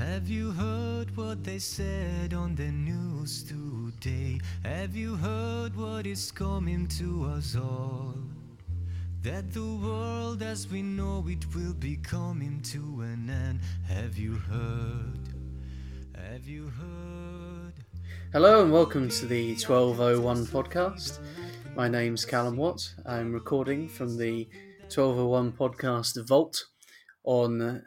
Have 0.00 0.30
you 0.30 0.52
heard 0.52 1.14
what 1.14 1.44
they 1.44 1.58
said 1.58 2.32
on 2.32 2.54
the 2.54 2.70
news 2.72 3.42
today? 3.42 4.40
Have 4.64 4.96
you 4.96 5.14
heard 5.14 5.76
what 5.76 6.06
is 6.06 6.32
coming 6.32 6.88
to 6.98 7.26
us 7.26 7.54
all? 7.54 8.14
That 9.20 9.52
the 9.52 9.60
world 9.60 10.42
as 10.42 10.66
we 10.66 10.80
know 10.80 11.22
it 11.28 11.44
will 11.54 11.74
be 11.74 11.96
coming 11.96 12.62
to 12.72 13.02
an 13.02 13.28
end. 13.28 13.60
Have 13.86 14.16
you 14.16 14.36
heard? 14.36 15.28
Have 16.16 16.48
you 16.48 16.72
heard? 16.80 17.74
Hello 18.32 18.62
and 18.62 18.72
welcome 18.72 19.10
to 19.10 19.26
the 19.26 19.50
1201 19.50 20.46
podcast. 20.46 21.18
My 21.76 21.88
name's 21.88 22.24
Callum 22.24 22.56
Watt. 22.56 22.94
I'm 23.04 23.34
recording 23.34 23.86
from 23.86 24.16
the 24.16 24.48
1201 24.84 25.52
podcast 25.52 26.26
vault 26.26 26.64
on 27.22 27.82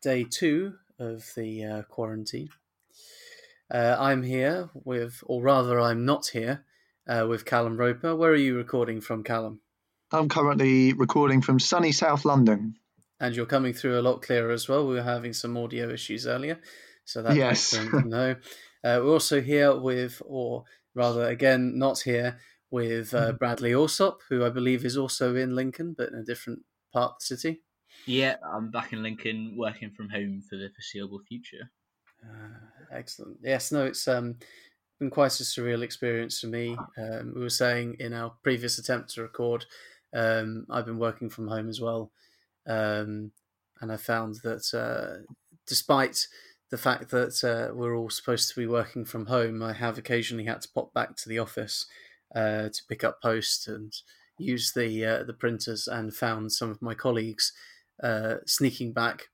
day 0.00 0.22
two 0.22 0.74
of 1.00 1.24
the 1.34 1.64
uh, 1.64 1.82
quarantine. 1.82 2.50
Uh, 3.72 3.96
I'm 3.98 4.22
here 4.22 4.70
with, 4.74 5.22
or 5.26 5.42
rather, 5.42 5.80
I'm 5.80 6.04
not 6.04 6.28
here 6.28 6.64
uh, 7.08 7.26
with 7.28 7.44
Callum 7.44 7.76
Roper. 7.76 8.14
Where 8.14 8.32
are 8.32 8.36
you 8.36 8.56
recording 8.56 9.00
from, 9.00 9.24
Callum? 9.24 9.60
I'm 10.12 10.28
currently 10.28 10.92
recording 10.92 11.40
from 11.40 11.58
sunny 11.58 11.92
South 11.92 12.24
London. 12.24 12.74
And 13.20 13.36
you're 13.36 13.46
coming 13.46 13.72
through 13.72 13.98
a 13.98 14.02
lot 14.02 14.22
clearer 14.22 14.50
as 14.50 14.68
well. 14.68 14.86
We 14.86 14.94
were 14.94 15.02
having 15.02 15.32
some 15.32 15.56
audio 15.56 15.90
issues 15.90 16.26
earlier, 16.26 16.58
so 17.04 17.22
that's 17.22 17.36
Yes. 17.36 17.72
know. 17.92 18.36
Uh, 18.82 19.00
we're 19.02 19.12
also 19.12 19.40
here 19.40 19.76
with, 19.78 20.20
or 20.24 20.64
rather, 20.94 21.28
again, 21.28 21.78
not 21.78 22.00
here 22.00 22.38
with 22.70 23.14
uh, 23.14 23.32
Bradley 23.32 23.74
Alsop, 23.74 24.20
who 24.28 24.44
I 24.44 24.50
believe 24.50 24.84
is 24.84 24.96
also 24.96 25.36
in 25.36 25.54
Lincoln, 25.54 25.94
but 25.96 26.08
in 26.08 26.14
a 26.14 26.24
different 26.24 26.60
part 26.92 27.12
of 27.12 27.18
the 27.20 27.36
city. 27.36 27.62
Yeah, 28.10 28.38
I'm 28.42 28.72
back 28.72 28.92
in 28.92 29.04
Lincoln 29.04 29.54
working 29.56 29.88
from 29.88 30.08
home 30.08 30.42
for 30.50 30.56
the 30.56 30.68
foreseeable 30.74 31.20
future. 31.28 31.70
Uh, 32.24 32.58
excellent. 32.90 33.36
Yes, 33.40 33.70
no, 33.70 33.86
it's 33.86 34.08
um, 34.08 34.34
been 34.98 35.10
quite 35.10 35.38
a 35.38 35.44
surreal 35.44 35.84
experience 35.84 36.40
for 36.40 36.48
me. 36.48 36.76
Um, 36.98 37.32
we 37.36 37.40
were 37.40 37.48
saying 37.48 37.98
in 38.00 38.12
our 38.12 38.32
previous 38.42 38.78
attempt 38.78 39.10
to 39.10 39.22
record, 39.22 39.64
um, 40.12 40.66
I've 40.68 40.86
been 40.86 40.98
working 40.98 41.30
from 41.30 41.46
home 41.46 41.68
as 41.68 41.80
well, 41.80 42.10
um, 42.66 43.30
and 43.80 43.92
I 43.92 43.96
found 43.96 44.40
that 44.42 44.74
uh, 44.74 45.22
despite 45.68 46.26
the 46.72 46.78
fact 46.78 47.10
that 47.10 47.44
uh, 47.44 47.72
we're 47.72 47.96
all 47.96 48.10
supposed 48.10 48.48
to 48.48 48.60
be 48.60 48.66
working 48.66 49.04
from 49.04 49.26
home, 49.26 49.62
I 49.62 49.72
have 49.72 49.98
occasionally 49.98 50.46
had 50.46 50.62
to 50.62 50.72
pop 50.74 50.92
back 50.92 51.14
to 51.18 51.28
the 51.28 51.38
office 51.38 51.86
uh, 52.34 52.70
to 52.70 52.82
pick 52.88 53.04
up 53.04 53.22
post 53.22 53.68
and 53.68 53.92
use 54.36 54.72
the 54.72 55.04
uh, 55.04 55.22
the 55.22 55.32
printers, 55.32 55.86
and 55.86 56.12
found 56.12 56.50
some 56.50 56.70
of 56.70 56.82
my 56.82 56.94
colleagues 56.94 57.52
sneaking 58.46 58.92
back 58.92 59.28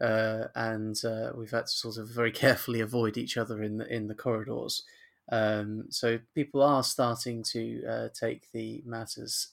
uh, 0.00 0.48
and 0.54 1.02
uh, 1.04 1.32
we've 1.34 1.50
had 1.50 1.66
to 1.66 1.72
sort 1.72 1.96
of 1.96 2.08
very 2.08 2.32
carefully 2.44 2.80
avoid 2.80 3.16
each 3.16 3.36
other 3.36 3.62
in 3.62 3.78
the 3.78 3.92
in 3.92 4.08
the 4.08 4.14
corridors. 4.14 4.82
Um, 5.30 5.86
so 5.90 6.20
people 6.34 6.62
are 6.62 6.84
starting 6.84 7.42
to 7.52 7.84
uh, 7.84 8.08
take 8.14 8.52
the 8.52 8.82
matters 8.86 9.48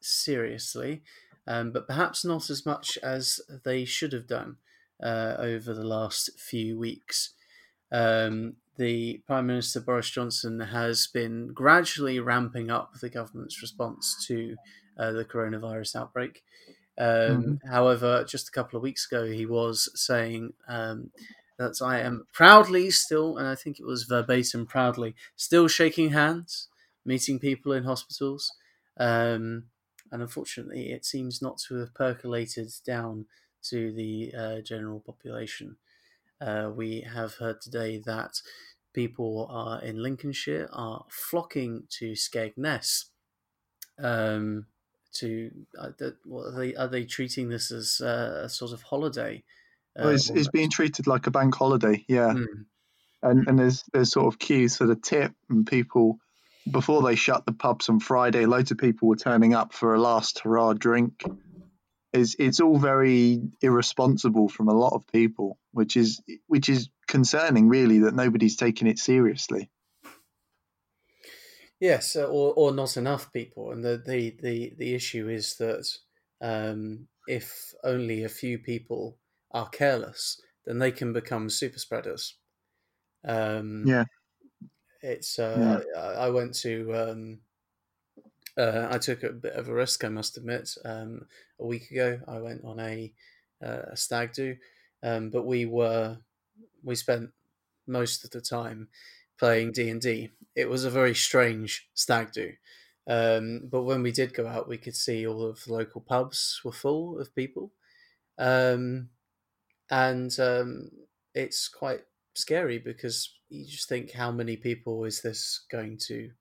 seriously, 0.00 1.02
um, 1.46 1.70
but 1.70 1.86
perhaps 1.86 2.24
not 2.24 2.48
as 2.48 2.64
much 2.64 2.96
as 3.02 3.40
they 3.64 3.84
should 3.84 4.12
have 4.12 4.26
done 4.26 4.56
uh, 5.02 5.34
over 5.38 5.74
the 5.74 5.86
last 5.86 6.30
few 6.38 6.78
weeks. 6.78 7.34
Um, 7.92 8.54
the 8.78 9.20
Prime 9.26 9.46
Minister 9.46 9.80
Boris 9.80 10.08
Johnson 10.08 10.60
has 10.60 11.08
been 11.08 11.52
gradually 11.52 12.20
ramping 12.20 12.70
up 12.70 12.94
the 12.94 13.10
government's 13.10 13.60
response 13.60 14.24
to 14.28 14.56
uh, 14.96 15.10
the 15.12 15.24
coronavirus 15.24 15.96
outbreak. 15.96 16.42
Um, 16.98 17.60
However, 17.68 18.24
just 18.24 18.48
a 18.48 18.52
couple 18.52 18.76
of 18.76 18.82
weeks 18.82 19.06
ago, 19.06 19.26
he 19.26 19.46
was 19.46 19.88
saying 19.94 20.52
um, 20.68 21.10
that 21.58 21.80
I 21.82 22.00
am 22.00 22.26
proudly 22.32 22.90
still, 22.90 23.36
and 23.38 23.46
I 23.46 23.54
think 23.54 23.78
it 23.78 23.86
was 23.86 24.04
verbatim 24.04 24.66
proudly, 24.66 25.14
still 25.36 25.68
shaking 25.68 26.10
hands, 26.10 26.68
meeting 27.04 27.38
people 27.38 27.72
in 27.72 27.84
hospitals. 27.84 28.52
Um, 28.98 29.64
and 30.10 30.22
unfortunately, 30.22 30.90
it 30.90 31.04
seems 31.04 31.40
not 31.40 31.58
to 31.68 31.76
have 31.76 31.94
percolated 31.94 32.70
down 32.84 33.26
to 33.64 33.92
the 33.92 34.32
uh, 34.36 34.60
general 34.60 35.00
population. 35.00 35.76
Uh, 36.40 36.70
we 36.74 37.00
have 37.00 37.34
heard 37.34 37.60
today 37.60 38.00
that 38.06 38.40
people 38.92 39.48
are 39.50 39.82
in 39.82 40.02
Lincolnshire 40.02 40.68
are 40.72 41.04
flocking 41.10 41.84
to 41.90 42.12
Skegness 42.12 43.06
um, 43.98 44.66
to 45.20 45.50
uh, 45.78 45.90
that, 45.98 46.16
are 46.32 46.58
they 46.58 46.74
are 46.74 46.88
they 46.88 47.04
treating 47.04 47.48
this 47.48 47.70
as 47.70 48.00
uh, 48.00 48.42
a 48.44 48.48
sort 48.48 48.72
of 48.72 48.82
holiday? 48.82 49.42
Uh, 49.98 50.04
Well, 50.04 50.14
it's, 50.14 50.30
it's 50.30 50.48
being 50.48 50.70
treated 50.70 51.06
like 51.06 51.26
a 51.26 51.30
bank 51.30 51.54
holiday, 51.54 52.04
yeah. 52.08 52.32
Mm, 52.32 52.64
And 53.22 53.48
and 53.48 53.58
there's 53.58 53.84
there's 53.92 54.12
sort 54.12 54.26
of 54.26 54.38
queues 54.38 54.76
for 54.76 54.86
the 54.86 54.96
tip, 54.96 55.32
and 55.50 55.66
people 55.66 56.18
before 56.70 57.02
they 57.02 57.14
shut 57.14 57.46
the 57.46 57.52
pubs 57.52 57.88
on 57.88 58.00
Friday, 58.00 58.46
loads 58.46 58.70
of 58.70 58.78
people 58.78 59.08
were 59.08 59.16
turning 59.16 59.54
up 59.54 59.72
for 59.72 59.94
a 59.94 60.00
last 60.00 60.40
hurrah 60.40 60.74
drink. 60.74 61.22
It's 62.12 62.36
it's 62.38 62.60
all 62.60 62.78
very 62.78 63.40
irresponsible 63.60 64.48
from 64.48 64.68
a 64.68 64.74
lot 64.74 64.94
of 64.94 65.06
people, 65.06 65.58
which 65.72 65.96
is 65.96 66.20
which 66.46 66.68
is 66.68 66.88
concerning, 67.06 67.68
really, 67.68 68.00
that 68.00 68.14
nobody's 68.14 68.56
taking 68.56 68.88
it 68.88 68.98
seriously. 68.98 69.70
Yes, 71.80 72.16
uh, 72.16 72.26
or 72.28 72.54
or 72.54 72.72
not 72.72 72.96
enough 72.96 73.32
people, 73.32 73.70
and 73.72 73.84
the 73.84 73.96
the 74.04 74.30
the, 74.30 74.74
the 74.76 74.94
issue 74.94 75.28
is 75.28 75.56
that 75.58 75.96
um, 76.40 77.08
if 77.26 77.72
only 77.84 78.24
a 78.24 78.28
few 78.28 78.58
people 78.58 79.18
are 79.52 79.68
careless, 79.68 80.40
then 80.64 80.78
they 80.78 80.90
can 80.92 81.12
become 81.12 81.48
super 81.50 81.78
spreaders. 81.78 82.38
Um, 83.24 83.92
Yeah. 83.92 84.04
it's 85.02 85.38
uh, 85.38 85.80
I, 85.96 86.26
I 86.26 86.30
went 86.30 86.54
to 86.56 86.94
um, 86.94 87.40
uh, 88.56 88.88
I 88.90 88.98
took 88.98 89.22
a 89.22 89.30
bit 89.32 89.52
of 89.54 89.68
a 89.68 89.74
risk, 89.74 90.04
I 90.04 90.08
must 90.08 90.36
admit. 90.36 90.76
Um, 90.84 91.28
a 91.58 91.66
week 91.66 91.90
ago, 91.90 92.20
I 92.26 92.38
went 92.38 92.64
on 92.64 92.80
a, 92.80 93.14
uh, 93.62 93.82
a 93.92 93.96
stag 93.96 94.32
do, 94.32 94.56
um, 95.02 95.30
but 95.30 95.44
we 95.46 95.64
were 95.66 96.18
we 96.82 96.94
spent 96.96 97.32
most 97.86 98.24
of 98.24 98.30
the 98.30 98.40
time 98.42 98.88
playing 99.38 99.72
D 99.72 99.88
and 99.90 100.00
D. 100.00 100.30
It 100.54 100.68
was 100.68 100.84
a 100.84 100.90
very 100.90 101.14
strange 101.14 101.90
stag 101.94 102.32
do, 102.32 102.54
um, 103.06 103.68
but 103.70 103.84
when 103.84 104.02
we 104.02 104.12
did 104.12 104.34
go 104.34 104.46
out, 104.46 104.68
we 104.68 104.78
could 104.78 104.96
see 104.96 105.26
all 105.26 105.44
of 105.44 105.64
the 105.64 105.72
local 105.72 106.00
pubs 106.00 106.60
were 106.64 106.72
full 106.72 107.18
of 107.20 107.34
people, 107.34 107.72
um, 108.38 109.10
and 109.90 110.38
um, 110.40 110.90
it's 111.34 111.68
quite 111.68 112.04
scary 112.34 112.78
because 112.78 113.38
you 113.48 113.66
just 113.66 113.88
think 113.88 114.12
how 114.12 114.32
many 114.32 114.56
people 114.56 115.04
is 115.04 115.22
this 115.22 115.66
going 115.70 115.98
to 115.98 116.32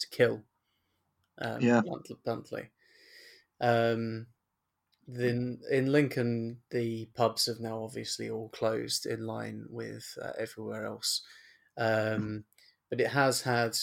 to 0.00 0.08
kill? 0.10 0.44
Um, 1.38 1.62
Yeah. 1.62 1.82
blunt- 1.84 2.22
bluntly. 2.24 2.70
Um, 3.60 4.28
then 5.08 5.60
in 5.70 5.92
Lincoln, 5.92 6.62
the 6.70 7.06
pubs 7.14 7.46
have 7.46 7.60
now 7.60 7.82
obviously 7.84 8.30
all 8.30 8.48
closed 8.50 9.06
in 9.06 9.26
line 9.26 9.66
with 9.70 10.18
uh, 10.22 10.32
everywhere 10.38 10.86
else. 10.86 11.26
Um, 11.76 12.44
but 12.90 13.00
it 13.00 13.08
has 13.08 13.42
had. 13.42 13.76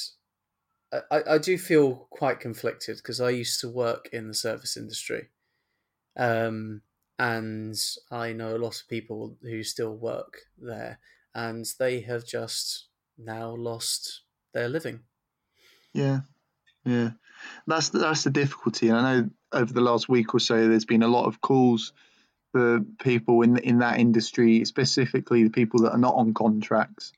I, 0.92 1.24
I- 1.28 1.38
do 1.40 1.58
feel 1.58 2.08
quite 2.12 2.40
conflicted 2.40 2.98
because 2.98 3.20
I 3.20 3.32
used 3.32 3.60
to 3.62 3.70
work 3.70 4.10
in 4.14 4.28
the 4.28 4.34
service 4.34 4.78
industry, 4.78 5.30
um, 6.16 6.82
and 7.18 7.76
I 8.12 8.34
know 8.34 8.56
a 8.56 8.60
lot 8.60 8.80
of 8.80 8.88
people 8.88 9.38
who 9.42 9.64
still 9.64 9.96
work 9.96 10.38
there, 10.58 11.00
and 11.34 11.66
they 11.80 12.02
have 12.02 12.26
just 12.26 12.88
now 13.18 13.56
lost 13.56 14.22
their 14.54 14.70
living. 14.70 15.02
Yeah, 15.94 16.22
yeah. 16.86 17.12
That's 17.68 17.90
that's 17.90 18.24
the 18.24 18.30
difficulty. 18.30 18.90
And 18.90 18.98
I 18.98 19.16
know 19.22 19.30
over 19.52 19.74
the 19.74 19.82
last 19.82 20.10
week 20.10 20.34
or 20.34 20.40
so, 20.40 20.68
there's 20.68 20.86
been 20.86 21.04
a 21.04 21.08
lot 21.08 21.26
of 21.26 21.42
calls 21.42 21.94
for 22.52 22.82
people 23.00 23.42
in 23.42 23.58
in 23.58 23.80
that 23.80 24.00
industry, 24.00 24.66
specifically 24.66 25.44
the 25.44 25.50
people 25.50 25.82
that 25.82 25.92
are 25.92 25.98
not 25.98 26.16
on 26.16 26.34
contracts 26.34 27.14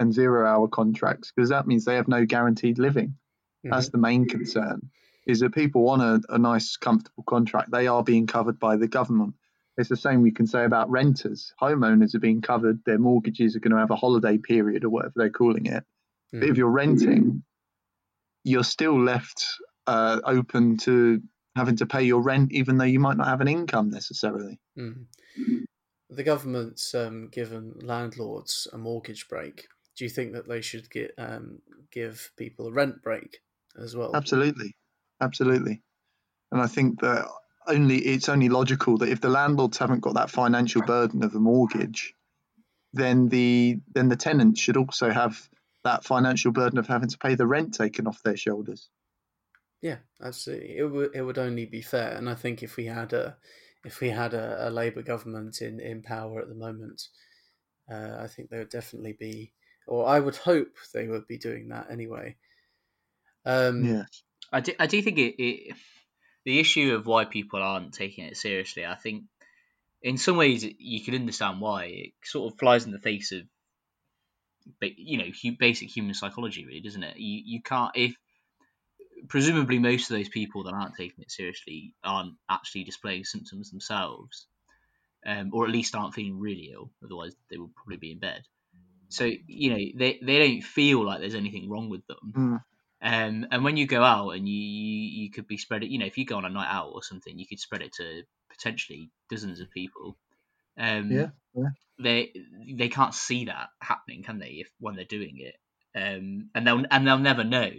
and 0.00 0.12
zero 0.12 0.46
hour 0.46 0.66
contracts, 0.66 1.30
because 1.34 1.50
that 1.50 1.66
means 1.68 1.84
they 1.84 1.94
have 1.94 2.08
no 2.08 2.24
guaranteed 2.24 2.78
living. 2.78 3.14
That's 3.62 3.90
the 3.90 3.98
main 3.98 4.26
concern. 4.26 4.90
Is 5.26 5.40
that 5.40 5.54
people 5.54 5.82
want 5.82 6.02
a, 6.02 6.34
a 6.34 6.38
nice, 6.38 6.76
comfortable 6.78 7.24
contract? 7.28 7.70
They 7.70 7.86
are 7.86 8.02
being 8.02 8.26
covered 8.26 8.58
by 8.58 8.76
the 8.76 8.88
government. 8.88 9.34
It's 9.76 9.90
the 9.90 9.96
same 9.96 10.22
we 10.22 10.32
can 10.32 10.46
say 10.46 10.64
about 10.64 10.90
renters. 10.90 11.52
Homeowners 11.60 12.14
are 12.14 12.20
being 12.20 12.40
covered. 12.40 12.80
Their 12.84 12.98
mortgages 12.98 13.54
are 13.54 13.60
going 13.60 13.72
to 13.72 13.78
have 13.78 13.90
a 13.90 13.96
holiday 13.96 14.38
period 14.38 14.84
or 14.84 14.88
whatever 14.88 15.12
they're 15.16 15.30
calling 15.30 15.66
it. 15.66 15.84
But 16.32 16.44
if 16.44 16.56
you're 16.56 16.70
renting, 16.70 17.42
you're 18.44 18.64
still 18.64 18.98
left 18.98 19.44
uh, 19.86 20.20
open 20.24 20.78
to 20.78 21.20
having 21.56 21.76
to 21.76 21.86
pay 21.86 22.02
your 22.02 22.22
rent, 22.22 22.52
even 22.52 22.78
though 22.78 22.84
you 22.84 23.00
might 23.00 23.16
not 23.16 23.26
have 23.26 23.40
an 23.40 23.48
income 23.48 23.90
necessarily. 23.90 24.58
Mm. 24.78 25.06
The 26.08 26.22
government's 26.22 26.94
um, 26.94 27.28
given 27.28 27.74
landlords 27.82 28.68
a 28.72 28.78
mortgage 28.78 29.28
break. 29.28 29.66
Do 30.00 30.06
you 30.06 30.08
think 30.08 30.32
that 30.32 30.48
they 30.48 30.62
should 30.62 30.88
get 30.88 31.12
um, 31.18 31.60
give 31.92 32.32
people 32.38 32.68
a 32.68 32.72
rent 32.72 33.02
break 33.02 33.40
as 33.78 33.94
well? 33.94 34.16
Absolutely, 34.16 34.74
absolutely. 35.20 35.82
And 36.50 36.58
I 36.58 36.68
think 36.68 37.02
that 37.02 37.26
only 37.66 37.98
it's 37.98 38.30
only 38.30 38.48
logical 38.48 38.96
that 38.96 39.10
if 39.10 39.20
the 39.20 39.28
landlords 39.28 39.76
haven't 39.76 40.00
got 40.00 40.14
that 40.14 40.30
financial 40.30 40.80
burden 40.80 41.22
of 41.22 41.34
a 41.34 41.38
mortgage, 41.38 42.14
then 42.94 43.28
the 43.28 43.78
then 43.92 44.08
the 44.08 44.16
tenants 44.16 44.58
should 44.58 44.78
also 44.78 45.10
have 45.10 45.50
that 45.84 46.02
financial 46.02 46.50
burden 46.50 46.78
of 46.78 46.86
having 46.86 47.10
to 47.10 47.18
pay 47.18 47.34
the 47.34 47.46
rent 47.46 47.74
taken 47.74 48.06
off 48.06 48.22
their 48.22 48.38
shoulders. 48.38 48.88
Yeah, 49.82 49.98
absolutely. 50.24 50.78
It 50.78 50.90
would 50.90 51.14
it 51.14 51.20
would 51.20 51.36
only 51.36 51.66
be 51.66 51.82
fair, 51.82 52.16
and 52.16 52.26
I 52.26 52.36
think 52.36 52.62
if 52.62 52.78
we 52.78 52.86
had 52.86 53.12
a 53.12 53.36
if 53.84 54.00
we 54.00 54.08
had 54.08 54.32
a, 54.32 54.66
a 54.66 54.70
Labour 54.70 55.02
government 55.02 55.60
in, 55.60 55.78
in 55.78 56.00
power 56.00 56.40
at 56.40 56.48
the 56.48 56.54
moment, 56.54 57.02
uh, 57.92 58.16
I 58.18 58.28
think 58.28 58.48
there 58.48 58.60
would 58.60 58.70
definitely 58.70 59.16
be, 59.18 59.52
or 59.86 60.06
I 60.06 60.20
would 60.20 60.36
hope 60.36 60.76
they 60.92 61.06
would 61.06 61.26
be 61.26 61.38
doing 61.38 61.68
that 61.68 61.90
anyway. 61.90 62.36
Um, 63.44 63.84
Yeah, 63.84 64.04
I 64.52 64.60
do, 64.60 64.72
I 64.78 64.86
do 64.86 65.02
think 65.02 65.18
it, 65.18 65.42
it 65.42 65.76
the 66.44 66.58
issue 66.58 66.94
of 66.94 67.06
why 67.06 67.24
people 67.24 67.62
aren't 67.62 67.94
taking 67.94 68.24
it 68.24 68.36
seriously. 68.36 68.86
I 68.86 68.94
think 68.94 69.24
in 70.02 70.18
some 70.18 70.36
ways 70.36 70.64
you 70.64 71.02
can 71.02 71.14
understand 71.14 71.60
why 71.60 71.84
it 71.84 72.12
sort 72.24 72.52
of 72.52 72.58
flies 72.58 72.86
in 72.86 72.92
the 72.92 72.98
face 72.98 73.32
of, 73.32 73.42
ba- 74.80 74.88
you 74.96 75.18
know, 75.18 75.52
basic 75.58 75.94
human 75.94 76.14
psychology, 76.14 76.64
really, 76.66 76.80
doesn't 76.80 77.02
it? 77.02 77.16
You 77.18 77.42
you 77.44 77.62
can't 77.62 77.92
if 77.94 78.14
presumably 79.28 79.78
most 79.78 80.10
of 80.10 80.16
those 80.16 80.28
people 80.28 80.64
that 80.64 80.74
aren't 80.74 80.94
taking 80.96 81.22
it 81.22 81.30
seriously 81.30 81.92
aren't 82.02 82.34
actually 82.48 82.84
displaying 82.84 83.24
symptoms 83.24 83.70
themselves, 83.70 84.46
um, 85.26 85.50
or 85.52 85.64
at 85.64 85.72
least 85.72 85.94
aren't 85.94 86.14
feeling 86.14 86.40
really 86.40 86.70
ill. 86.72 86.90
Otherwise, 87.04 87.34
they 87.50 87.58
would 87.58 87.74
probably 87.74 87.96
be 87.96 88.12
in 88.12 88.18
bed. 88.18 88.42
So 89.10 89.30
you 89.46 89.70
know 89.70 89.78
they, 89.96 90.18
they 90.22 90.38
don't 90.38 90.62
feel 90.62 91.04
like 91.04 91.20
there's 91.20 91.34
anything 91.34 91.68
wrong 91.68 91.88
with 91.90 92.06
them. 92.06 92.32
Mm. 92.36 92.64
Um, 93.02 93.46
and 93.50 93.64
when 93.64 93.76
you 93.76 93.86
go 93.86 94.02
out 94.02 94.30
and 94.30 94.48
you, 94.48 94.54
you 94.54 95.22
you 95.24 95.30
could 95.30 95.46
be 95.46 95.56
spread 95.56 95.82
it, 95.82 95.90
you 95.90 95.98
know, 95.98 96.06
if 96.06 96.18
you 96.18 96.26
go 96.26 96.36
on 96.36 96.44
a 96.44 96.50
night 96.50 96.68
out 96.70 96.90
or 96.92 97.02
something, 97.02 97.38
you 97.38 97.46
could 97.46 97.58
spread 97.60 97.82
it 97.82 97.92
to 97.94 98.22
potentially 98.50 99.10
dozens 99.30 99.60
of 99.60 99.70
people. 99.70 100.16
Um, 100.78 101.10
Yeah, 101.10 101.28
yeah. 101.54 101.70
They 101.98 102.32
they 102.76 102.88
can't 102.88 103.14
see 103.14 103.46
that 103.46 103.68
happening, 103.80 104.22
can 104.22 104.38
they? 104.38 104.60
If 104.60 104.70
when 104.78 104.96
they're 104.96 105.04
doing 105.04 105.38
it, 105.38 105.56
um, 105.94 106.50
and 106.54 106.66
they'll 106.66 106.84
and 106.90 107.06
they'll 107.06 107.18
never 107.18 107.44
know, 107.44 107.70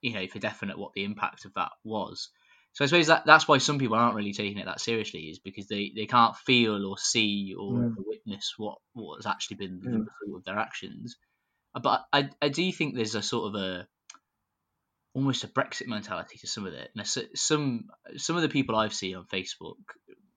you 0.00 0.12
know, 0.12 0.26
for 0.28 0.38
definite 0.38 0.78
what 0.78 0.92
the 0.94 1.04
impact 1.04 1.44
of 1.44 1.54
that 1.54 1.72
was. 1.84 2.28
So 2.76 2.84
I 2.84 2.88
suppose 2.88 3.06
that 3.06 3.24
that's 3.24 3.48
why 3.48 3.56
some 3.56 3.78
people 3.78 3.96
aren't 3.96 4.16
really 4.16 4.34
taking 4.34 4.58
it 4.58 4.66
that 4.66 4.82
seriously, 4.82 5.30
is 5.30 5.38
because 5.38 5.66
they, 5.66 5.92
they 5.96 6.04
can't 6.04 6.36
feel 6.36 6.84
or 6.86 6.98
see 6.98 7.54
or 7.58 7.72
Mm. 7.72 7.94
witness 8.06 8.52
what 8.58 8.76
what 8.92 9.16
has 9.16 9.24
actually 9.24 9.56
been 9.56 9.80
the 9.80 9.88
Mm. 9.88 10.06
result 10.20 10.36
of 10.40 10.44
their 10.44 10.58
actions. 10.58 11.16
But 11.72 12.04
I 12.12 12.28
I 12.42 12.50
do 12.50 12.70
think 12.72 12.94
there's 12.94 13.14
a 13.14 13.22
sort 13.22 13.54
of 13.54 13.62
a 13.62 13.88
almost 15.14 15.44
a 15.44 15.48
Brexit 15.48 15.86
mentality 15.86 16.36
to 16.36 16.46
some 16.46 16.66
of 16.66 16.74
it. 16.74 16.90
Now, 16.94 17.04
some 17.04 17.88
some 18.18 18.36
of 18.36 18.42
the 18.42 18.50
people 18.50 18.76
I've 18.76 18.92
seen 18.92 19.16
on 19.16 19.24
Facebook, 19.24 19.76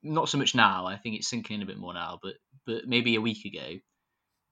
not 0.02 0.30
so 0.30 0.38
much 0.38 0.56
now. 0.56 0.86
I 0.86 0.96
think 0.96 1.18
it's 1.18 1.28
sinking 1.30 1.58
in 1.58 1.62
a 1.62 1.66
bit 1.66 1.78
more 1.78 1.94
now, 1.94 2.20
but 2.24 2.36
but 2.66 2.88
maybe 2.88 3.16
a 3.16 3.22
week 3.22 3.44
ago, 3.44 3.80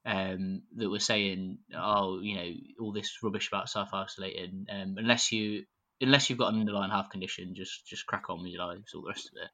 um, 0.06 0.63
that 0.75 0.89
were 0.89 1.00
saying, 1.00 1.60
oh, 1.74 2.19
you 2.19 2.36
know, 2.36 2.51
all 2.81 2.92
this 2.92 3.18
rubbish 3.24 3.48
about 3.48 3.69
self 3.69 3.94
isolating, 3.94 4.66
um, 4.69 4.95
unless 4.98 5.31
you 5.31 5.63
unless 6.02 6.30
you've 6.30 6.40
got 6.40 6.54
an 6.54 6.60
underlying 6.60 6.92
health 6.92 7.10
condition, 7.10 7.54
just 7.56 7.86
just 7.88 8.06
crack 8.06 8.30
on 8.30 8.42
with 8.44 8.52
your 8.52 8.66
lives, 8.66 8.94
all 8.94 9.02
the 9.02 9.10
rest 9.10 9.30
of 9.32 9.42
it. 9.44 9.50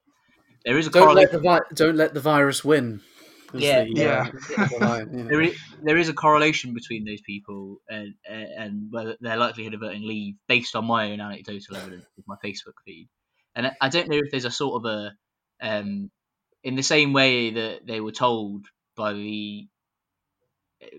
There 0.65 0.77
is 0.77 0.87
a 0.87 0.89
don't 0.89 1.15
let 1.15 1.31
correlation. 1.31 1.35
the 1.43 1.49
vi- 1.49 1.75
don't 1.75 1.95
let 1.97 2.13
the 2.13 2.19
virus 2.21 2.63
win. 2.63 3.01
Yeah, 3.55 3.83
the, 3.83 3.91
yeah. 3.93 4.27
uh, 4.57 4.67
the 4.67 4.77
line, 4.79 5.09
you 5.11 5.23
know. 5.23 5.29
there 5.29 5.41
is, 5.41 5.59
there 5.83 5.97
is 5.97 6.09
a 6.09 6.13
correlation 6.13 6.73
between 6.73 7.05
those 7.05 7.21
people 7.21 7.77
and 7.87 8.13
and 8.27 8.87
whether 8.91 9.15
their 9.21 9.37
likelihood 9.37 9.75
of 9.75 9.83
earning 9.83 10.07
leave 10.07 10.35
based 10.47 10.75
on 10.75 10.85
my 10.85 11.11
own 11.11 11.21
anecdotal 11.21 11.75
evidence 11.75 12.05
with 12.17 12.27
my 12.27 12.35
Facebook 12.43 12.73
feed. 12.85 13.09
And 13.55 13.67
I- 13.67 13.75
I 13.81 13.89
don't 13.89 14.09
know 14.09 14.17
if 14.17 14.31
there's 14.31 14.45
a 14.45 14.51
sort 14.51 14.83
of 14.83 14.91
a 14.91 15.13
um, 15.61 16.09
in 16.63 16.75
the 16.75 16.83
same 16.83 17.13
way 17.13 17.51
that 17.51 17.85
they 17.85 17.99
were 18.01 18.11
told 18.11 18.65
by 18.95 19.13
the 19.13 19.67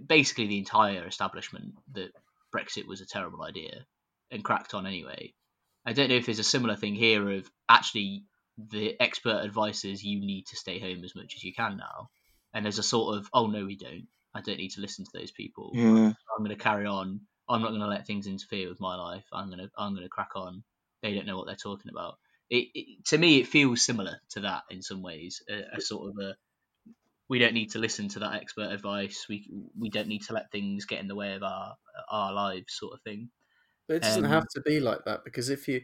basically 0.06 0.46
the 0.46 0.58
entire 0.58 1.06
establishment 1.06 1.74
that 1.92 2.10
Brexit 2.54 2.86
was 2.86 3.00
a 3.00 3.06
terrible 3.06 3.42
idea 3.42 3.84
and 4.30 4.44
cracked 4.44 4.74
on 4.74 4.86
anyway. 4.86 5.32
I 5.86 5.92
don't 5.92 6.08
know 6.08 6.16
if 6.16 6.26
there's 6.26 6.38
a 6.38 6.44
similar 6.44 6.76
thing 6.76 6.94
here 6.94 7.30
of 7.30 7.50
actually 7.68 8.24
the 8.56 8.96
expert 9.00 9.44
advice 9.44 9.84
is 9.84 10.02
you 10.02 10.20
need 10.20 10.46
to 10.46 10.56
stay 10.56 10.78
home 10.78 11.04
as 11.04 11.14
much 11.14 11.34
as 11.34 11.44
you 11.44 11.52
can 11.52 11.76
now. 11.76 12.10
And 12.52 12.64
there's 12.64 12.78
a 12.78 12.84
sort 12.84 13.18
of 13.18 13.28
oh 13.32 13.48
no 13.48 13.64
we 13.64 13.76
don't. 13.76 14.06
I 14.34 14.40
don't 14.40 14.58
need 14.58 14.72
to 14.72 14.80
listen 14.80 15.04
to 15.04 15.10
those 15.12 15.30
people. 15.30 15.70
Yeah, 15.74 15.84
i'm 15.86 16.38
going 16.38 16.50
to 16.50 16.56
carry 16.56 16.86
on. 16.86 17.20
I'm 17.48 17.60
not 17.60 17.68
going 17.68 17.80
to 17.80 17.86
let 17.86 18.06
things 18.06 18.26
interfere 18.26 18.68
with 18.68 18.80
my 18.80 18.96
life. 18.96 19.24
I'm 19.32 19.48
going 19.48 19.60
to 19.60 19.70
i'm 19.76 19.92
going 19.94 20.04
to 20.04 20.08
crack 20.08 20.30
on. 20.36 20.62
They 21.02 21.14
don't 21.14 21.26
know 21.26 21.36
what 21.36 21.46
they're 21.46 21.56
talking 21.56 21.90
about. 21.90 22.18
It, 22.48 22.68
it 22.74 23.04
to 23.06 23.18
me 23.18 23.40
it 23.40 23.48
feels 23.48 23.82
similar 23.82 24.20
to 24.30 24.40
that 24.40 24.62
in 24.70 24.82
some 24.82 25.02
ways 25.02 25.42
a, 25.48 25.76
a 25.76 25.80
sort 25.80 26.10
of 26.10 26.24
a 26.24 26.36
we 27.28 27.38
don't 27.38 27.54
need 27.54 27.70
to 27.70 27.78
listen 27.78 28.08
to 28.10 28.20
that 28.20 28.34
expert 28.34 28.70
advice. 28.70 29.26
We 29.28 29.48
we 29.78 29.90
don't 29.90 30.08
need 30.08 30.22
to 30.24 30.34
let 30.34 30.50
things 30.50 30.84
get 30.84 31.00
in 31.00 31.08
the 31.08 31.14
way 31.14 31.34
of 31.34 31.42
our 31.42 31.74
our 32.08 32.32
lives 32.32 32.74
sort 32.74 32.94
of 32.94 33.02
thing 33.02 33.30
But 33.86 33.96
it 33.96 34.02
doesn't 34.02 34.24
have 34.24 34.48
to 34.48 34.60
be 34.62 34.80
like 34.80 35.04
that 35.04 35.24
because 35.24 35.50
if 35.50 35.68
you 35.68 35.82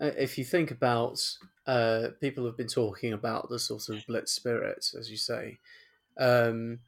uh, 0.00 0.12
if 0.16 0.36
you 0.36 0.44
think 0.44 0.70
about 0.70 1.18
uh, 1.66 2.08
people 2.20 2.44
have 2.44 2.56
been 2.56 2.68
talking 2.68 3.12
about 3.12 3.48
the 3.48 3.58
sort 3.58 3.88
of 3.88 4.06
blitz 4.06 4.32
spirit, 4.32 4.86
as 4.98 5.10
you 5.10 5.16
say, 5.16 5.58
um, 6.18 6.80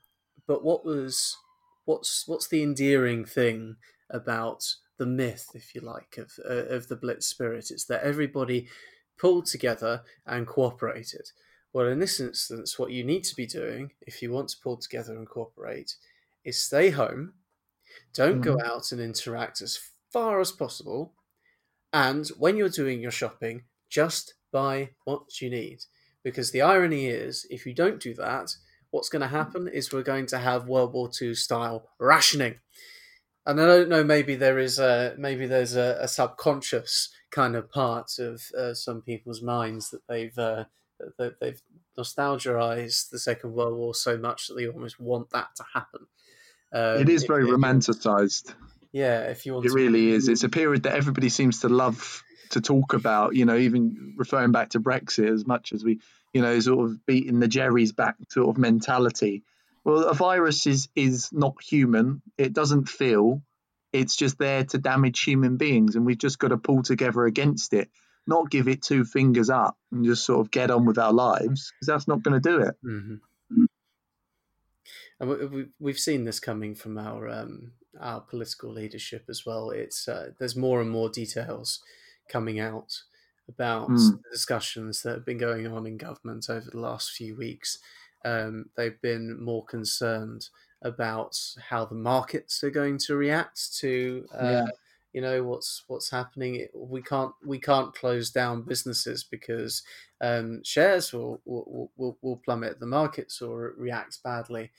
but 0.46 0.62
what 0.62 0.84
was 0.84 1.36
what's 1.84 2.28
what's 2.28 2.48
the 2.48 2.62
endearing 2.62 3.24
thing 3.24 3.76
about 4.10 4.76
the 4.98 5.06
myth, 5.06 5.50
if 5.54 5.74
you 5.74 5.80
like, 5.80 6.18
of 6.18 6.38
uh, 6.44 6.66
of 6.66 6.88
the 6.88 6.96
blitz 6.96 7.26
spirit? 7.26 7.70
It's 7.70 7.84
that 7.86 8.02
everybody 8.02 8.68
pulled 9.18 9.46
together 9.46 10.02
and 10.26 10.46
cooperated. 10.46 11.32
Well, 11.72 11.86
in 11.88 11.98
this 11.98 12.20
instance, 12.20 12.78
what 12.78 12.92
you 12.92 13.04
need 13.04 13.24
to 13.24 13.36
be 13.36 13.46
doing 13.46 13.92
if 14.02 14.22
you 14.22 14.32
want 14.32 14.48
to 14.50 14.56
pull 14.62 14.76
together 14.76 15.16
and 15.16 15.28
cooperate 15.28 15.96
is 16.44 16.62
stay 16.62 16.90
home, 16.90 17.34
don't 18.14 18.40
go 18.40 18.58
out 18.64 18.92
and 18.92 19.00
interact 19.00 19.60
as 19.62 19.78
far 20.12 20.40
as 20.40 20.52
possible, 20.52 21.14
and 21.92 22.26
when 22.38 22.56
you're 22.56 22.68
doing 22.68 23.00
your 23.00 23.10
shopping, 23.10 23.64
just 23.88 24.34
buy 24.52 24.90
what 25.04 25.40
you 25.40 25.50
need. 25.50 25.80
Because 26.24 26.50
the 26.50 26.62
irony 26.62 27.06
is, 27.06 27.46
if 27.48 27.64
you 27.64 27.74
don't 27.74 28.00
do 28.00 28.14
that, 28.14 28.54
what's 28.90 29.08
going 29.08 29.22
to 29.22 29.28
happen 29.28 29.68
is 29.68 29.92
we're 29.92 30.02
going 30.02 30.26
to 30.26 30.38
have 30.38 30.68
World 30.68 30.92
War 30.92 31.10
II 31.20 31.34
style 31.34 31.88
rationing. 31.98 32.56
And 33.46 33.60
I 33.60 33.66
don't 33.66 33.88
know, 33.88 34.04
maybe 34.04 34.34
there 34.34 34.58
is 34.58 34.78
a 34.78 35.14
maybe 35.16 35.46
there's 35.46 35.74
a, 35.74 35.96
a 36.00 36.08
subconscious 36.08 37.10
kind 37.30 37.56
of 37.56 37.70
part 37.70 38.18
of 38.18 38.42
uh, 38.58 38.74
some 38.74 39.00
people's 39.00 39.42
minds 39.42 39.90
that 39.90 40.06
they've 40.06 40.36
uh, 40.38 40.64
that 41.18 41.40
they've 41.40 41.62
nostalgized 41.98 43.10
the 43.10 43.18
Second 43.18 43.54
World 43.54 43.76
War 43.76 43.94
so 43.94 44.18
much 44.18 44.48
that 44.48 44.54
they 44.54 44.68
almost 44.68 45.00
want 45.00 45.30
that 45.30 45.48
to 45.56 45.64
happen. 45.72 46.06
Um, 46.72 47.00
it 47.00 47.08
is 47.08 47.24
very 47.24 47.44
if 47.44 47.48
you- 47.48 47.56
romanticized. 47.56 48.54
Yeah, 48.92 49.24
if 49.24 49.46
you 49.46 49.54
want 49.54 49.66
It 49.66 49.70
to 49.70 49.74
really 49.74 50.10
is. 50.10 50.28
It's 50.28 50.44
a 50.44 50.48
period 50.48 50.84
that 50.84 50.94
everybody 50.94 51.28
seems 51.28 51.60
to 51.60 51.68
love 51.68 52.22
to 52.50 52.60
talk 52.60 52.94
about. 52.94 53.34
You 53.34 53.44
know, 53.44 53.56
even 53.56 54.14
referring 54.16 54.52
back 54.52 54.70
to 54.70 54.80
Brexit 54.80 55.32
as 55.32 55.46
much 55.46 55.72
as 55.72 55.84
we, 55.84 56.00
you 56.32 56.42
know, 56.42 56.58
sort 56.60 56.90
of 56.90 57.06
beating 57.06 57.40
the 57.40 57.48
Jerry's 57.48 57.92
back 57.92 58.16
sort 58.30 58.48
of 58.48 58.58
mentality. 58.58 59.44
Well, 59.84 60.04
a 60.04 60.14
virus 60.14 60.66
is 60.66 60.88
is 60.94 61.30
not 61.32 61.62
human. 61.62 62.22
It 62.36 62.52
doesn't 62.52 62.88
feel. 62.88 63.42
It's 63.92 64.16
just 64.16 64.38
there 64.38 64.64
to 64.64 64.78
damage 64.78 65.20
human 65.20 65.56
beings, 65.56 65.96
and 65.96 66.04
we've 66.04 66.18
just 66.18 66.38
got 66.38 66.48
to 66.48 66.58
pull 66.58 66.82
together 66.82 67.24
against 67.24 67.72
it. 67.72 67.88
Not 68.26 68.50
give 68.50 68.68
it 68.68 68.82
two 68.82 69.04
fingers 69.04 69.48
up 69.48 69.78
and 69.90 70.04
just 70.04 70.26
sort 70.26 70.40
of 70.40 70.50
get 70.50 70.70
on 70.70 70.84
with 70.84 70.98
our 70.98 71.14
lives 71.14 71.72
because 71.72 71.86
that's 71.86 72.08
not 72.08 72.22
going 72.22 72.40
to 72.40 72.48
do 72.48 72.60
it. 72.60 72.74
hmm 72.82 73.14
And 75.20 75.28
we- 75.30 75.46
we, 75.46 75.68
we've 75.80 75.98
seen 75.98 76.24
this 76.24 76.40
coming 76.40 76.74
from 76.74 76.98
our 76.98 77.28
um, 77.28 77.72
our 78.00 78.20
political 78.20 78.70
leadership 78.72 79.24
as 79.28 79.44
well. 79.44 79.70
It's 79.70 80.06
uh, 80.08 80.32
there's 80.38 80.56
more 80.56 80.80
and 80.80 80.90
more 80.90 81.08
details 81.08 81.82
coming 82.28 82.60
out 82.60 83.02
about 83.48 83.88
Mm. 83.88 84.22
the 84.22 84.30
discussions 84.30 85.02
that 85.02 85.14
have 85.14 85.24
been 85.24 85.38
going 85.38 85.66
on 85.66 85.86
in 85.86 85.96
government 85.96 86.48
over 86.50 86.70
the 86.70 86.78
last 86.80 87.10
few 87.12 87.34
weeks. 87.36 87.78
Um, 88.24 88.70
they've 88.76 89.00
been 89.00 89.42
more 89.42 89.64
concerned 89.64 90.48
about 90.82 91.36
how 91.70 91.84
the 91.86 91.94
markets 91.94 92.62
are 92.62 92.70
going 92.70 92.98
to 92.98 93.16
react 93.16 93.74
to 93.78 94.28
uh, 94.34 94.64
Yeah. 94.66 94.66
you 95.12 95.20
know 95.22 95.42
what's 95.44 95.82
what's 95.88 96.10
happening. 96.10 96.56
It- 96.56 96.70
We 96.74 97.02
can't 97.02 97.34
we 97.44 97.58
can't 97.58 97.94
close 97.94 98.30
down 98.30 98.62
businesses 98.62 99.24
because 99.24 99.82
um, 100.20 100.62
shares 100.64 101.12
will, 101.12 101.40
will 101.44 101.90
will 101.96 102.18
will 102.22 102.36
plummet. 102.44 102.78
The 102.80 102.86
markets 102.86 103.40
will 103.40 103.56
react 103.56 104.22
badly. 104.22 104.70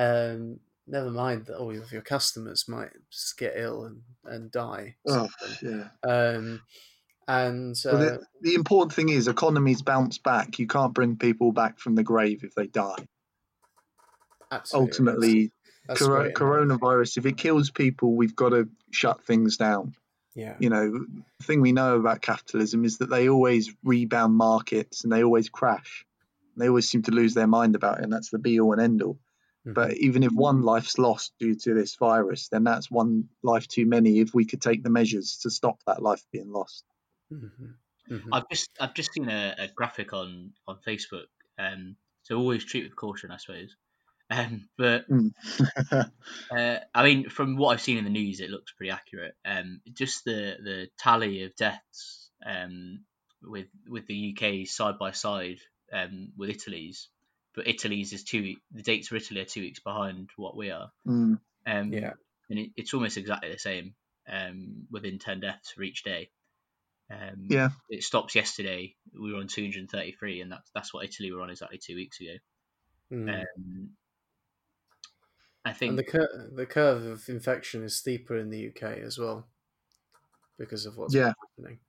Um, 0.00 0.60
never 0.86 1.10
mind 1.10 1.46
that 1.46 1.58
all 1.58 1.76
of 1.76 1.92
your 1.92 2.02
customers 2.02 2.66
might 2.68 2.90
just 3.10 3.38
get 3.38 3.52
ill 3.56 3.84
and, 3.84 4.02
and 4.24 4.50
die. 4.50 4.96
Oh, 5.06 5.28
yeah. 5.62 5.88
Um, 6.08 6.62
and 7.28 7.76
uh, 7.86 7.90
Well, 7.92 7.98
the, 7.98 8.26
the 8.40 8.54
important 8.54 8.92
thing 8.92 9.08
is 9.10 9.28
economies 9.28 9.82
bounce 9.82 10.18
back. 10.18 10.58
You 10.58 10.66
can't 10.66 10.94
bring 10.94 11.16
people 11.16 11.52
back 11.52 11.78
from 11.78 11.94
the 11.94 12.02
grave 12.02 12.42
if 12.44 12.54
they 12.54 12.66
die. 12.66 13.06
absolutely, 14.50 14.88
Ultimately, 14.88 15.52
that's 15.86 16.00
coro- 16.00 16.22
great. 16.22 16.34
coronavirus, 16.34 17.18
if 17.18 17.26
it 17.26 17.36
kills 17.36 17.70
people, 17.70 18.16
we've 18.16 18.36
got 18.36 18.50
to 18.50 18.68
shut 18.90 19.24
things 19.24 19.56
down. 19.56 19.94
yeah, 20.34 20.56
You 20.58 20.70
know, 20.70 20.90
the 20.90 21.44
thing 21.44 21.60
we 21.60 21.72
know 21.72 21.96
about 21.96 22.20
capitalism 22.22 22.84
is 22.84 22.98
that 22.98 23.10
they 23.10 23.28
always 23.28 23.72
rebound 23.84 24.34
markets 24.34 25.04
and 25.04 25.12
they 25.12 25.22
always 25.22 25.48
crash. 25.48 26.04
They 26.56 26.68
always 26.68 26.88
seem 26.88 27.02
to 27.02 27.12
lose 27.12 27.34
their 27.34 27.46
mind 27.46 27.76
about 27.76 27.98
it, 27.98 28.04
and 28.04 28.12
that's 28.12 28.30
the 28.30 28.38
be 28.38 28.58
all 28.60 28.72
and 28.72 28.80
end 28.80 29.02
all. 29.02 29.18
But 29.64 29.96
even 29.98 30.22
if 30.22 30.32
one 30.32 30.62
life's 30.62 30.98
lost 30.98 31.34
due 31.38 31.54
to 31.54 31.74
this 31.74 31.96
virus, 31.96 32.48
then 32.48 32.64
that's 32.64 32.90
one 32.90 33.28
life 33.42 33.68
too 33.68 33.86
many. 33.86 34.20
If 34.20 34.34
we 34.34 34.46
could 34.46 34.62
take 34.62 34.82
the 34.82 34.90
measures 34.90 35.38
to 35.42 35.50
stop 35.50 35.78
that 35.86 36.02
life 36.02 36.22
being 36.32 36.50
lost. 36.50 36.84
Mhm. 37.32 37.74
Mhm. 38.10 38.28
I've 38.32 38.48
just 38.50 38.70
I've 38.80 38.94
just 38.94 39.12
seen 39.12 39.28
a, 39.28 39.54
a 39.58 39.68
graphic 39.68 40.12
on 40.12 40.54
on 40.66 40.78
Facebook. 40.86 41.26
Um, 41.58 41.96
so 42.22 42.36
always 42.38 42.64
treat 42.64 42.84
with 42.84 42.96
caution, 42.96 43.30
I 43.30 43.36
suppose. 43.36 43.76
Um, 44.30 44.68
but 44.78 45.06
Mm. 45.10 45.32
uh, 46.50 46.78
I 46.94 47.04
mean, 47.04 47.28
from 47.28 47.56
what 47.56 47.70
I've 47.72 47.80
seen 47.80 47.98
in 47.98 48.04
the 48.04 48.10
news, 48.10 48.40
it 48.40 48.50
looks 48.50 48.72
pretty 48.72 48.90
accurate. 48.90 49.34
Um, 49.44 49.80
just 49.92 50.24
the 50.24 50.56
the 50.62 50.88
tally 50.98 51.44
of 51.44 51.54
deaths 51.56 52.30
um, 52.44 53.04
with 53.42 53.68
with 53.88 54.06
the 54.06 54.34
UK 54.36 54.66
side 54.66 54.98
by 54.98 55.12
side 55.12 55.58
um, 55.92 56.32
with 56.36 56.50
Italy's, 56.50 57.08
but 57.60 57.68
Italy's 57.68 58.14
is 58.14 58.24
two. 58.24 58.40
week- 58.42 58.62
The 58.72 58.82
dates 58.82 59.08
for 59.08 59.16
Italy 59.16 59.40
are 59.42 59.44
two 59.44 59.60
weeks 59.60 59.80
behind 59.80 60.30
what 60.36 60.56
we 60.56 60.70
are. 60.70 60.90
Mm. 61.06 61.38
Um, 61.66 61.92
Yeah. 61.92 62.14
and 62.48 62.58
it, 62.58 62.70
it's 62.76 62.94
almost 62.94 63.18
exactly 63.18 63.52
the 63.52 63.58
same. 63.58 63.94
Um, 64.26 64.86
within 64.90 65.18
ten 65.18 65.40
deaths 65.40 65.72
for 65.72 65.82
each 65.82 66.02
day. 66.04 66.30
Um, 67.10 67.48
Yeah. 67.50 67.70
it 67.90 68.02
stops 68.04 68.34
yesterday. 68.34 68.94
We 69.12 69.32
were 69.32 69.40
on 69.40 69.48
233, 69.48 70.40
and 70.40 70.50
that's 70.52 70.70
that's 70.70 70.94
what 70.94 71.04
Italy 71.04 71.32
were 71.32 71.42
on 71.42 71.50
exactly 71.50 71.78
two 71.78 71.96
weeks 71.96 72.18
ago. 72.20 72.36
Mm. 73.12 73.42
Um, 73.44 73.96
I 75.64 75.72
think 75.74 75.90
and 75.90 75.98
the 75.98 76.04
cur- 76.04 76.50
the 76.54 76.64
curve 76.66 77.04
of 77.04 77.28
infection 77.28 77.82
is 77.82 77.96
steeper 77.96 78.38
in 78.38 78.48
the 78.48 78.68
UK 78.68 78.82
as 79.04 79.18
well 79.18 79.46
because 80.58 80.86
of 80.86 80.96
what's 80.96 81.14
Yeah. 81.14 81.34
happening. 81.58 81.80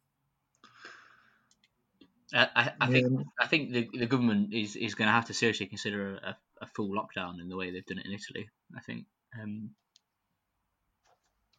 I, 2.34 2.48
I, 2.56 2.72
I 2.82 2.88
think 2.88 3.08
Yeah. 3.12 3.24
I 3.40 3.48
think 3.48 3.72
the 3.72 3.90
the 3.94 4.06
government 4.06 4.54
is, 4.54 4.76
is 4.76 4.96
going 4.96 5.08
to 5.08 5.12
have 5.14 5.26
to 5.26 5.34
seriously 5.34 5.68
consider 5.68 6.16
a, 6.16 6.38
a 6.62 6.68
full 6.68 6.90
lockdown 6.90 7.40
in 7.42 7.50
the 7.50 7.58
way 7.58 7.72
they've 7.72 7.86
done 7.86 7.98
it 8.00 8.06
in 8.06 8.14
Italy. 8.14 8.50
I 8.76 8.82
think 8.82 9.06
um, 9.42 9.72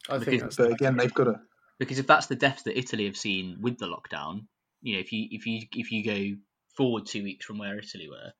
I 0.08 0.18
Because- 0.18 0.24
think 0.26 0.42
that's 0.42 0.56
But 0.56 0.72
again, 0.72 0.96
they've 0.96 1.12
got 1.12 1.24
to. 1.24 1.40
because 1.78 1.98
if 1.98 2.06
that's 2.06 2.26
the 2.26 2.36
deaths 2.36 2.62
that 2.64 2.78
Italy 2.78 3.04
have 3.06 3.16
seen 3.16 3.58
with 3.60 3.78
the 3.78 3.86
lockdown, 3.86 4.46
you 4.80 4.94
know, 4.94 5.00
if 5.00 5.12
you 5.12 5.28
if 5.30 5.46
you 5.46 5.62
if 5.72 5.92
you 5.92 6.04
go 6.04 6.36
forward 6.76 7.06
two 7.06 7.22
weeks 7.22 7.44
from 7.44 7.58
where 7.58 7.78
Italy 7.78 8.08
were, 8.08 8.32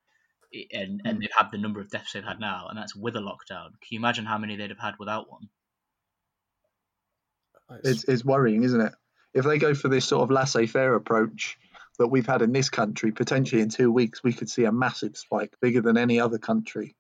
i- 0.55 0.67
and 0.79 1.03
and 1.05 1.15
hmm. 1.17 1.21
they've 1.21 1.37
had 1.37 1.51
the 1.53 1.59
number 1.59 1.81
of 1.81 1.91
deaths 1.91 2.13
they've 2.15 2.25
had 2.25 2.41
now, 2.41 2.67
and 2.69 2.79
that's 2.79 2.97
with 2.97 3.17
a 3.17 3.21
lockdown, 3.21 3.67
can 3.81 3.91
you 3.91 3.99
imagine 3.99 4.25
how 4.25 4.39
many 4.39 4.57
they'd 4.57 4.71
have 4.71 4.79
had 4.79 4.95
without 4.99 5.31
one? 5.31 5.49
It's, 7.85 8.05
it's 8.05 8.25
worrying, 8.25 8.65
isn't 8.65 8.81
it? 8.81 8.93
If 9.33 9.45
they 9.47 9.57
go 9.59 9.73
for 9.75 9.89
this 9.89 10.05
sort 10.05 10.23
of 10.25 10.31
laissez 10.31 10.67
faire 10.67 10.95
approach 10.95 11.57
that 11.99 12.09
we've 12.09 12.27
had 12.27 12.43
in 12.43 12.53
this 12.53 12.71
country, 12.71 13.13
potentially 13.13 13.63
in 13.63 13.69
two 13.69 13.91
weeks, 13.93 14.23
we 14.23 14.33
could 14.33 14.51
see 14.51 14.65
a 14.65 14.73
massive 14.73 15.17
spike, 15.17 15.55
bigger 15.61 15.81
than 15.81 15.99
any 15.99 16.21
other 16.21 16.39
country. 16.39 16.95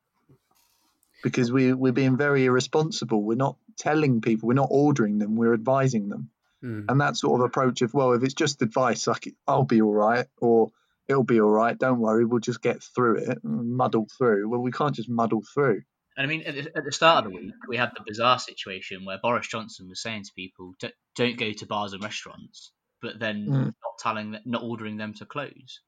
Because 1.22 1.52
we, 1.52 1.72
we're 1.72 1.92
being 1.92 2.16
very 2.16 2.44
irresponsible. 2.46 3.22
We're 3.22 3.36
not 3.36 3.56
telling 3.76 4.20
people, 4.20 4.48
we're 4.48 4.54
not 4.54 4.68
ordering 4.70 5.18
them, 5.18 5.36
we're 5.36 5.54
advising 5.54 6.08
them. 6.08 6.30
Mm. 6.62 6.86
And 6.88 7.00
that 7.00 7.16
sort 7.16 7.40
of 7.40 7.46
approach 7.46 7.82
of, 7.82 7.94
well, 7.94 8.12
if 8.12 8.22
it's 8.22 8.34
just 8.34 8.62
advice, 8.62 9.06
like 9.06 9.32
I'll 9.46 9.64
be 9.64 9.82
all 9.82 9.92
right, 9.92 10.26
or 10.38 10.70
it'll 11.08 11.24
be 11.24 11.40
all 11.40 11.48
right, 11.48 11.78
don't 11.78 12.00
worry, 12.00 12.24
we'll 12.24 12.40
just 12.40 12.62
get 12.62 12.82
through 12.82 13.18
it, 13.18 13.38
muddle 13.42 14.06
through. 14.18 14.48
Well, 14.48 14.60
we 14.60 14.72
can't 14.72 14.94
just 14.94 15.08
muddle 15.08 15.42
through. 15.54 15.82
And 16.16 16.26
I 16.26 16.28
mean, 16.28 16.42
at 16.42 16.54
the, 16.54 16.76
at 16.76 16.84
the 16.84 16.92
start 16.92 17.24
of 17.24 17.32
the 17.32 17.38
week, 17.38 17.54
we 17.68 17.76
had 17.76 17.92
the 17.96 18.04
bizarre 18.06 18.38
situation 18.38 19.04
where 19.04 19.18
Boris 19.22 19.48
Johnson 19.48 19.88
was 19.88 20.02
saying 20.02 20.24
to 20.24 20.32
people, 20.34 20.74
"Don't, 20.78 20.94
don't 21.16 21.38
go 21.38 21.52
to 21.52 21.66
bars 21.66 21.94
and 21.94 22.04
restaurants," 22.04 22.70
but 23.02 23.18
then 23.18 23.46
Mm. 23.46 23.64
not 23.66 23.98
telling, 23.98 24.30
them, 24.32 24.42
not 24.46 24.62
ordering 24.62 24.96
them 24.96 25.14
to 25.14 25.26
close. 25.26 25.80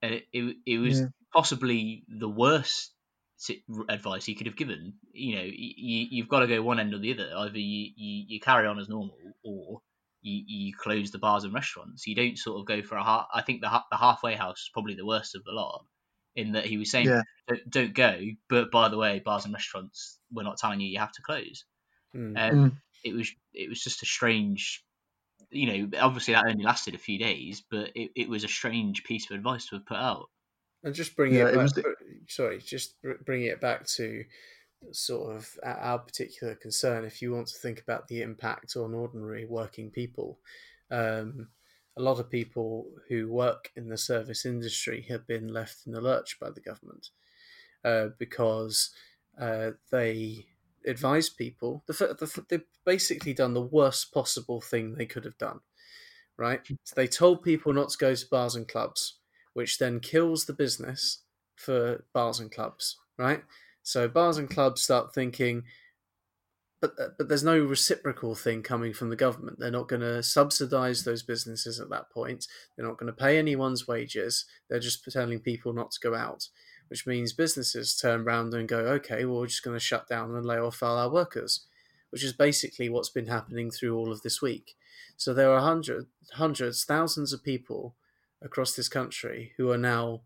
And 0.00 0.14
it, 0.14 0.24
it, 0.32 0.56
it 0.66 0.78
was 0.78 1.00
Yeah. 1.00 1.06
possibly 1.32 2.04
the 2.08 2.28
worst 2.28 2.92
advice 3.88 4.24
he 4.24 4.34
could 4.34 4.46
have 4.46 4.56
given. 4.56 4.94
You 5.12 5.36
know, 5.36 5.42
you, 5.44 6.06
you've 6.10 6.28
got 6.28 6.40
to 6.40 6.46
go 6.46 6.62
one 6.62 6.80
end 6.80 6.94
or 6.94 6.98
the 6.98 7.12
other. 7.12 7.30
Either 7.36 7.58
you, 7.58 7.90
you, 7.96 8.24
you 8.28 8.40
carry 8.40 8.66
on 8.66 8.78
as 8.78 8.88
normal, 8.88 9.16
or 9.44 9.80
you, 10.22 10.42
you 10.46 10.72
close 10.76 11.10
the 11.10 11.18
bars 11.18 11.44
and 11.44 11.54
restaurants. 11.54 12.06
You 12.06 12.14
don't 12.14 12.38
sort 12.38 12.60
of 12.60 12.66
go 12.66 12.82
for 12.82 12.96
a 12.96 13.04
half. 13.04 13.26
I 13.34 13.42
think 13.42 13.60
the 13.60 13.82
the 13.90 13.96
halfway 13.96 14.34
house 14.34 14.58
is 14.60 14.70
probably 14.72 14.94
the 14.94 15.06
worst 15.06 15.34
of 15.34 15.44
the 15.44 15.52
lot. 15.52 15.84
In 16.36 16.52
that 16.52 16.66
he 16.66 16.76
was 16.78 16.90
saying, 16.92 17.06
Yeah. 17.06 17.22
don't, 17.48 17.70
don't 17.70 17.94
go. 17.94 18.20
But 18.48 18.70
by 18.70 18.88
the 18.88 18.96
way, 18.98 19.18
bars 19.18 19.44
and 19.44 19.52
restaurants, 19.54 20.18
we're 20.32 20.44
not 20.44 20.58
telling 20.58 20.80
you 20.80 20.86
you 20.88 21.00
have 21.00 21.12
to 21.12 21.22
close. 21.22 21.64
Mm. 22.14 22.38
Um, 22.38 22.70
Mm. 22.70 22.76
It 23.04 23.14
was 23.14 23.30
it 23.54 23.68
was 23.68 23.80
just 23.82 24.02
a 24.02 24.06
strange, 24.06 24.84
you 25.50 25.66
know. 25.88 25.98
Obviously, 26.00 26.34
that 26.34 26.46
only 26.46 26.64
lasted 26.64 26.94
a 26.94 26.98
few 26.98 27.18
days, 27.18 27.62
but 27.70 27.92
it, 27.94 28.10
it 28.16 28.28
was 28.28 28.44
a 28.44 28.48
strange 28.48 29.04
piece 29.04 29.30
of 29.30 29.36
advice 29.36 29.66
to 29.68 29.76
have 29.76 29.86
put 29.86 29.96
out. 29.96 30.28
And 30.84 30.94
just 30.94 31.16
bring 31.16 31.34
Yeah, 31.34 31.48
it 31.48 31.54
it 31.54 31.54
back, 31.56 31.62
was- 31.76 31.84
sorry, 32.28 32.58
just 32.58 33.00
br- 33.02 33.22
bringing 33.24 33.48
it 33.48 33.60
back 33.60 33.86
to 33.96 34.24
sort 34.92 35.36
of 35.36 35.58
our 35.64 35.76
our 35.78 35.98
particular 35.98 36.54
concern. 36.54 37.04
If 37.04 37.20
you 37.22 37.32
want 37.32 37.48
to 37.48 37.58
think 37.58 37.80
about 37.80 38.08
the 38.08 38.22
impact 38.22 38.76
on 38.76 38.94
ordinary 38.94 39.44
working 39.46 39.90
people, 39.90 40.38
um, 40.90 41.48
a 41.96 42.02
lot 42.02 42.20
of 42.20 42.30
people 42.30 42.92
who 43.08 43.28
work 43.28 43.72
in 43.76 43.88
the 43.88 43.98
service 43.98 44.46
industry 44.46 45.02
have 45.08 45.26
been 45.26 45.48
left 45.48 45.86
in 45.86 45.92
the 45.92 46.00
lurch 46.00 46.38
by 46.40 46.50
the 46.50 46.60
government 46.60 47.10
uh, 47.84 48.08
because 48.18 48.90
uh, 49.40 49.72
they 49.90 50.46
advise 50.86 51.28
people. 51.28 51.82
The, 51.86 51.92
the, 51.92 52.44
they've 52.48 52.64
basically 52.84 53.34
done 53.34 53.54
the 53.54 53.62
worst 53.62 54.12
possible 54.12 54.60
thing 54.60 54.94
they 54.94 55.06
could 55.06 55.24
have 55.24 55.38
done, 55.38 55.60
right? 56.36 56.60
So 56.84 56.94
they 56.96 57.06
told 57.06 57.42
people 57.42 57.72
not 57.72 57.90
to 57.90 57.98
go 57.98 58.14
to 58.14 58.26
bars 58.30 58.54
and 58.54 58.68
clubs, 58.68 59.18
which 59.54 59.78
then 59.78 60.00
kills 60.00 60.44
the 60.44 60.52
business 60.52 61.22
for 61.56 62.04
bars 62.12 62.40
and 62.40 62.50
clubs, 62.50 62.96
right? 63.18 63.42
So 63.82 64.08
bars 64.08 64.38
and 64.38 64.50
clubs 64.50 64.82
start 64.82 65.14
thinking, 65.14 65.64
but 66.80 66.92
uh, 67.00 67.08
but 67.16 67.28
there's 67.28 67.42
no 67.42 67.58
reciprocal 67.58 68.34
thing 68.34 68.62
coming 68.62 68.92
from 68.92 69.10
the 69.10 69.16
government. 69.16 69.58
They're 69.58 69.70
not 69.70 69.88
going 69.88 70.02
to 70.02 70.22
subsidize 70.22 71.04
those 71.04 71.22
businesses 71.22 71.80
at 71.80 71.90
that 71.90 72.10
point. 72.10 72.46
They're 72.76 72.86
not 72.86 72.98
going 72.98 73.12
to 73.12 73.24
pay 73.24 73.38
anyone's 73.38 73.88
wages. 73.88 74.44
They're 74.68 74.78
just 74.78 75.04
telling 75.10 75.40
people 75.40 75.72
not 75.72 75.90
to 75.92 76.00
go 76.00 76.14
out, 76.14 76.46
which 76.88 77.06
means 77.06 77.32
businesses 77.32 77.96
turn 77.96 78.22
around 78.22 78.52
and 78.54 78.68
go, 78.68 78.78
okay, 78.78 79.24
well, 79.24 79.40
we're 79.40 79.46
just 79.46 79.62
going 79.62 79.76
to 79.76 79.80
shut 79.80 80.08
down 80.08 80.34
and 80.34 80.44
lay 80.44 80.58
off 80.58 80.82
all 80.82 80.98
our 80.98 81.10
workers, 81.10 81.66
which 82.10 82.24
is 82.24 82.32
basically 82.32 82.88
what's 82.88 83.10
been 83.10 83.26
happening 83.26 83.70
through 83.70 83.96
all 83.96 84.10
of 84.10 84.22
this 84.22 84.42
week. 84.42 84.74
So 85.16 85.34
there 85.34 85.50
are 85.52 85.60
hundreds, 85.60 86.06
hundreds, 86.34 86.84
thousands 86.84 87.32
of 87.32 87.42
people 87.42 87.96
across 88.42 88.74
this 88.74 88.88
country 88.88 89.52
who 89.56 89.70
are 89.70 89.78
now 89.78 90.22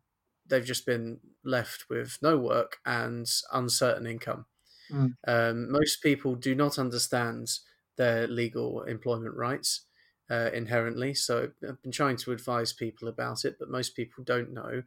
they've 0.46 0.64
just 0.64 0.84
been 0.84 1.18
left 1.44 1.86
with 1.88 2.18
no 2.20 2.36
work 2.36 2.78
and 2.84 3.26
uncertain 3.52 4.06
income. 4.06 4.46
Mm. 4.90 5.14
Um, 5.26 5.72
most 5.72 6.02
people 6.02 6.34
do 6.34 6.54
not 6.54 6.78
understand 6.78 7.48
their 7.96 8.26
legal 8.26 8.82
employment 8.82 9.34
rights 9.34 9.86
uh, 10.30 10.50
inherently, 10.52 11.14
so 11.14 11.50
I've 11.66 11.82
been 11.82 11.92
trying 11.92 12.16
to 12.18 12.32
advise 12.32 12.72
people 12.72 13.08
about 13.08 13.44
it, 13.44 13.56
but 13.58 13.70
most 13.70 13.96
people 13.96 14.24
don't 14.24 14.52
know. 14.52 14.82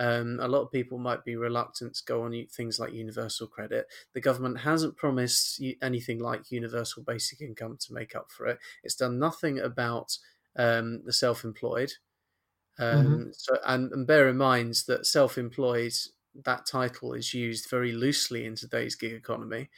Um, 0.00 0.38
a 0.40 0.48
lot 0.48 0.62
of 0.62 0.72
people 0.72 0.98
might 0.98 1.24
be 1.24 1.36
reluctant 1.36 1.94
to 1.94 2.04
go 2.06 2.22
on 2.22 2.46
things 2.50 2.80
like 2.80 2.92
universal 2.94 3.46
credit. 3.46 3.86
The 4.14 4.20
government 4.22 4.60
hasn't 4.60 4.96
promised 4.96 5.62
anything 5.82 6.18
like 6.18 6.50
universal 6.50 7.02
basic 7.04 7.42
income 7.42 7.76
to 7.80 7.92
make 7.92 8.16
up 8.16 8.30
for 8.32 8.46
it. 8.46 8.58
It's 8.82 8.96
done 8.96 9.18
nothing 9.18 9.58
about 9.60 10.16
um, 10.56 11.04
the 11.04 11.12
self-employed. 11.12 11.92
Um, 12.78 13.32
So, 13.32 13.58
and, 13.66 13.92
and 13.92 14.06
bear 14.06 14.28
in 14.28 14.38
mind 14.38 14.74
that 14.86 15.04
self-employed 15.06 15.92
that 16.44 16.64
title 16.64 17.12
is 17.12 17.34
used 17.34 17.68
very 17.68 17.92
loosely 17.92 18.46
in 18.46 18.54
today's 18.54 18.96
gig 18.96 19.12
economy. 19.12 19.68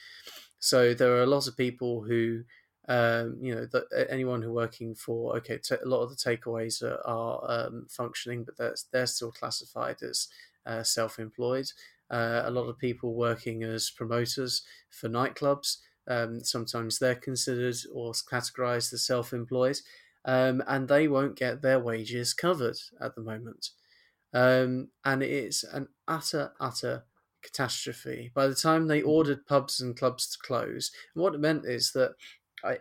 So 0.61 0.95
there 0.95 1.13
are 1.17 1.23
a 1.23 1.27
lot 1.35 1.49
of 1.49 1.57
people 1.57 2.05
who, 2.05 2.45
um, 2.89 3.39
you 3.41 3.55
know, 3.55 3.67
that 3.67 4.07
anyone 4.11 4.43
who 4.43 4.53
working 4.53 4.95
for 4.95 5.37
okay, 5.37 5.59
t- 5.59 5.77
a 5.83 5.89
lot 5.89 6.03
of 6.03 6.11
the 6.11 6.17
takeaways 6.17 6.83
are, 6.83 7.01
are 7.07 7.67
um, 7.67 7.87
functioning, 7.89 8.45
but 8.45 8.57
they're 8.57 8.75
they're 8.91 9.07
still 9.07 9.33
classified 9.33 10.03
as 10.03 10.29
uh, 10.67 10.83
self-employed. 10.83 11.71
Uh, 12.11 12.43
a 12.45 12.51
lot 12.51 12.69
of 12.69 12.79
people 12.79 13.15
working 13.15 13.63
as 13.63 13.91
promoters 13.91 14.63
for 14.91 15.09
nightclubs. 15.09 15.79
Um, 16.09 16.43
sometimes 16.43 16.99
they're 16.99 17.15
considered 17.15 17.77
or 17.95 18.13
categorized 18.13 18.93
as 18.93 19.07
self-employed, 19.07 19.79
um, 20.25 20.63
and 20.67 20.89
they 20.89 21.09
won't 21.09 21.37
get 21.39 21.63
their 21.63 21.79
wages 21.79 22.35
covered 22.35 22.77
at 23.01 23.15
the 23.15 23.23
moment. 23.23 23.71
Um, 24.35 24.89
and 25.05 25.23
it's 25.23 25.63
an 25.63 25.89
utter, 26.09 26.53
utter 26.59 27.05
catastrophe. 27.43 28.31
By 28.35 28.47
the 28.47 28.55
time 28.55 28.87
they 28.87 29.03
ordered 29.03 29.47
pubs 29.47 29.81
and 29.81 29.97
clubs 29.97 30.29
to 30.31 30.39
close, 30.39 30.91
and 31.15 31.23
what 31.23 31.35
it 31.35 31.41
meant 31.41 31.65
is 31.67 31.93
that 31.93 32.15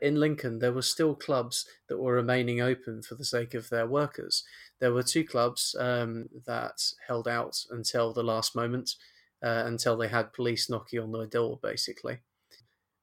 in 0.02 0.16
Lincoln 0.20 0.60
there 0.60 0.74
were 0.74 0.82
still 0.82 1.16
clubs 1.16 1.66
that 1.88 1.98
were 1.98 2.14
remaining 2.14 2.62
open 2.62 3.02
for 3.02 3.16
the 3.16 3.26
sake 3.26 3.54
of 3.54 3.70
their 3.70 3.88
workers. 3.88 4.44
There 4.80 4.94
were 4.94 5.04
two 5.04 5.24
clubs 5.24 5.76
um, 5.80 6.30
that 6.46 6.82
held 7.08 7.28
out 7.28 7.58
until 7.70 8.14
the 8.14 8.24
last 8.24 8.56
moment, 8.56 8.96
uh, 9.44 9.64
until 9.66 9.98
they 9.98 10.08
had 10.08 10.34
police 10.34 10.70
knocking 10.70 11.00
on 11.00 11.12
their 11.12 11.28
door, 11.28 11.60
basically. 11.62 12.20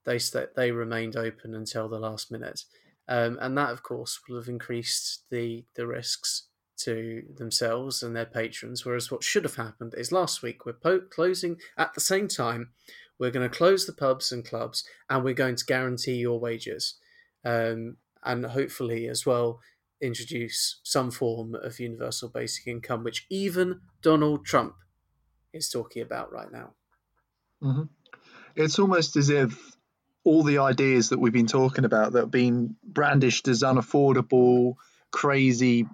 They 0.05 0.19
they 0.57 0.71
remained 0.71 1.17
open 1.17 1.55
until 1.55 1.89
the 1.89 1.99
last 1.99 2.31
minute, 2.31 2.63
um, 3.09 3.39
and 3.41 3.57
that, 3.59 3.71
of 3.71 3.83
course, 3.83 4.19
will 4.29 4.37
have 4.37 4.49
increased 4.49 5.25
the 5.31 5.65
the 5.75 5.87
risks 5.87 6.49
to 6.79 7.25
themselves 7.37 8.03
and 8.03 8.15
their 8.15 8.25
patrons. 8.25 8.85
Whereas 8.85 9.11
what 9.11 9.25
should 9.25 9.45
have 9.45 9.57
happened 9.57 9.95
is 9.97 10.13
last 10.13 10.43
week 10.43 10.65
we're 10.65 10.73
po- 10.73 11.01
closing 11.01 11.59
at 11.77 11.93
the 11.95 12.01
same 12.01 12.29
time. 12.29 12.71
We're 13.19 13.31
going 13.31 13.49
to 13.49 13.57
close 13.57 13.87
the 13.87 13.93
pubs 13.93 14.33
and 14.33 14.45
clubs, 14.45 14.85
and 15.11 15.25
we're 15.25 15.35
going 15.35 15.57
to 15.57 15.65
guarantee 15.65 16.17
your 16.17 16.39
wages, 16.39 16.95
um, 17.45 17.97
and 18.25 18.47
hopefully 18.47 19.09
as 19.09 19.27
well 19.27 19.61
introduce 20.01 20.81
some 20.85 21.11
form 21.11 21.55
of 21.55 21.81
universal 21.81 22.29
basic 22.29 22.67
income, 22.67 23.03
which 23.03 23.27
even 23.31 23.81
Donald 24.03 24.45
Trump 24.45 24.75
is 25.53 25.69
talking 25.69 26.03
about 26.03 26.33
right 26.33 26.53
now. 26.53 26.75
hmm 27.61 27.83
It's 28.55 28.79
almost 28.79 29.17
as 29.17 29.31
if 29.31 29.77
all 30.25 30.43
the 30.43 30.59
ideas 30.59 31.09
that 31.09 31.19
we've 31.19 31.33
been 31.33 31.47
talking 31.47 31.85
about 31.85 32.13
that 32.13 32.21
have 32.21 32.31
been 32.31 32.77
brandished 32.85 33.49
as 33.49 33.63
unaffordable, 33.63 34.75
crazy, 35.11 35.87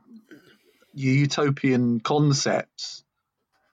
utopian 0.93 2.00
concepts, 2.00 3.04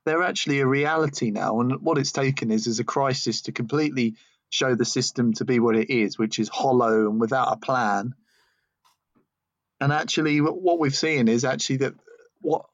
they're 0.06 0.24
actually 0.24 0.60
a 0.60 0.68
reality 0.68 1.32
now. 1.32 1.60
And 1.60 1.82
what 1.82 1.98
it's 1.98 2.12
taken 2.12 2.52
is 2.52 2.68
is 2.68 2.80
a 2.80 2.84
crisis 2.84 3.44
to 3.44 3.52
completely 3.52 4.16
show 4.50 4.76
the 4.76 4.86
system 4.86 5.34
to 5.34 5.46
be 5.46 5.60
what 5.60 5.76
it 5.76 5.90
is, 5.90 6.18
which 6.18 6.40
is 6.40 6.50
hollow 6.50 7.10
and 7.10 7.20
without 7.20 7.54
a 7.54 7.58
plan. 7.58 8.14
And 9.80 9.92
actually, 9.92 10.42
what 10.42 10.80
we've 10.80 10.96
seen 10.96 11.28
is 11.28 11.44
actually 11.44 11.78
that 11.78 11.94
what, 12.40 12.66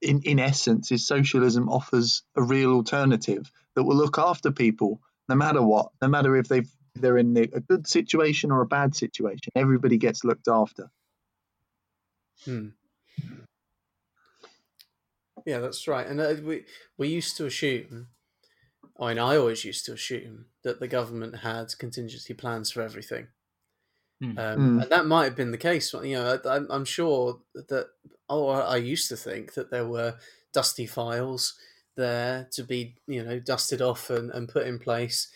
in, 0.00 0.22
in 0.22 0.38
essence, 0.38 0.92
is 0.92 1.06
socialism 1.06 1.68
offers 1.68 2.22
a 2.36 2.42
real 2.42 2.72
alternative 2.72 3.50
that 3.74 3.82
will 3.82 3.96
look 3.96 4.18
after 4.18 4.52
people 4.52 5.00
no 5.28 5.34
matter 5.34 5.62
what, 5.62 5.90
no 6.00 6.08
matter 6.08 6.36
if 6.36 6.48
they've 6.48 6.70
they're 6.94 7.16
in 7.16 7.36
a 7.36 7.60
good 7.60 7.86
situation 7.86 8.50
or 8.50 8.60
a 8.60 8.66
bad 8.66 8.94
situation. 8.94 9.50
Everybody 9.56 9.96
gets 9.96 10.24
looked 10.24 10.48
after. 10.48 10.90
Hmm. 12.44 12.68
Yeah, 15.46 15.58
that's 15.58 15.88
right. 15.88 16.06
And 16.06 16.20
uh, 16.20 16.34
we 16.42 16.64
we 16.98 17.08
used 17.08 17.36
to 17.38 17.46
assume, 17.46 18.08
I 19.00 19.08
mean, 19.10 19.18
I 19.18 19.36
always 19.36 19.64
used 19.64 19.86
to 19.86 19.94
assume 19.94 20.46
that 20.64 20.80
the 20.80 20.88
government 20.88 21.36
had 21.38 21.78
contingency 21.78 22.34
plans 22.34 22.70
for 22.72 22.82
everything, 22.82 23.28
Hmm. 24.20 24.38
um, 24.38 24.78
Mm. 24.78 24.82
and 24.82 24.90
that 24.92 25.06
might 25.06 25.24
have 25.24 25.36
been 25.36 25.52
the 25.52 25.58
case. 25.58 25.92
You 25.94 26.14
know, 26.16 26.40
I, 26.44 26.48
I'm- 26.48 26.68
I'm 26.70 26.84
sure 26.84 27.42
that. 27.54 27.88
Oh, 28.30 28.48
I 28.48 28.60
I 28.60 28.76
used 28.78 29.08
to 29.10 29.16
think 29.16 29.54
that 29.54 29.70
there 29.70 29.86
were 29.86 30.18
dusty 30.52 30.86
files 30.86 31.58
there 31.96 32.48
to 32.52 32.64
be, 32.64 32.96
you 33.06 33.22
know, 33.24 33.38
dusted 33.40 33.82
off 33.82 34.10
and, 34.10 34.30
and 34.30 34.48
put 34.48 34.66
in 34.66 34.78
place 34.78 35.30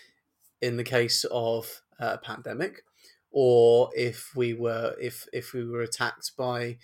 in 0.62 0.76
the 0.76 0.84
case 0.84 1.24
of 1.30 1.82
uh, 2.00 2.14
a 2.14 2.18
pandemic, 2.18 2.84
or 3.30 3.90
if 3.96 4.34
we 4.36 4.54
were 4.54 4.96
if 5.00 5.28
if 5.32 5.52
we 5.52 5.64
were 5.66 5.82
attacked 5.82 6.36
by 6.36 6.78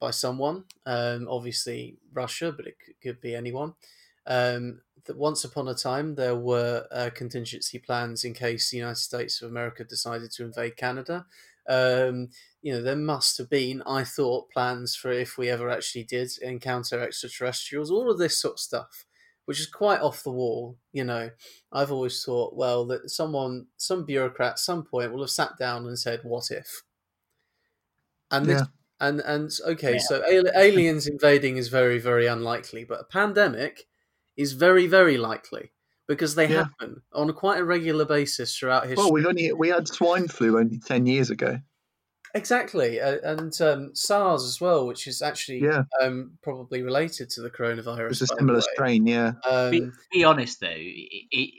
by 0.00 0.10
someone, 0.10 0.64
um, 0.84 1.26
obviously 1.28 1.98
Russia, 2.12 2.52
but 2.52 2.66
it 2.66 2.76
could, 3.02 3.20
be 3.20 3.34
anyone. 3.34 3.74
Um, 4.26 4.82
that 5.04 5.16
once 5.16 5.44
upon 5.44 5.68
a 5.68 5.74
time 5.74 6.16
there 6.16 6.34
were 6.34 6.86
uh, 6.90 7.10
contingency 7.14 7.78
plans 7.78 8.24
in 8.24 8.34
case 8.34 8.70
the 8.70 8.78
United 8.78 8.96
States 8.96 9.40
of 9.40 9.50
America 9.50 9.84
decided 9.84 10.32
to 10.32 10.44
invade 10.44 10.76
Canada. 10.76 11.26
Um, 11.68 12.30
you 12.62 12.72
know, 12.72 12.82
there 12.82 12.96
must 12.96 13.38
have 13.38 13.48
been, 13.48 13.82
I 13.86 14.04
thought, 14.04 14.50
plans 14.50 14.96
for 14.96 15.10
if 15.12 15.38
we 15.38 15.48
ever 15.48 15.70
actually 15.70 16.04
did 16.04 16.30
encounter 16.42 17.00
extraterrestrials, 17.00 17.90
all 17.90 18.10
of 18.10 18.18
this 18.18 18.40
sort 18.40 18.54
of 18.54 18.60
stuff, 18.60 19.06
which 19.44 19.60
is 19.60 19.66
quite 19.66 20.00
off 20.00 20.24
the 20.24 20.32
wall. 20.32 20.76
You 20.92 21.04
know, 21.04 21.30
I've 21.72 21.92
always 21.92 22.22
thought, 22.24 22.56
well, 22.56 22.84
that 22.86 23.10
someone, 23.10 23.68
some 23.76 24.04
bureaucrat 24.04 24.52
at 24.52 24.58
some 24.58 24.84
point 24.84 25.12
will 25.12 25.22
have 25.22 25.30
sat 25.30 25.56
down 25.58 25.86
and 25.86 25.98
said, 25.98 26.20
what 26.24 26.50
if? 26.50 26.82
And 28.30 28.46
this 28.46 28.60
Yeah. 28.60 28.66
And 29.00 29.20
and 29.20 29.50
okay, 29.66 29.94
Yeah. 29.94 29.98
so 30.08 30.22
al- 30.24 30.62
aliens 30.62 31.06
invading 31.06 31.56
is 31.56 31.68
very 31.68 31.98
very 31.98 32.26
unlikely, 32.26 32.84
but 32.84 33.00
a 33.00 33.04
pandemic 33.04 33.84
is 34.36 34.52
very 34.52 34.86
very 34.86 35.16
likely 35.18 35.72
because 36.08 36.34
they 36.34 36.48
Yeah. 36.48 36.64
happen 36.64 37.02
on 37.12 37.28
a 37.30 37.32
quite 37.32 37.58
a 37.60 37.64
regular 37.64 38.04
basis 38.04 38.56
throughout 38.56 38.84
history. 38.86 39.02
Well, 39.02 39.12
we've 39.12 39.26
only 39.26 39.52
we 39.52 39.68
had 39.68 39.88
swine 39.88 40.28
flu 40.28 40.58
only 40.58 40.78
ten 40.78 41.06
years 41.06 41.30
ago. 41.30 41.58
exactly, 42.34 43.00
uh, 43.00 43.18
and 43.22 43.58
um, 43.62 43.94
SARS 43.94 44.44
as 44.44 44.60
well, 44.60 44.86
which 44.86 45.06
is 45.06 45.22
actually 45.22 45.60
Yeah. 45.62 45.84
um, 46.02 46.38
probably 46.42 46.82
related 46.82 47.30
to 47.30 47.40
the 47.42 47.50
coronavirus. 47.50 48.04
It 48.04 48.08
was 48.08 48.22
a 48.22 48.26
similar 48.26 48.58
way. 48.58 48.64
strain. 48.74 49.06
Yeah. 49.06 49.32
be, 49.70 49.82
Um, 49.82 49.92
be 50.12 50.24
honest 50.24 50.60
though, 50.60 50.66
it, 50.70 51.24
it, 51.30 51.50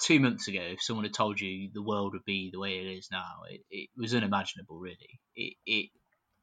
two 0.00 0.20
months 0.20 0.46
ago, 0.48 0.60
if 0.62 0.82
someone 0.82 1.04
had 1.04 1.14
told 1.14 1.40
you 1.40 1.70
the 1.72 1.82
world 1.82 2.12
would 2.12 2.24
be 2.26 2.50
the 2.52 2.58
way 2.60 2.78
it 2.78 2.86
is 2.98 3.08
now, 3.10 3.42
it, 3.48 3.62
it 3.70 3.88
was 3.96 4.14
unimaginable. 4.14 4.78
Really, 4.78 5.20
it, 5.34 5.54
it. 5.66 5.90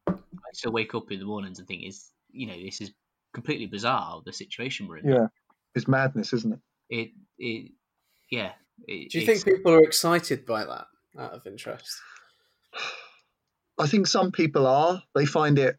I 0.08 0.14
still 0.54 0.72
wake 0.72 0.96
up 0.96 1.12
in 1.12 1.20
the 1.20 1.26
mornings 1.26 1.60
and 1.60 1.68
think, 1.68 1.84
is 1.84 2.12
you 2.32 2.48
know, 2.48 2.56
this 2.62 2.82
is 2.82 2.92
completely 3.34 3.66
bizarre. 3.66 4.22
The 4.26 4.34
situation 4.34 4.88
we're 4.88 4.98
in. 4.98 5.08
Yeah. 5.08 5.28
It's 5.74 5.88
madness, 5.88 6.32
isn't 6.34 6.54
it? 6.54 6.60
It, 6.90 7.12
it, 7.38 7.72
yeah. 8.32 8.52
It, 8.88 9.12
do 9.12 9.20
you 9.20 9.26
think 9.26 9.44
people 9.44 9.74
are 9.74 9.84
excited 9.84 10.46
by 10.46 10.66
that? 10.66 10.88
Out 11.18 11.32
of 11.32 11.48
interest, 11.48 11.88
I 13.80 13.88
think 13.88 14.06
some 14.06 14.34
people 14.34 14.68
are. 14.68 15.02
They 15.14 15.26
find 15.26 15.58
it 15.58 15.78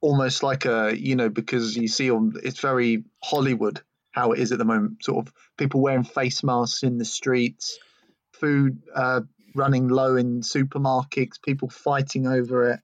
almost 0.00 0.42
like 0.42 0.64
a, 0.64 0.92
you 0.92 1.14
know, 1.14 1.28
because 1.28 1.76
you 1.76 1.86
see 1.86 2.10
on 2.10 2.32
it's 2.42 2.58
very 2.58 3.04
Hollywood 3.22 3.80
how 4.10 4.32
it 4.32 4.40
is 4.40 4.50
at 4.50 4.58
the 4.58 4.64
moment. 4.64 5.04
Sort 5.04 5.24
of 5.24 5.32
people 5.56 5.80
wearing 5.80 6.02
face 6.02 6.42
masks 6.42 6.82
in 6.82 6.98
the 6.98 7.04
streets, 7.04 7.78
food 8.32 8.82
uh, 8.92 9.20
running 9.54 9.86
low 9.86 10.16
in 10.16 10.40
supermarkets, 10.40 11.40
people 11.40 11.68
fighting 11.68 12.26
over 12.26 12.72
it. 12.72 12.80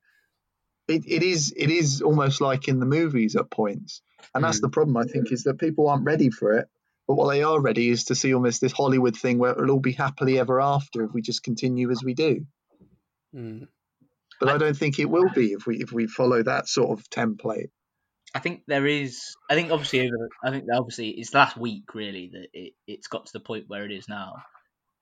It, 0.89 1.05
it 1.07 1.23
is 1.23 1.53
it 1.57 1.71
is 1.71 2.03
almost 2.03 2.41
like 2.41 2.69
in 2.69 2.81
the 2.81 2.87
movies 2.87 3.37
at 3.37 3.51
points, 3.51 4.03
and 4.35 4.43
that's 4.45 4.59
Mm. 4.59 4.63
the 4.63 4.69
problem. 4.71 4.97
I 4.97 5.05
think 5.05 5.31
is 5.33 5.45
that 5.45 5.59
people 5.59 5.89
aren't 5.89 6.05
ready 6.05 6.31
for 6.31 6.53
it. 6.59 6.69
But 7.09 7.15
what 7.15 7.29
they 7.31 7.43
are 7.43 7.61
ready 7.61 7.89
is 7.89 8.05
to 8.05 8.15
see 8.15 8.33
almost 8.33 8.61
this 8.61 8.73
Hollywood 8.73 9.17
thing 9.17 9.39
where 9.39 9.51
it'll 9.53 9.71
all 9.73 9.81
be 9.81 9.93
happily 9.93 10.39
ever 10.39 10.61
after 10.61 11.05
if 11.05 11.13
we 11.13 11.21
just 11.21 11.43
continue 11.43 11.91
as 11.91 12.03
we 12.05 12.15
do. 12.15 12.47
Hmm. 13.33 13.65
But 14.41 14.49
I- 14.51 14.55
I 14.55 14.59
don't 14.59 14.77
think 14.77 14.99
it 14.99 15.11
will 15.11 15.29
be 15.31 15.53
if 15.53 15.67
we 15.67 15.79
if 15.83 15.93
we 15.93 16.07
follow 16.07 16.43
that 16.43 16.69
sort 16.69 16.99
of 16.99 17.09
template. 17.11 17.71
I 18.35 18.39
think 18.39 18.63
there 18.67 18.87
is. 18.87 19.37
I 19.51 19.55
think 19.55 19.71
obviously 19.71 20.01
over. 20.01 20.29
I 20.43 20.51
think 20.51 20.65
obviously 20.73 21.11
it's 21.11 21.35
last 21.35 21.57
week 21.57 21.95
really 21.95 22.31
that 22.33 22.49
it 22.53 22.73
it's 22.87 23.07
got 23.09 23.27
to 23.27 23.33
the 23.35 23.41
point 23.41 23.65
where 23.69 23.85
it 23.85 23.93
is 23.93 24.09
now. 24.09 24.37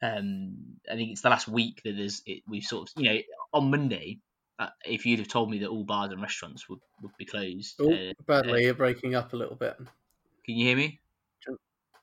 Um, 0.02 0.56
I 0.90 0.94
think 0.96 1.12
it's 1.12 1.20
the 1.20 1.28
last 1.30 1.46
week 1.48 1.80
that 1.84 1.96
there's 1.96 2.22
it. 2.26 2.42
We've 2.48 2.62
sort 2.64 2.88
of 2.90 3.02
you 3.02 3.10
know 3.12 3.18
on 3.52 3.70
Monday, 3.70 4.18
if 4.84 5.06
you'd 5.06 5.18
have 5.18 5.28
told 5.28 5.50
me 5.50 5.60
that 5.60 5.68
all 5.68 5.84
bars 5.84 6.12
and 6.12 6.20
restaurants 6.20 6.68
would, 6.68 6.80
would 7.02 7.16
be 7.18 7.24
closed, 7.24 7.76
Oh, 7.80 7.92
uh, 7.92 8.12
Bradley, 8.26 8.64
you're 8.64 8.74
breaking 8.74 9.14
up 9.14 9.32
a 9.32 9.36
little 9.36 9.56
bit. 9.56 9.76
Can 10.44 10.56
you 10.56 10.66
hear 10.66 10.76
me? 10.76 11.00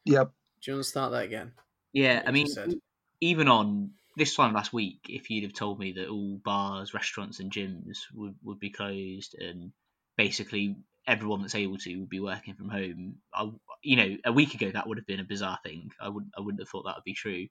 Yep. 0.05 0.31
Do 0.61 0.71
you 0.71 0.75
want 0.75 0.83
to 0.83 0.89
start 0.89 1.11
that 1.11 1.25
again? 1.25 1.51
Yeah, 1.93 2.17
what 2.17 2.27
I 2.29 2.31
mean, 2.31 2.45
just 2.45 2.55
said. 2.55 2.73
even 3.21 3.47
on 3.47 3.91
this 4.15 4.35
time 4.35 4.53
last 4.53 4.73
week, 4.73 4.99
if 5.09 5.29
you'd 5.29 5.43
have 5.43 5.53
told 5.53 5.79
me 5.79 5.93
that 5.93 6.07
all 6.07 6.39
bars, 6.43 6.93
restaurants, 6.93 7.39
and 7.39 7.51
gyms 7.51 7.99
would, 8.13 8.35
would 8.43 8.59
be 8.59 8.69
closed 8.69 9.35
and 9.39 9.71
basically 10.17 10.75
everyone 11.05 11.41
that's 11.41 11.55
able 11.55 11.77
to 11.77 11.95
would 11.97 12.09
be 12.09 12.19
working 12.19 12.53
from 12.55 12.69
home, 12.69 13.15
I, 13.33 13.49
you 13.83 13.95
know, 13.95 14.17
a 14.25 14.31
week 14.31 14.53
ago 14.53 14.71
that 14.71 14.87
would 14.87 14.97
have 14.97 15.07
been 15.07 15.19
a 15.19 15.25
bizarre 15.25 15.59
thing. 15.63 15.91
I 16.01 16.09
wouldn't, 16.09 16.33
I 16.37 16.41
wouldn't 16.41 16.61
have 16.61 16.69
thought 16.69 16.83
that 16.85 16.95
would 16.95 17.03
be 17.03 17.13
true. 17.13 17.47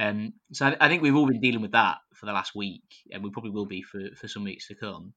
Um, 0.00 0.32
so 0.52 0.66
I, 0.66 0.76
I 0.80 0.88
think 0.88 1.02
we've 1.02 1.14
all 1.14 1.26
been 1.26 1.40
dealing 1.42 1.60
with 1.60 1.72
that 1.72 1.98
for 2.14 2.24
the 2.26 2.32
last 2.32 2.54
week, 2.54 2.82
and 3.12 3.22
we 3.22 3.30
probably 3.30 3.50
will 3.50 3.66
be 3.66 3.82
for, 3.82 4.00
for 4.16 4.28
some 4.28 4.44
weeks 4.44 4.68
to 4.68 4.74
come. 4.74 5.12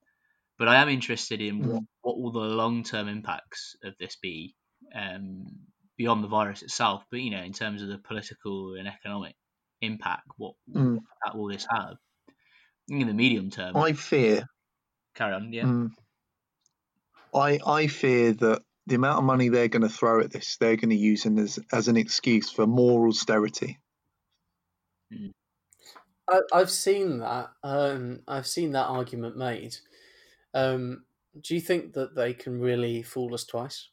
But 0.59 0.67
I 0.67 0.75
am 0.75 0.89
interested 0.89 1.41
in 1.41 1.65
what, 1.67 1.83
what 2.01 2.19
will 2.19 2.31
the 2.31 2.39
long 2.55 2.83
term 2.83 3.07
impacts 3.07 3.75
of 3.83 3.93
this 3.99 4.17
be 4.21 4.55
um, 4.93 5.45
beyond 5.97 6.23
the 6.23 6.27
virus 6.27 6.61
itself, 6.63 7.03
but 7.09 7.21
you 7.21 7.31
know, 7.31 7.41
in 7.41 7.53
terms 7.53 7.81
of 7.81 7.87
the 7.87 7.97
political 7.97 8.75
and 8.75 8.87
economic 8.87 9.35
impact, 9.81 10.27
what, 10.37 10.55
Mm. 10.69 10.95
what 10.95 11.03
impact 11.23 11.35
will 11.35 11.47
this 11.47 11.67
have? 11.69 11.95
In 12.89 13.07
the 13.07 13.13
medium 13.13 13.49
term, 13.49 13.77
I 13.77 13.93
fear. 13.93 14.45
carry 15.15 15.33
on, 15.33 15.53
yeah. 15.53 15.63
mm, 15.63 15.89
I 17.33 17.59
I 17.65 17.87
fear 17.87 18.33
that 18.33 18.61
the 18.87 18.95
amount 18.95 19.19
of 19.19 19.23
money 19.23 19.47
they're 19.47 19.69
going 19.69 19.83
to 19.83 19.89
throw 19.89 20.19
at 20.19 20.31
this, 20.31 20.57
they're 20.57 20.75
going 20.75 20.89
to 20.89 20.95
use 20.95 21.25
as 21.25 21.59
as 21.71 21.87
an 21.87 21.95
excuse 21.95 22.51
for 22.51 22.67
more 22.67 23.07
austerity. 23.07 23.79
I, 26.29 26.39
I've 26.53 26.71
seen 26.71 27.19
that. 27.19 27.51
Um, 27.63 28.21
I've 28.27 28.47
seen 28.47 28.71
that 28.71 28.85
argument 28.85 29.37
made. 29.37 29.77
Um, 30.53 31.03
do 31.41 31.55
you 31.55 31.61
think 31.61 31.93
that 31.93 32.15
they 32.15 32.33
can 32.33 32.59
really 32.59 33.01
fool 33.01 33.33
us 33.33 33.43
twice? 33.43 33.89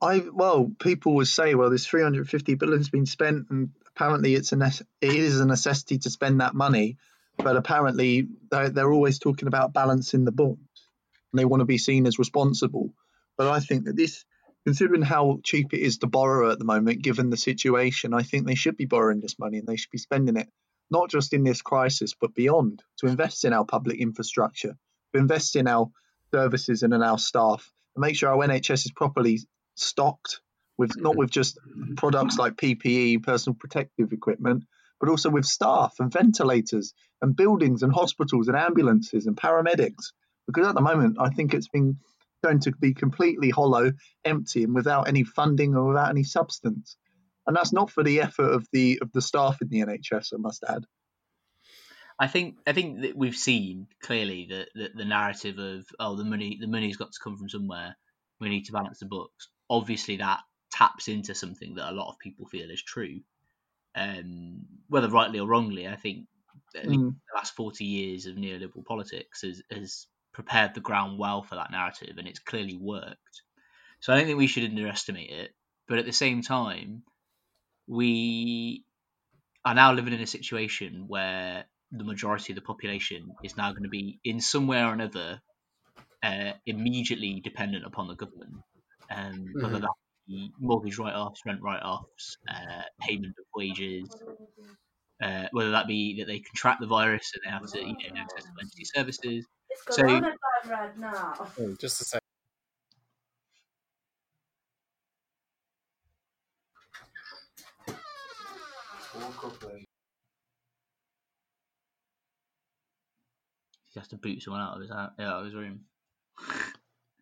I 0.00 0.22
well, 0.32 0.70
people 0.78 1.14
would 1.16 1.28
say, 1.28 1.54
well, 1.54 1.70
there's 1.70 1.86
350 1.86 2.54
billions 2.54 2.88
been 2.88 3.06
spent, 3.06 3.46
and 3.50 3.70
apparently 3.88 4.34
it's 4.34 4.52
a 4.52 4.56
nece- 4.56 4.86
it 5.00 5.14
is 5.14 5.40
a 5.40 5.46
necessity 5.46 5.98
to 5.98 6.10
spend 6.10 6.40
that 6.40 6.54
money, 6.54 6.98
but 7.36 7.56
apparently 7.56 8.28
they're, 8.50 8.70
they're 8.70 8.92
always 8.92 9.18
talking 9.18 9.48
about 9.48 9.72
balancing 9.72 10.24
the 10.24 10.32
books, 10.32 10.88
and 11.32 11.38
they 11.38 11.44
want 11.44 11.60
to 11.60 11.66
be 11.66 11.78
seen 11.78 12.06
as 12.06 12.18
responsible. 12.18 12.92
But 13.36 13.48
I 13.48 13.60
think 13.60 13.84
that 13.84 13.96
this, 13.96 14.24
considering 14.68 15.00
how 15.00 15.40
cheap 15.42 15.72
it 15.72 15.80
is 15.80 15.96
to 15.96 16.06
borrow 16.06 16.50
at 16.50 16.58
the 16.58 16.64
moment, 16.66 17.00
given 17.00 17.30
the 17.30 17.38
situation, 17.38 18.12
I 18.12 18.22
think 18.22 18.46
they 18.46 18.54
should 18.54 18.76
be 18.76 18.84
borrowing 18.84 19.18
this 19.18 19.38
money 19.38 19.56
and 19.56 19.66
they 19.66 19.76
should 19.76 19.90
be 19.90 19.96
spending 19.96 20.36
it 20.36 20.46
not 20.90 21.08
just 21.08 21.32
in 21.32 21.42
this 21.42 21.62
crisis 21.62 22.12
but 22.20 22.34
beyond 22.34 22.82
to 22.98 23.06
invest 23.06 23.46
in 23.46 23.54
our 23.54 23.64
public 23.64 23.98
infrastructure, 23.98 24.76
to 25.14 25.18
invest 25.18 25.56
in 25.56 25.66
our 25.68 25.86
services 26.34 26.82
and 26.82 26.92
in 26.92 27.02
our 27.02 27.16
staff 27.16 27.72
and 27.96 28.02
make 28.02 28.14
sure 28.14 28.28
our 28.28 28.46
NHS 28.46 28.84
is 28.84 28.92
properly 28.94 29.38
stocked 29.74 30.42
with 30.76 31.00
not 31.00 31.16
with 31.16 31.30
just 31.30 31.58
products 31.96 32.36
like 32.36 32.56
PPE, 32.56 33.22
personal 33.22 33.56
protective 33.58 34.12
equipment, 34.12 34.64
but 35.00 35.08
also 35.08 35.30
with 35.30 35.46
staff 35.46 35.94
and 35.98 36.12
ventilators 36.12 36.92
and 37.22 37.34
buildings 37.34 37.82
and 37.82 37.90
hospitals 37.94 38.48
and 38.48 38.56
ambulances 38.58 39.26
and 39.26 39.34
paramedics. 39.34 40.12
Because 40.46 40.66
at 40.66 40.74
the 40.74 40.82
moment, 40.82 41.16
I 41.18 41.30
think 41.30 41.54
it's 41.54 41.68
been 41.68 41.96
going 42.42 42.60
to 42.60 42.72
be 42.72 42.94
completely 42.94 43.50
hollow, 43.50 43.92
empty, 44.24 44.64
and 44.64 44.74
without 44.74 45.08
any 45.08 45.24
funding 45.24 45.74
or 45.74 45.88
without 45.88 46.10
any 46.10 46.24
substance. 46.24 46.96
And 47.46 47.56
that's 47.56 47.72
not 47.72 47.90
for 47.90 48.04
the 48.04 48.20
effort 48.20 48.52
of 48.52 48.66
the 48.72 48.98
of 49.00 49.10
the 49.12 49.22
staff 49.22 49.62
in 49.62 49.68
the 49.68 49.80
NHS, 49.80 50.34
I 50.34 50.36
must 50.38 50.64
add. 50.68 50.84
I 52.18 52.26
think 52.26 52.56
I 52.66 52.72
think 52.72 53.02
that 53.02 53.16
we've 53.16 53.36
seen 53.36 53.86
clearly 54.02 54.48
that 54.50 54.68
the, 54.74 54.90
the, 54.94 55.04
narrative 55.04 55.58
of 55.58 55.86
oh 56.00 56.16
the 56.16 56.24
money 56.24 56.58
the 56.60 56.66
money's 56.66 56.96
got 56.96 57.12
to 57.12 57.20
come 57.22 57.36
from 57.36 57.48
somewhere. 57.48 57.96
We 58.40 58.48
need 58.48 58.64
to 58.66 58.72
balance 58.72 58.98
the 58.98 59.06
books. 59.06 59.48
Obviously, 59.70 60.16
that 60.16 60.40
taps 60.72 61.08
into 61.08 61.34
something 61.34 61.76
that 61.76 61.90
a 61.90 61.94
lot 61.94 62.10
of 62.10 62.18
people 62.18 62.46
feel 62.46 62.70
is 62.70 62.82
true, 62.82 63.20
um, 63.94 64.62
whether 64.88 65.08
rightly 65.08 65.38
or 65.38 65.46
wrongly. 65.46 65.86
I 65.86 65.96
think 65.96 66.26
mm. 66.76 66.92
the 66.92 67.36
last 67.36 67.54
forty 67.54 67.84
years 67.84 68.26
of 68.26 68.34
neoliberal 68.34 68.84
politics 68.84 69.42
has, 69.42 69.62
has 69.70 70.06
prepared 70.38 70.72
the 70.72 70.80
ground 70.80 71.18
well 71.18 71.42
for 71.42 71.56
that 71.56 71.72
narrative, 71.72 72.16
and 72.16 72.28
it's 72.28 72.38
clearly 72.38 72.78
worked. 72.80 73.42
So 73.98 74.12
I 74.12 74.16
don't 74.16 74.26
think 74.26 74.38
we 74.38 74.46
should 74.46 74.62
underestimate 74.62 75.30
it. 75.30 75.50
But 75.88 75.98
at 75.98 76.06
the 76.06 76.12
same 76.12 76.42
time, 76.42 77.02
we 77.88 78.84
are 79.64 79.74
now 79.74 79.92
living 79.92 80.12
in 80.12 80.20
a 80.20 80.28
situation 80.28 81.06
where 81.08 81.64
the 81.90 82.04
majority 82.04 82.52
of 82.52 82.54
the 82.54 82.62
population 82.62 83.32
is 83.42 83.56
now 83.56 83.72
going 83.72 83.82
to 83.82 83.88
be 83.88 84.20
in 84.22 84.40
some 84.40 84.68
way 84.68 84.80
or 84.80 84.92
another 84.92 85.40
uh, 86.22 86.52
immediately 86.66 87.40
dependent 87.42 87.84
upon 87.84 88.06
the 88.06 88.14
government, 88.14 88.62
um, 89.10 89.32
mm-hmm. 89.32 89.60
whether 89.60 89.80
that 89.80 89.90
be 90.28 90.52
mortgage 90.60 90.98
write-offs, 90.98 91.40
rent 91.44 91.62
write-offs, 91.62 92.36
uh, 92.48 92.82
payment 93.00 93.34
of 93.40 93.44
wages, 93.56 94.08
uh, 95.20 95.46
whether 95.50 95.72
that 95.72 95.88
be 95.88 96.20
that 96.20 96.28
they 96.28 96.38
contract 96.38 96.80
the 96.80 96.86
virus 96.86 97.32
and 97.34 97.42
they 97.44 97.50
have 97.50 97.68
to 97.72 97.80
you 97.80 98.14
know 98.14 98.20
access 98.20 98.44
emergency 98.52 98.84
services. 98.84 99.44
It's 99.86 99.96
so, 99.96 100.02
time 100.02 100.24
right 100.68 100.98
now. 100.98 101.48
Oh, 101.60 101.74
just 101.78 102.00
a 102.00 102.04
second. 102.04 102.24
He 113.90 113.98
has 114.00 114.08
to 114.08 114.16
boot 114.16 114.42
someone 114.42 114.60
out 114.60 114.74
of 114.74 114.82
his 114.82 114.90
out, 114.90 115.12
out 115.18 115.40
of 115.40 115.44
his 115.46 115.54
room. 115.54 115.80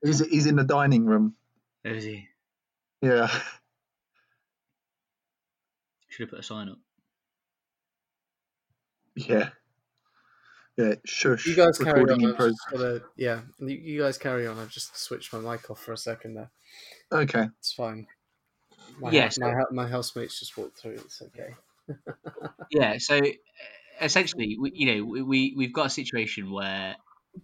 He's 0.05 0.19
he's 0.27 0.47
in 0.47 0.57
the 0.57 0.65
dining 0.65 1.07
room. 1.07 1.35
Oh, 1.85 1.91
is 1.91 2.05
he? 2.05 2.29
Yeah. 3.01 3.29
Should 6.09 6.25
have 6.25 6.31
put 6.31 6.41
a 6.41 6.43
sign 6.43 6.69
up. 6.69 6.79
Yeah. 9.15 9.51
Yeah, 10.77 10.95
shush. 11.07 11.47
You 11.47 11.57
guys 11.57 11.79
carry 11.79 12.03
on. 12.03 12.21
Gotta, 12.71 13.03
yeah, 13.17 13.41
you, 13.59 14.03
guys 14.03 14.19
carry 14.19 14.47
on. 14.47 14.59
I've 14.59 14.71
just 14.71 14.97
switched 14.99 15.33
my 15.33 15.39
mic 15.39 15.71
off 15.71 15.81
for 15.81 15.93
a 15.93 15.97
second 15.97 16.35
there. 16.35 16.51
Okay. 17.11 17.49
It's 17.59 17.73
fine. 17.73 18.07
My, 19.01 19.11
yes. 19.11 19.39
my, 19.39 19.55
my 19.71 19.89
housemates 19.89 20.39
just 20.39 20.57
walked 20.57 20.79
through. 20.79 20.93
It's 20.93 21.23
okay. 21.23 21.55
yeah, 22.71 22.99
so 22.99 23.21
essentially, 24.01 24.57
we, 24.61 24.73
you 24.75 24.95
know, 24.95 25.25
we 25.25 25.55
we've 25.57 25.73
got 25.73 25.87
a 25.87 25.91
situation 25.91 26.51
where 26.51 26.97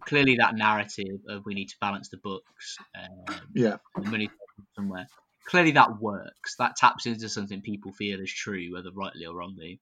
clearly 0.07 0.37
that 0.37 0.55
narrative 0.55 1.21
of 1.29 1.45
we 1.47 1.55
need 1.55 1.69
to 1.69 1.77
balance 1.81 2.09
the 2.09 2.17
books, 2.19 2.77
um, 2.99 3.37
yeah, 3.55 3.77
the 3.97 4.11
money 4.11 4.31
somewhere. 4.75 5.07
Clearly, 5.47 5.73
that 5.73 6.01
works. 6.01 6.57
That 6.57 6.77
taps 6.77 7.07
into 7.07 7.29
something 7.29 7.63
people 7.63 7.93
feel 7.93 8.21
is 8.21 8.33
true, 8.33 8.73
whether 8.73 8.91
rightly 8.93 9.27
or 9.27 9.35
wrongly. 9.35 9.81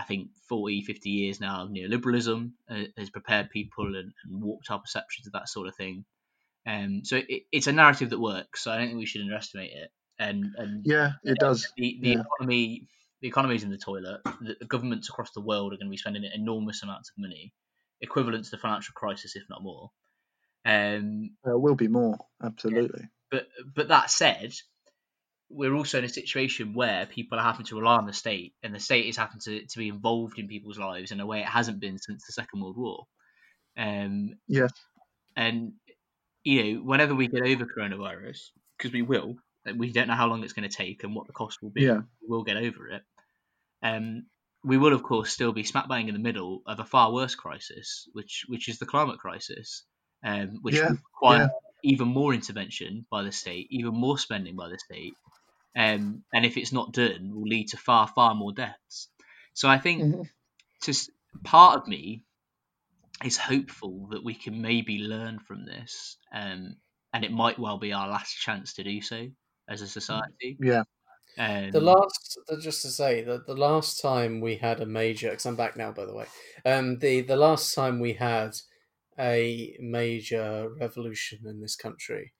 I 0.00 0.04
think 0.04 0.30
40, 0.48 0.82
50 0.82 1.10
years 1.10 1.40
now 1.40 1.64
of 1.64 1.70
neoliberalism 1.70 2.52
uh, 2.70 2.84
has 2.96 3.10
prepared 3.10 3.50
people 3.50 3.86
and, 3.86 4.12
and, 4.24 4.42
warped 4.42 4.70
our 4.70 4.78
perceptions 4.78 5.26
of 5.26 5.34
that 5.34 5.48
sort 5.48 5.68
of 5.68 5.76
thing. 5.76 6.04
Um, 6.66 7.02
so 7.04 7.16
it, 7.16 7.42
it's 7.52 7.66
a 7.66 7.72
narrative 7.72 8.10
that 8.10 8.20
works. 8.20 8.64
So 8.64 8.70
I 8.70 8.78
don't 8.78 8.88
think 8.88 8.98
we 8.98 9.06
should 9.06 9.22
underestimate 9.22 9.72
it. 9.72 9.90
And, 10.18 10.54
and 10.56 10.82
yeah, 10.84 11.12
it 11.24 11.38
does. 11.38 11.70
The, 11.76 11.98
the 12.00 12.08
yeah. 12.10 12.20
economy 12.20 12.88
the 13.20 13.28
economy's 13.28 13.62
in 13.62 13.70
the 13.70 13.78
toilet. 13.78 14.20
The, 14.40 14.56
the 14.60 14.66
governments 14.66 15.08
across 15.08 15.30
the 15.32 15.40
world 15.40 15.72
are 15.72 15.76
going 15.76 15.88
to 15.88 15.90
be 15.90 15.96
spending 15.96 16.24
enormous 16.34 16.82
amounts 16.82 17.10
of 17.10 17.18
money, 17.18 17.52
equivalent 18.00 18.44
to 18.46 18.50
the 18.50 18.58
financial 18.58 18.94
crisis, 18.94 19.36
if 19.36 19.42
not 19.50 19.62
more. 19.62 19.90
Um, 20.64 21.30
there 21.44 21.58
will 21.58 21.74
be 21.74 21.88
more, 21.88 22.16
absolutely. 22.42 23.08
But 23.30 23.46
but 23.74 23.88
that 23.88 24.10
said, 24.10 24.52
we're 25.50 25.74
also 25.74 25.98
in 25.98 26.04
a 26.04 26.08
situation 26.08 26.74
where 26.74 27.06
people 27.06 27.38
are 27.38 27.42
having 27.42 27.66
to 27.66 27.76
rely 27.76 27.96
on 27.96 28.06
the 28.06 28.12
state, 28.12 28.54
and 28.62 28.74
the 28.74 28.80
state 28.80 29.06
is 29.06 29.16
having 29.16 29.40
to, 29.40 29.66
to 29.66 29.78
be 29.78 29.88
involved 29.88 30.38
in 30.38 30.48
people's 30.48 30.78
lives 30.78 31.10
in 31.10 31.20
a 31.20 31.26
way 31.26 31.40
it 31.40 31.46
hasn't 31.46 31.80
been 31.80 31.98
since 31.98 32.24
the 32.26 32.32
Second 32.32 32.60
World 32.60 32.76
War. 32.76 33.04
Um, 33.76 34.36
yeah. 34.46 34.68
And 35.36 35.72
you 36.44 36.62
know, 36.62 36.80
whenever 36.80 37.14
we 37.14 37.28
get 37.28 37.42
over 37.42 37.66
coronavirus, 37.66 38.38
because 38.78 38.92
we 38.92 39.02
will, 39.02 39.36
we 39.76 39.92
don't 39.92 40.08
know 40.08 40.14
how 40.14 40.28
long 40.28 40.42
it's 40.42 40.52
going 40.52 40.68
to 40.68 40.74
take 40.74 41.04
and 41.04 41.14
what 41.14 41.26
the 41.26 41.32
cost 41.32 41.58
will 41.62 41.70
be. 41.70 41.82
Yeah. 41.82 42.00
We'll 42.22 42.44
get 42.44 42.56
over 42.56 42.88
it. 42.88 43.02
Um, 43.82 44.26
we 44.64 44.78
will, 44.78 44.92
of 44.92 45.02
course, 45.02 45.30
still 45.30 45.52
be 45.52 45.64
smack 45.64 45.88
bang 45.88 46.08
in 46.08 46.14
the 46.14 46.20
middle 46.20 46.62
of 46.66 46.80
a 46.80 46.84
far 46.84 47.12
worse 47.12 47.34
crisis, 47.34 48.08
which 48.12 48.44
which 48.46 48.68
is 48.68 48.78
the 48.78 48.86
climate 48.86 49.18
crisis, 49.18 49.84
um, 50.24 50.58
which 50.62 50.76
yeah. 50.76 50.90
require 50.90 51.50
yeah. 51.82 51.92
even 51.92 52.08
more 52.08 52.34
intervention 52.34 53.06
by 53.10 53.22
the 53.22 53.32
state, 53.32 53.68
even 53.70 53.94
more 53.94 54.18
spending 54.18 54.56
by 54.56 54.68
the 54.68 54.78
state, 54.78 55.14
um, 55.76 56.24
and 56.32 56.44
if 56.44 56.56
it's 56.56 56.72
not 56.72 56.92
done, 56.92 57.32
will 57.34 57.48
lead 57.48 57.68
to 57.68 57.76
far 57.76 58.06
far 58.08 58.34
more 58.34 58.52
deaths. 58.52 59.08
So 59.54 59.68
I 59.68 59.78
think, 59.78 60.02
mm-hmm. 60.02 60.22
just 60.82 61.10
part 61.44 61.80
of 61.80 61.88
me 61.88 62.24
is 63.24 63.36
hopeful 63.36 64.08
that 64.12 64.24
we 64.24 64.34
can 64.34 64.62
maybe 64.62 64.98
learn 64.98 65.38
from 65.38 65.66
this, 65.66 66.16
um, 66.34 66.76
and 67.12 67.24
it 67.24 67.32
might 67.32 67.58
well 67.58 67.78
be 67.78 67.92
our 67.92 68.08
last 68.08 68.34
chance 68.34 68.74
to 68.74 68.84
do 68.84 69.00
so 69.00 69.28
as 69.68 69.82
a 69.82 69.86
society. 69.86 70.56
Yeah. 70.60 70.84
Um, 71.38 71.70
the 71.70 71.80
last, 71.80 72.38
just 72.60 72.82
to 72.82 72.88
say 72.88 73.22
that 73.22 73.46
the 73.46 73.54
last 73.54 74.00
time 74.00 74.40
we 74.40 74.56
had 74.56 74.80
a 74.80 74.86
major, 74.86 75.30
because 75.30 75.46
I'm 75.46 75.56
back 75.56 75.76
now, 75.76 75.92
by 75.92 76.04
the 76.04 76.14
way. 76.14 76.26
Um, 76.64 76.98
the 76.98 77.20
the 77.20 77.36
last 77.36 77.74
time 77.74 78.00
we 78.00 78.14
had 78.14 78.56
a 79.18 79.76
major 79.80 80.70
revolution 80.80 81.40
in 81.46 81.60
this 81.60 81.76
country, 81.76 82.32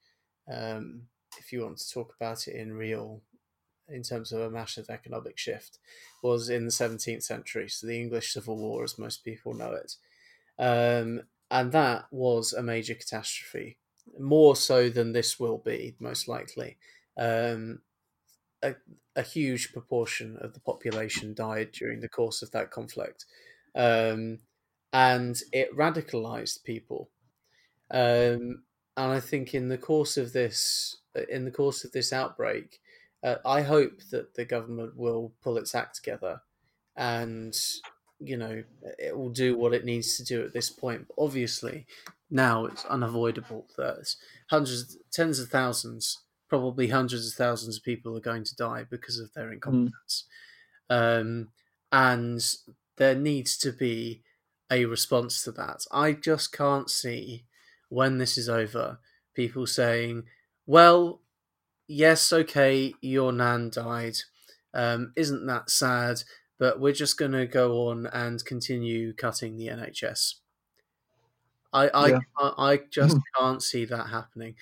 um, 0.51 1.03
if 1.39 1.51
you 1.51 1.63
want 1.63 1.77
to 1.77 1.89
talk 1.89 2.13
about 2.19 2.47
it 2.47 2.55
in 2.55 2.73
real, 2.73 3.21
in 3.87 4.03
terms 4.03 4.31
of 4.31 4.41
a 4.41 4.49
massive 4.49 4.89
economic 4.89 5.37
shift, 5.37 5.79
was 6.23 6.49
in 6.49 6.65
the 6.65 6.71
17th 6.71 7.23
century. 7.23 7.69
So 7.69 7.87
the 7.87 7.99
English 7.99 8.33
Civil 8.33 8.57
War, 8.57 8.83
as 8.83 8.99
most 8.99 9.23
people 9.23 9.53
know 9.53 9.73
it, 9.73 9.95
um, 10.59 11.23
and 11.49 11.71
that 11.71 12.05
was 12.11 12.53
a 12.53 12.63
major 12.63 12.95
catastrophe, 12.95 13.77
more 14.19 14.55
so 14.55 14.89
than 14.89 15.11
this 15.11 15.39
will 15.39 15.57
be, 15.57 15.95
most 15.99 16.27
likely. 16.27 16.77
Um, 17.17 17.81
a, 18.63 18.75
a 19.15 19.21
huge 19.21 19.73
proportion 19.73 20.37
of 20.39 20.53
the 20.53 20.59
population 20.59 21.33
died 21.33 21.71
during 21.71 21.99
the 21.99 22.09
course 22.09 22.41
of 22.41 22.51
that 22.51 22.71
conflict. 22.71 23.25
Um, 23.75 24.39
and 24.93 25.39
it 25.51 25.75
radicalized 25.75 26.63
people. 26.63 27.09
Um, 27.89 28.63
and 28.97 29.11
I 29.11 29.19
think 29.19 29.53
in 29.53 29.69
the 29.69 29.77
course 29.77 30.17
of 30.17 30.33
this, 30.33 30.97
in 31.29 31.45
the 31.45 31.51
course 31.51 31.83
of 31.83 31.91
this 31.91 32.13
outbreak, 32.13 32.79
uh, 33.23 33.35
I 33.45 33.61
hope 33.61 34.01
that 34.11 34.33
the 34.35 34.45
government 34.45 34.97
will 34.97 35.33
pull 35.43 35.57
its 35.57 35.75
act 35.75 35.95
together, 35.95 36.41
and 36.95 37.57
you 38.19 38.37
know 38.37 38.63
it 38.99 39.17
will 39.17 39.29
do 39.29 39.57
what 39.57 39.73
it 39.73 39.85
needs 39.85 40.17
to 40.17 40.23
do 40.23 40.43
at 40.43 40.53
this 40.53 40.69
point. 40.69 41.07
But 41.07 41.23
obviously, 41.23 41.85
now 42.29 42.65
it's 42.65 42.85
unavoidable 42.85 43.67
that 43.77 44.15
hundreds, 44.49 44.97
tens 45.11 45.39
of 45.39 45.49
thousands 45.49 46.19
probably 46.51 46.89
hundreds 46.89 47.25
of 47.25 47.33
thousands 47.33 47.77
of 47.77 47.83
people 47.83 48.17
are 48.17 48.19
going 48.19 48.43
to 48.43 48.55
die 48.57 48.83
because 48.89 49.17
of 49.17 49.33
their 49.33 49.53
incompetence. 49.53 50.25
Mm. 50.91 51.21
Um, 51.21 51.47
and 51.93 52.43
there 52.97 53.15
needs 53.15 53.57
to 53.59 53.71
be 53.71 54.21
a 54.69 54.83
response 54.83 55.45
to 55.45 55.53
that. 55.53 55.85
I 55.93 56.11
just 56.11 56.51
can't 56.51 56.89
see 56.89 57.45
when 57.87 58.17
this 58.17 58.37
is 58.37 58.49
over 58.49 58.99
people 59.33 59.65
saying, 59.65 60.23
well, 60.71 61.19
yes, 61.89 62.31
okay, 62.31 62.93
your 63.01 63.33
nan 63.33 63.71
died. 63.71 64.15
Um, 64.73 65.11
isn't 65.17 65.45
that 65.47 65.69
sad? 65.69 66.23
But 66.59 66.79
we're 66.79 66.93
just 66.93 67.17
going 67.17 67.33
to 67.33 67.45
go 67.45 67.89
on 67.89 68.05
and 68.05 68.45
continue 68.45 69.11
cutting 69.11 69.57
the 69.57 69.67
NHS. 69.67 70.35
I 71.73 71.89
I, 71.89 72.07
yeah. 72.07 72.19
I, 72.39 72.71
I 72.71 72.79
just 72.89 73.17
can't 73.37 73.61
see 73.61 73.83
that 73.83 74.07
happening. 74.11 74.55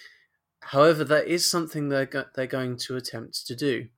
However, 0.61 1.03
there 1.03 1.21
is 1.21 1.45
something 1.45 1.89
they're, 1.89 2.07
go- 2.07 2.25
they're 2.33 2.47
going 2.47 2.77
to 2.77 2.95
attempt 2.95 3.45
to 3.45 3.55
do. 3.55 3.89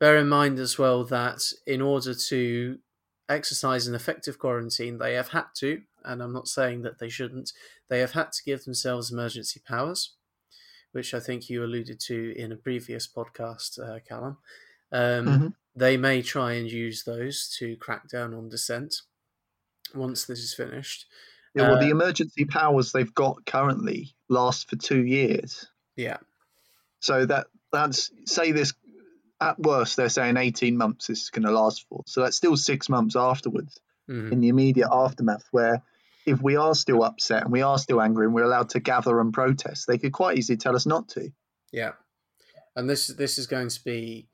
Bear 0.00 0.16
in 0.16 0.28
mind 0.28 0.58
as 0.58 0.78
well 0.78 1.04
that 1.04 1.42
in 1.64 1.80
order 1.80 2.12
to 2.12 2.80
exercise 3.28 3.86
an 3.86 3.94
effective 3.94 4.40
quarantine, 4.40 4.98
they 4.98 5.14
have 5.14 5.28
had 5.28 5.46
to, 5.58 5.82
and 6.04 6.24
I'm 6.24 6.32
not 6.32 6.48
saying 6.48 6.82
that 6.82 6.98
they 6.98 7.08
shouldn't, 7.08 7.52
they 7.88 8.00
have 8.00 8.12
had 8.12 8.32
to 8.32 8.42
give 8.44 8.64
themselves 8.64 9.12
emergency 9.12 9.60
powers, 9.64 10.16
which 10.96 11.12
I 11.12 11.20
think 11.20 11.50
you 11.50 11.62
alluded 11.62 12.00
to 12.00 12.32
in 12.38 12.52
a 12.52 12.56
previous 12.56 13.06
podcast, 13.06 13.78
uh, 13.78 14.00
Callum. 14.08 14.38
Um, 14.90 15.26
Mhm. 15.26 15.54
They 15.74 15.98
may 15.98 16.22
try 16.22 16.54
and 16.54 16.72
use 16.72 17.04
those 17.04 17.54
to 17.58 17.76
crack 17.76 18.08
down 18.08 18.32
on 18.32 18.48
dissent 18.48 19.02
once 19.94 20.24
this 20.24 20.38
is 20.38 20.54
finished. 20.54 21.04
Yeah, 21.54 21.68
well, 21.68 21.78
the 21.78 21.88
Uh, 21.88 21.90
emergency 21.90 22.46
powers 22.46 22.92
they've 22.92 23.14
got 23.14 23.44
currently 23.44 24.14
last 24.30 24.70
for 24.70 24.76
two 24.76 25.04
years. 25.04 25.66
Yeah, 25.96 26.16
So 27.00 27.26
that 27.26 27.48
that's 27.72 28.10
say 28.24 28.52
this 28.52 28.72
at 29.38 29.58
worst 29.60 29.96
they're 29.98 30.08
saying 30.08 30.38
18 30.38 30.78
months 30.78 31.08
this 31.08 31.24
is 31.24 31.30
going 31.30 31.42
to 31.44 31.50
last 31.50 31.86
for. 31.88 32.02
So 32.06 32.22
that's 32.22 32.38
still 32.38 32.56
six 32.56 32.88
months 32.88 33.14
afterwards 33.16 33.78
Mhm. 34.08 34.32
in 34.32 34.40
the 34.40 34.48
immediate 34.48 34.88
aftermath 34.90 35.46
where 35.50 35.82
if 36.26 36.42
we 36.42 36.56
are 36.56 36.74
still 36.74 37.04
upset 37.04 37.44
and 37.44 37.52
we 37.52 37.62
are 37.62 37.78
still 37.78 38.02
angry 38.02 38.26
and 38.26 38.34
we're 38.34 38.42
allowed 38.42 38.68
to 38.70 38.80
gather 38.80 39.20
and 39.20 39.32
protest, 39.32 39.86
they 39.86 39.96
could 39.96 40.12
quite 40.12 40.36
easily 40.36 40.56
tell 40.56 40.74
us 40.74 40.84
not 40.84 41.08
to. 41.10 41.30
Yeah, 41.72 41.92
and 42.74 42.90
this 42.90 43.06
this 43.06 43.38
is 43.38 43.46
going 43.46 43.68
to 43.68 43.84
be 43.84 44.28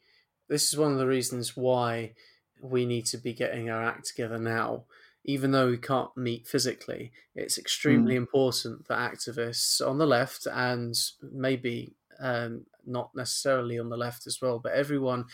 this 0.49 0.73
is 0.73 0.79
one 0.79 0.93
of 0.93 0.99
the 0.99 1.07
reasons 1.07 1.57
why 1.57 2.15
we 2.61 2.87
need 2.87 3.07
to 3.07 3.19
be 3.19 3.33
getting 3.33 3.71
our 3.71 3.83
act 3.83 4.07
together 4.07 4.39
now. 4.39 4.85
Even 5.25 5.53
though 5.53 5.69
we 5.69 5.79
can't 5.79 6.17
meet 6.17 6.49
physically, 6.49 7.13
it's 7.37 7.57
extremely 7.57 8.17
important 8.17 8.89
that 8.89 9.13
activists 9.13 9.87
on 9.87 9.99
the 9.99 10.07
left 10.07 10.47
and 10.47 10.97
maybe 11.23 11.95
um, 12.19 12.67
not 12.85 13.11
necessarily 13.15 13.79
on 13.79 13.89
the 13.89 13.97
left 13.97 14.27
as 14.27 14.41
well, 14.43 14.59
but 14.59 14.73
everyone 14.73 15.27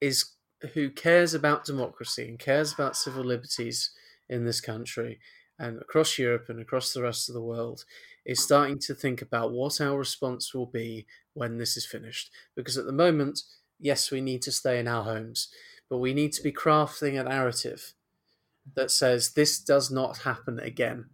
is 0.00 0.30
who 0.72 0.88
cares 0.88 1.34
about 1.34 1.64
democracy 1.64 2.28
and 2.28 2.38
cares 2.38 2.72
about 2.72 2.96
civil 2.96 3.24
liberties 3.24 3.90
in 4.32 4.44
this 4.44 4.60
country 4.60 5.20
and 5.58 5.80
across 5.80 6.18
Europe 6.18 6.46
and 6.48 6.60
across 6.60 6.92
the 6.92 7.02
rest 7.02 7.28
of 7.28 7.34
the 7.34 7.42
world 7.42 7.84
is 8.24 8.42
starting 8.42 8.78
to 8.78 8.94
think 8.94 9.22
about 9.22 9.52
what 9.52 9.80
our 9.80 9.98
response 9.98 10.54
will 10.54 10.66
be 10.66 11.06
when 11.34 11.58
this 11.58 11.76
is 11.76 11.86
finished. 11.86 12.32
Because 12.56 12.78
at 12.78 12.86
the 12.86 12.92
moment, 12.92 13.42
yes, 13.78 14.10
we 14.10 14.20
need 14.20 14.42
to 14.42 14.52
stay 14.52 14.78
in 14.78 14.88
our 14.88 15.04
homes, 15.04 15.48
but 15.88 15.98
we 15.98 16.14
need 16.14 16.32
to 16.32 16.42
be 16.42 16.52
crafting 16.52 17.20
a 17.20 17.24
narrative 17.24 17.94
that 18.74 18.90
says 18.90 19.32
this 19.32 19.58
does 19.58 19.90
not 19.90 20.18
happen 20.18 20.58
again. 20.60 21.06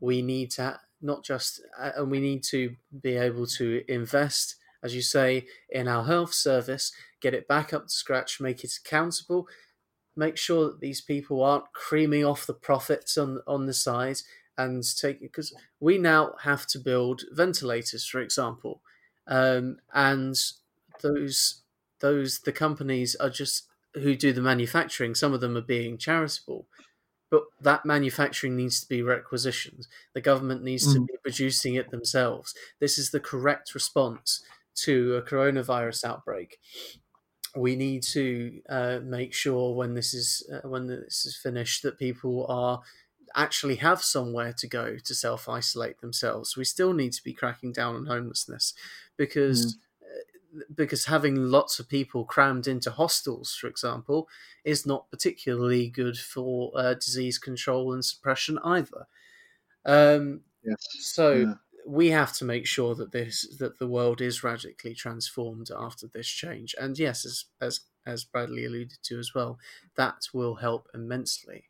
We 0.00 0.22
need 0.22 0.50
to 0.52 0.78
not 1.00 1.24
just, 1.24 1.60
uh, 1.78 1.92
and 1.96 2.10
we 2.10 2.20
need 2.20 2.42
to 2.42 2.74
be 3.02 3.16
able 3.16 3.46
to 3.46 3.82
invest, 3.88 4.56
as 4.82 4.94
you 4.94 5.02
say, 5.02 5.46
in 5.70 5.86
our 5.86 6.04
health 6.04 6.34
service, 6.34 6.92
get 7.20 7.34
it 7.34 7.48
back 7.48 7.72
up 7.72 7.86
to 7.86 7.92
scratch, 7.92 8.40
make 8.40 8.64
it 8.64 8.72
accountable, 8.84 9.46
make 10.18 10.36
sure 10.38 10.66
that 10.68 10.80
these 10.80 11.00
people 11.02 11.42
aren't 11.42 11.72
creaming 11.72 12.24
off 12.24 12.46
the 12.46 12.54
profits 12.54 13.18
on 13.18 13.40
on 13.46 13.66
the 13.66 13.74
side 13.74 14.18
and 14.58 14.82
take 14.98 15.20
because 15.20 15.54
we 15.80 15.98
now 15.98 16.34
have 16.42 16.66
to 16.68 16.78
build 16.80 17.22
ventilators, 17.32 18.06
for 18.06 18.20
example, 18.20 18.82
um, 19.28 19.80
and 19.94 20.36
those 21.02 21.62
those 22.00 22.40
the 22.40 22.52
companies 22.52 23.14
are 23.16 23.30
just 23.30 23.68
who 23.94 24.14
do 24.16 24.32
the 24.32 24.42
manufacturing. 24.42 25.14
Some 25.14 25.32
of 25.32 25.40
them 25.40 25.56
are 25.56 25.60
being 25.62 25.98
charitable, 25.98 26.66
but 27.30 27.44
that 27.60 27.84
manufacturing 27.86 28.56
needs 28.56 28.80
to 28.80 28.88
be 28.88 29.02
requisitioned. 29.02 29.88
The 30.14 30.20
government 30.20 30.62
needs 30.62 30.92
to 30.92 31.00
Mm. 31.00 31.06
be 31.06 31.14
producing 31.22 31.74
it 31.74 31.90
themselves. 31.90 32.54
This 32.80 32.98
is 32.98 33.10
the 33.10 33.20
correct 33.20 33.74
response 33.74 34.44
to 34.76 35.16
a 35.16 35.22
coronavirus 35.22 36.04
outbreak. 36.04 36.60
We 37.56 37.76
need 37.76 38.02
to 38.04 38.62
uh, 38.68 39.00
make 39.02 39.32
sure 39.34 39.74
when 39.74 39.94
this 39.94 40.14
is 40.14 40.48
uh, 40.52 40.68
when 40.68 40.86
this 40.86 41.24
is 41.26 41.36
finished 41.36 41.82
that 41.82 41.98
people 41.98 42.46
are 42.48 42.82
actually 43.34 43.76
have 43.76 44.02
somewhere 44.02 44.52
to 44.54 44.66
go 44.66 44.98
to 44.98 45.14
self 45.14 45.48
isolate 45.48 46.00
themselves. 46.00 46.56
We 46.56 46.64
still 46.64 46.92
need 46.92 47.12
to 47.14 47.24
be 47.24 47.32
cracking 47.34 47.72
down 47.72 47.96
on 47.96 48.06
homelessness 48.06 48.74
because 49.16 49.76
uh, 50.02 50.60
because 50.74 51.06
having 51.06 51.36
lots 51.36 51.78
of 51.78 51.88
people 51.88 52.24
crammed 52.24 52.66
into 52.66 52.90
hostels, 52.90 53.54
for 53.54 53.66
example, 53.68 54.28
is 54.64 54.86
not 54.86 55.10
particularly 55.10 55.88
good 55.88 56.18
for 56.18 56.72
uh, 56.76 56.94
disease 56.94 57.38
control 57.38 57.92
and 57.92 58.04
suppression 58.04 58.58
either. 58.64 59.06
Um, 59.84 60.44
Yes. 60.62 60.98
so 60.98 61.30
Yeah. 61.30 61.54
We 61.88 62.10
have 62.10 62.34
to 62.34 62.44
make 62.44 62.66
sure 62.66 62.94
that 62.94 63.12
this 63.12 63.48
that 63.58 63.78
the 63.78 63.86
world 63.86 64.20
is 64.20 64.44
radically 64.44 64.94
transformed 64.94 65.70
after 65.76 66.06
this 66.06 66.28
change. 66.28 66.74
And 66.78 66.98
yes, 66.98 67.24
as 67.24 67.46
as 67.60 67.80
as 68.06 68.24
Bradley 68.24 68.66
alluded 68.66 68.98
to 69.04 69.18
as 69.18 69.34
well, 69.34 69.58
that 69.96 70.28
will 70.34 70.56
help 70.56 70.88
immensely 70.94 71.64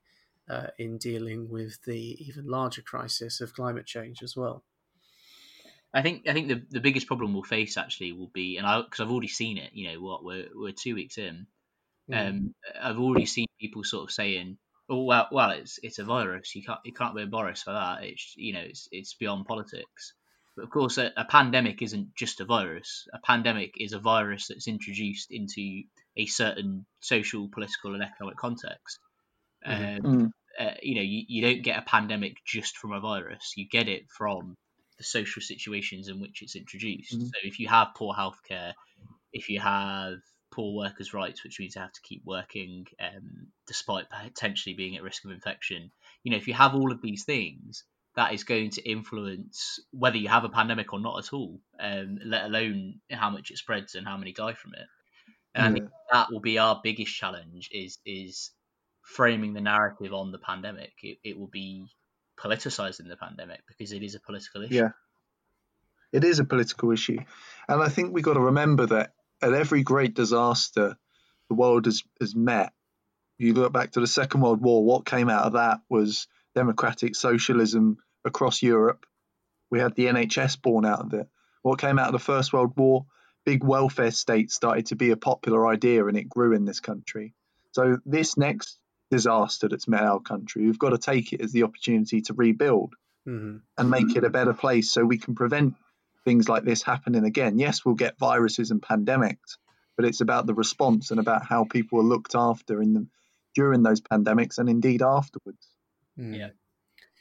uh, 0.50 0.68
in 0.76 0.98
dealing 0.98 1.48
with 1.48 1.82
the 1.84 2.16
even 2.26 2.46
larger 2.46 2.82
crisis 2.82 3.40
of 3.40 3.54
climate 3.54 3.86
change 3.86 4.22
as 4.22 4.36
well. 4.36 4.64
I 5.94 6.02
think 6.02 6.28
I 6.28 6.32
think 6.32 6.48
the, 6.48 6.62
the 6.68 6.80
biggest 6.80 7.06
problem 7.06 7.32
we'll 7.32 7.44
face 7.44 7.76
actually 7.76 8.12
will 8.12 8.30
be, 8.34 8.56
and 8.56 8.66
I 8.66 8.82
because 8.82 9.00
I've 9.00 9.10
already 9.10 9.28
seen 9.28 9.56
it. 9.56 9.70
You 9.72 9.92
know 9.92 10.00
what? 10.00 10.24
We're 10.24 10.48
we're 10.52 10.72
two 10.72 10.96
weeks 10.96 11.16
in. 11.16 11.46
Mm. 12.10 12.28
Um, 12.28 12.54
I've 12.80 12.98
already 12.98 13.26
seen 13.26 13.46
people 13.60 13.84
sort 13.84 14.04
of 14.04 14.10
saying, 14.10 14.58
"Oh 14.58 14.67
well, 14.88 15.28
well, 15.30 15.50
it's 15.50 15.78
it's 15.82 15.98
a 15.98 16.04
virus. 16.04 16.54
You 16.54 16.62
can't 16.62 16.80
you 16.84 16.92
can't 16.92 17.14
blame 17.14 17.30
Boris 17.30 17.62
for 17.62 17.72
that. 17.72 18.04
It's 18.04 18.34
you 18.36 18.52
know 18.52 18.60
it's 18.60 18.88
it's 18.92 19.14
beyond 19.14 19.46
politics." 19.46 20.14
But 20.56 20.64
of 20.64 20.70
course, 20.70 20.98
a, 20.98 21.12
a 21.16 21.24
pandemic 21.24 21.82
isn't 21.82 22.14
just 22.16 22.40
a 22.40 22.44
virus. 22.44 23.06
A 23.12 23.18
pandemic 23.20 23.74
is 23.78 23.92
a 23.92 23.98
virus 24.00 24.48
that's 24.48 24.66
introduced 24.68 25.30
into 25.30 25.84
a 26.16 26.26
certain 26.26 26.84
social, 27.00 27.48
political, 27.48 27.94
and 27.94 28.02
economic 28.02 28.36
context. 28.38 28.98
Mhm. 29.66 29.98
Um, 29.98 30.02
Mm. 30.02 30.30
uh, 30.58 30.74
you 30.82 30.94
know, 30.96 31.02
you, 31.02 31.24
you 31.28 31.42
don't 31.42 31.62
get 31.62 31.78
a 31.78 31.82
pandemic 31.82 32.38
just 32.44 32.76
from 32.78 32.92
a 32.92 33.00
virus. 33.00 33.52
You 33.56 33.68
get 33.68 33.88
it 33.88 34.10
from 34.10 34.56
the 34.98 35.04
social 35.04 35.42
situations 35.42 36.08
in 36.08 36.20
which 36.20 36.42
it's 36.42 36.56
introduced. 36.56 37.16
Mhm. 37.16 37.26
So 37.26 37.32
if 37.44 37.60
you 37.60 37.68
have 37.68 37.94
poor 37.96 38.14
healthcare, 38.14 38.72
if 39.32 39.48
you 39.50 39.60
have 39.60 40.18
poor 40.58 40.74
workers' 40.74 41.14
rights, 41.14 41.44
which 41.44 41.60
means 41.60 41.74
they 41.74 41.80
have 41.80 41.92
to 41.92 42.00
keep 42.02 42.22
working 42.24 42.84
um, 43.00 43.46
despite 43.68 44.06
potentially 44.10 44.74
being 44.74 44.96
at 44.96 45.04
risk 45.04 45.24
of 45.24 45.30
infection, 45.30 45.92
you 46.24 46.32
know, 46.32 46.36
if 46.36 46.48
you 46.48 46.54
have 46.54 46.74
all 46.74 46.90
of 46.90 47.00
these 47.00 47.22
things, 47.22 47.84
that 48.16 48.32
is 48.32 48.42
going 48.42 48.70
to 48.70 48.82
influence 48.82 49.78
whether 49.92 50.16
you 50.16 50.28
have 50.28 50.42
a 50.42 50.48
pandemic 50.48 50.92
or 50.92 50.98
not 50.98 51.24
at 51.24 51.32
all, 51.32 51.60
um, 51.78 52.18
let 52.24 52.44
alone 52.44 53.00
how 53.08 53.30
much 53.30 53.52
it 53.52 53.58
spreads 53.58 53.94
and 53.94 54.04
how 54.04 54.16
many 54.16 54.32
die 54.32 54.54
from 54.54 54.72
it. 54.74 54.86
And 55.54 55.66
I 55.66 55.72
think 55.78 55.90
that 56.10 56.32
will 56.32 56.40
be 56.40 56.58
our 56.58 56.80
biggest 56.82 57.14
challenge 57.14 57.68
is 57.70 57.98
is 58.04 58.50
framing 59.02 59.54
the 59.54 59.60
narrative 59.60 60.12
on 60.12 60.32
the 60.32 60.38
pandemic. 60.38 60.92
It, 61.04 61.18
it 61.22 61.38
will 61.38 61.46
be 61.46 61.86
politicizing 62.36 63.08
the 63.08 63.16
pandemic 63.16 63.60
because 63.68 63.92
it 63.92 64.02
is 64.02 64.16
a 64.16 64.20
political 64.20 64.64
issue. 64.64 64.74
Yeah. 64.74 64.90
It 66.12 66.24
is 66.24 66.40
a 66.40 66.44
political 66.44 66.90
issue. 66.90 67.18
And 67.68 67.82
I 67.82 67.88
think 67.88 68.12
we've 68.12 68.24
got 68.24 68.34
to 68.34 68.40
remember 68.40 68.86
that 68.86 69.12
at 69.42 69.52
every 69.52 69.82
great 69.82 70.14
disaster 70.14 70.96
the 71.48 71.54
world 71.54 71.86
has, 71.86 72.02
has 72.20 72.34
met, 72.34 72.72
you 73.38 73.54
look 73.54 73.72
back 73.72 73.92
to 73.92 74.00
the 74.00 74.06
Second 74.06 74.40
World 74.40 74.60
War, 74.60 74.84
what 74.84 75.06
came 75.06 75.28
out 75.30 75.44
of 75.44 75.52
that 75.54 75.80
was 75.88 76.26
democratic 76.54 77.14
socialism 77.14 77.98
across 78.24 78.62
Europe. 78.62 79.06
We 79.70 79.78
had 79.78 79.94
the 79.94 80.06
NHS 80.06 80.60
born 80.60 80.84
out 80.84 81.00
of 81.00 81.14
it. 81.14 81.28
What 81.62 81.78
came 81.78 81.98
out 81.98 82.08
of 82.08 82.12
the 82.12 82.18
First 82.18 82.52
World 82.52 82.72
War, 82.76 83.06
big 83.44 83.62
welfare 83.62 84.10
states 84.10 84.54
started 84.54 84.86
to 84.86 84.96
be 84.96 85.10
a 85.10 85.16
popular 85.16 85.66
idea 85.68 86.06
and 86.06 86.16
it 86.16 86.28
grew 86.28 86.52
in 86.54 86.64
this 86.64 86.80
country. 86.80 87.34
So, 87.72 87.98
this 88.04 88.36
next 88.36 88.78
disaster 89.10 89.68
that's 89.68 89.88
met 89.88 90.02
our 90.02 90.20
country, 90.20 90.64
we've 90.66 90.78
got 90.78 90.90
to 90.90 90.98
take 90.98 91.32
it 91.32 91.40
as 91.40 91.52
the 91.52 91.62
opportunity 91.62 92.20
to 92.22 92.34
rebuild 92.34 92.94
Mhm. 93.26 93.60
and 93.76 93.90
make 93.90 94.16
it 94.16 94.24
a 94.24 94.30
better 94.30 94.54
place 94.54 94.90
so 94.90 95.04
we 95.04 95.18
can 95.18 95.34
prevent 95.34 95.74
things 96.24 96.48
like 96.48 96.64
this 96.64 96.82
happening 96.82 97.24
again. 97.24 97.58
Yes, 97.58 97.84
we'll 97.84 97.94
get 97.94 98.18
viruses 98.18 98.70
and 98.70 98.82
pandemics, 98.82 99.56
but 99.96 100.04
it's 100.04 100.20
about 100.20 100.46
the 100.46 100.54
response 100.54 101.10
and 101.10 101.20
about 101.20 101.44
how 101.44 101.64
people 101.64 102.00
are 102.00 102.04
looked 102.04 102.34
after 102.34 102.82
in 102.82 102.94
them 102.94 103.10
during 103.54 103.82
those 103.82 104.00
pandemics 104.00 104.58
and 104.58 104.68
indeed 104.68 105.02
afterwards. 105.02 105.66
Mm. 106.18 106.38
Yeah. 106.38 106.48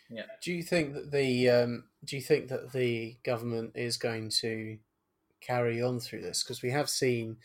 Yeah. 0.10 0.24
Do 0.42 0.54
you 0.54 0.64
think 0.64 0.94
that 0.94 1.12
the 1.12 1.50
um, 1.50 1.84
do 2.06 2.16
you 2.16 2.22
think 2.22 2.48
that 2.48 2.72
the 2.72 3.18
government 3.24 3.72
is 3.76 3.98
going 3.98 4.30
to 4.42 4.78
carry 5.42 5.82
on 5.82 6.00
through 6.00 6.22
this? 6.22 6.44
Because 6.44 6.62
we 6.62 6.72
have 6.72 6.90
seen 6.90 7.38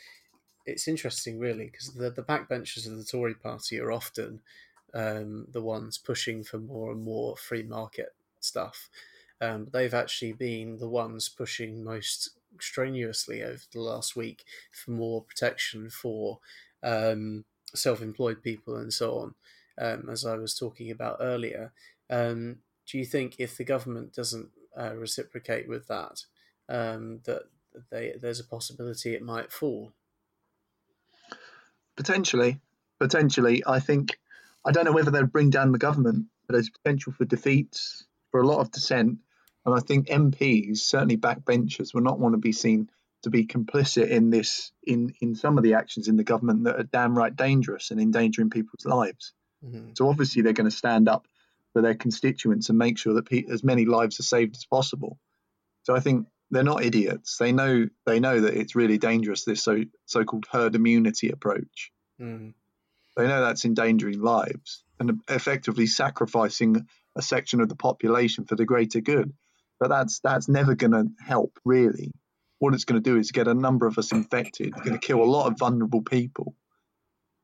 it's 0.64 0.86
interesting, 0.86 1.38
really, 1.38 1.66
because 1.66 1.92
the 1.94 2.10
the 2.10 2.22
backbenchers 2.22 2.86
of 2.86 2.96
the 2.96 3.04
Tory 3.04 3.34
party 3.34 3.80
are 3.80 3.90
often 3.90 4.40
um, 4.94 5.46
the 5.50 5.62
ones 5.62 5.98
pushing 5.98 6.44
for 6.44 6.58
more 6.58 6.92
and 6.92 7.02
more 7.02 7.36
free 7.36 7.62
market 7.62 8.14
stuff. 8.40 8.88
Um, 9.42 9.68
they've 9.72 9.94
actually 9.94 10.32
been 10.32 10.78
the 10.78 10.88
ones 10.88 11.28
pushing 11.28 11.82
most 11.82 12.30
strenuously 12.60 13.42
over 13.42 13.62
the 13.72 13.80
last 13.80 14.14
week 14.14 14.44
for 14.70 14.92
more 14.92 15.22
protection 15.22 15.90
for 15.90 16.38
um, 16.82 17.44
self-employed 17.74 18.42
people 18.42 18.76
and 18.76 18.92
so 18.92 19.18
on. 19.18 19.34
Um, 19.80 20.08
as 20.10 20.24
I 20.24 20.36
was 20.36 20.54
talking 20.54 20.90
about 20.90 21.16
earlier, 21.20 21.72
um, 22.08 22.58
do 22.86 22.98
you 22.98 23.04
think 23.04 23.36
if 23.38 23.56
the 23.56 23.64
government 23.64 24.14
doesn't 24.14 24.50
uh, 24.78 24.94
reciprocate 24.94 25.68
with 25.68 25.88
that, 25.88 26.24
um, 26.68 27.20
that 27.24 27.42
they, 27.90 28.14
there's 28.20 28.40
a 28.40 28.44
possibility 28.44 29.14
it 29.14 29.22
might 29.22 29.50
fall? 29.50 29.92
Potentially, 31.96 32.60
potentially, 32.98 33.62
I 33.66 33.80
think 33.80 34.18
I 34.64 34.72
don't 34.72 34.84
know 34.84 34.92
whether 34.92 35.10
they'd 35.10 35.32
bring 35.32 35.50
down 35.50 35.72
the 35.72 35.78
government 35.78 36.26
but 36.46 36.54
there's 36.54 36.70
potential 36.70 37.12
for 37.12 37.24
defeats, 37.24 38.04
for 38.30 38.40
a 38.40 38.46
lot 38.46 38.60
of 38.60 38.70
dissent. 38.70 39.18
And 39.64 39.74
I 39.74 39.80
think 39.80 40.08
MPs, 40.08 40.78
certainly 40.78 41.16
backbenchers, 41.16 41.94
will 41.94 42.02
not 42.02 42.18
want 42.18 42.34
to 42.34 42.38
be 42.38 42.52
seen 42.52 42.90
to 43.22 43.30
be 43.30 43.46
complicit 43.46 44.08
in 44.08 44.30
this, 44.30 44.72
in, 44.82 45.14
in 45.20 45.36
some 45.36 45.56
of 45.56 45.62
the 45.62 45.74
actions 45.74 46.08
in 46.08 46.16
the 46.16 46.24
government 46.24 46.64
that 46.64 46.80
are 46.80 46.82
damn 46.82 47.16
right 47.16 47.34
dangerous 47.34 47.92
and 47.92 48.00
endangering 48.00 48.50
people's 48.50 48.84
lives. 48.84 49.32
Mhm. 49.64 49.96
So 49.96 50.08
obviously 50.08 50.42
they're 50.42 50.52
going 50.52 50.70
to 50.70 50.76
stand 50.76 51.08
up 51.08 51.28
for 51.72 51.82
their 51.82 51.94
constituents 51.94 52.68
and 52.68 52.78
make 52.78 52.98
sure 52.98 53.14
that 53.14 53.26
pe- 53.26 53.46
as 53.48 53.62
many 53.62 53.84
lives 53.84 54.18
are 54.18 54.24
saved 54.24 54.56
as 54.56 54.64
possible. 54.64 55.18
So 55.84 55.94
I 55.94 56.00
think 56.00 56.26
they're 56.50 56.64
not 56.64 56.84
idiots. 56.84 57.38
They 57.38 57.52
know 57.52 57.88
they 58.04 58.20
know 58.20 58.40
that 58.40 58.54
it's 58.54 58.74
really 58.74 58.98
dangerous 58.98 59.44
this 59.44 59.62
so 59.62 59.84
so-called 60.04 60.46
herd 60.50 60.74
immunity 60.74 61.30
approach. 61.30 61.92
Mm. 62.20 62.54
They 63.16 63.26
know 63.26 63.40
that's 63.40 63.64
endangering 63.64 64.20
lives 64.20 64.84
and 64.98 65.20
effectively 65.28 65.86
sacrificing 65.86 66.86
a 67.16 67.22
section 67.22 67.60
of 67.60 67.68
the 67.68 67.76
population 67.76 68.44
for 68.44 68.56
the 68.56 68.64
greater 68.64 69.00
good. 69.00 69.32
But 69.82 69.88
that's 69.88 70.20
that's 70.20 70.48
never 70.48 70.76
going 70.76 70.92
to 70.92 71.08
help 71.18 71.58
really. 71.64 72.12
What 72.60 72.72
it's 72.72 72.84
going 72.84 73.02
to 73.02 73.10
do 73.10 73.18
is 73.18 73.32
get 73.32 73.48
a 73.48 73.54
number 73.54 73.88
of 73.88 73.98
us 73.98 74.12
infected. 74.12 74.68
It's 74.68 74.80
going 74.82 74.92
to 74.92 75.04
kill 75.04 75.20
a 75.20 75.24
lot 75.24 75.50
of 75.50 75.58
vulnerable 75.58 76.02
people, 76.02 76.54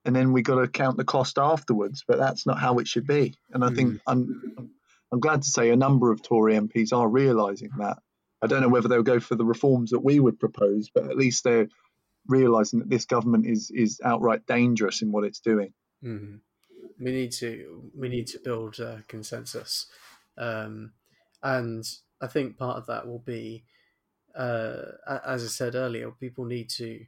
and 0.04 0.14
then 0.14 0.32
we 0.32 0.42
got 0.42 0.60
to 0.60 0.68
count 0.68 0.96
the 0.96 1.04
cost 1.04 1.36
afterwards. 1.36 2.04
But 2.06 2.18
that's 2.18 2.46
not 2.46 2.60
how 2.60 2.78
it 2.78 2.86
should 2.86 3.08
be. 3.08 3.34
And 3.50 3.64
I 3.64 3.70
think 3.70 4.00
I'm 4.06 4.70
I'm 5.10 5.18
glad 5.18 5.42
to 5.42 5.48
say 5.48 5.70
a 5.70 5.76
number 5.76 6.12
of 6.12 6.22
Tory 6.22 6.54
MPs 6.54 6.92
are 6.92 7.08
realising 7.08 7.70
that. 7.78 7.98
I 8.40 8.46
don't 8.46 8.62
know 8.62 8.68
whether 8.68 8.86
they'll 8.86 9.02
go 9.02 9.18
for 9.18 9.34
the 9.34 9.44
reforms 9.44 9.90
that 9.90 9.98
we 9.98 10.20
would 10.20 10.38
propose, 10.38 10.90
but 10.94 11.10
at 11.10 11.16
least 11.16 11.42
they're 11.42 11.66
realising 12.28 12.78
that 12.78 12.88
this 12.88 13.06
government 13.06 13.46
is 13.46 13.72
is 13.74 14.00
outright 14.04 14.46
dangerous 14.46 15.02
in 15.02 15.10
what 15.10 15.24
it's 15.24 15.40
doing. 15.40 15.72
Mhm. 16.04 16.38
We 17.00 17.10
need 17.10 17.32
to 17.32 17.90
we 17.96 18.08
need 18.08 18.28
to 18.28 18.38
build 18.38 18.78
uh, 18.78 18.98
consensus, 19.08 19.86
um, 20.36 20.92
and 21.42 21.84
I 22.20 22.26
think 22.26 22.56
part 22.56 22.78
of 22.78 22.86
that 22.86 23.06
will 23.06 23.18
be, 23.20 23.64
uh, 24.34 24.92
as 25.24 25.44
I 25.44 25.48
said 25.48 25.74
earlier, 25.76 26.10
people 26.12 26.44
need 26.44 26.70
to 26.70 27.06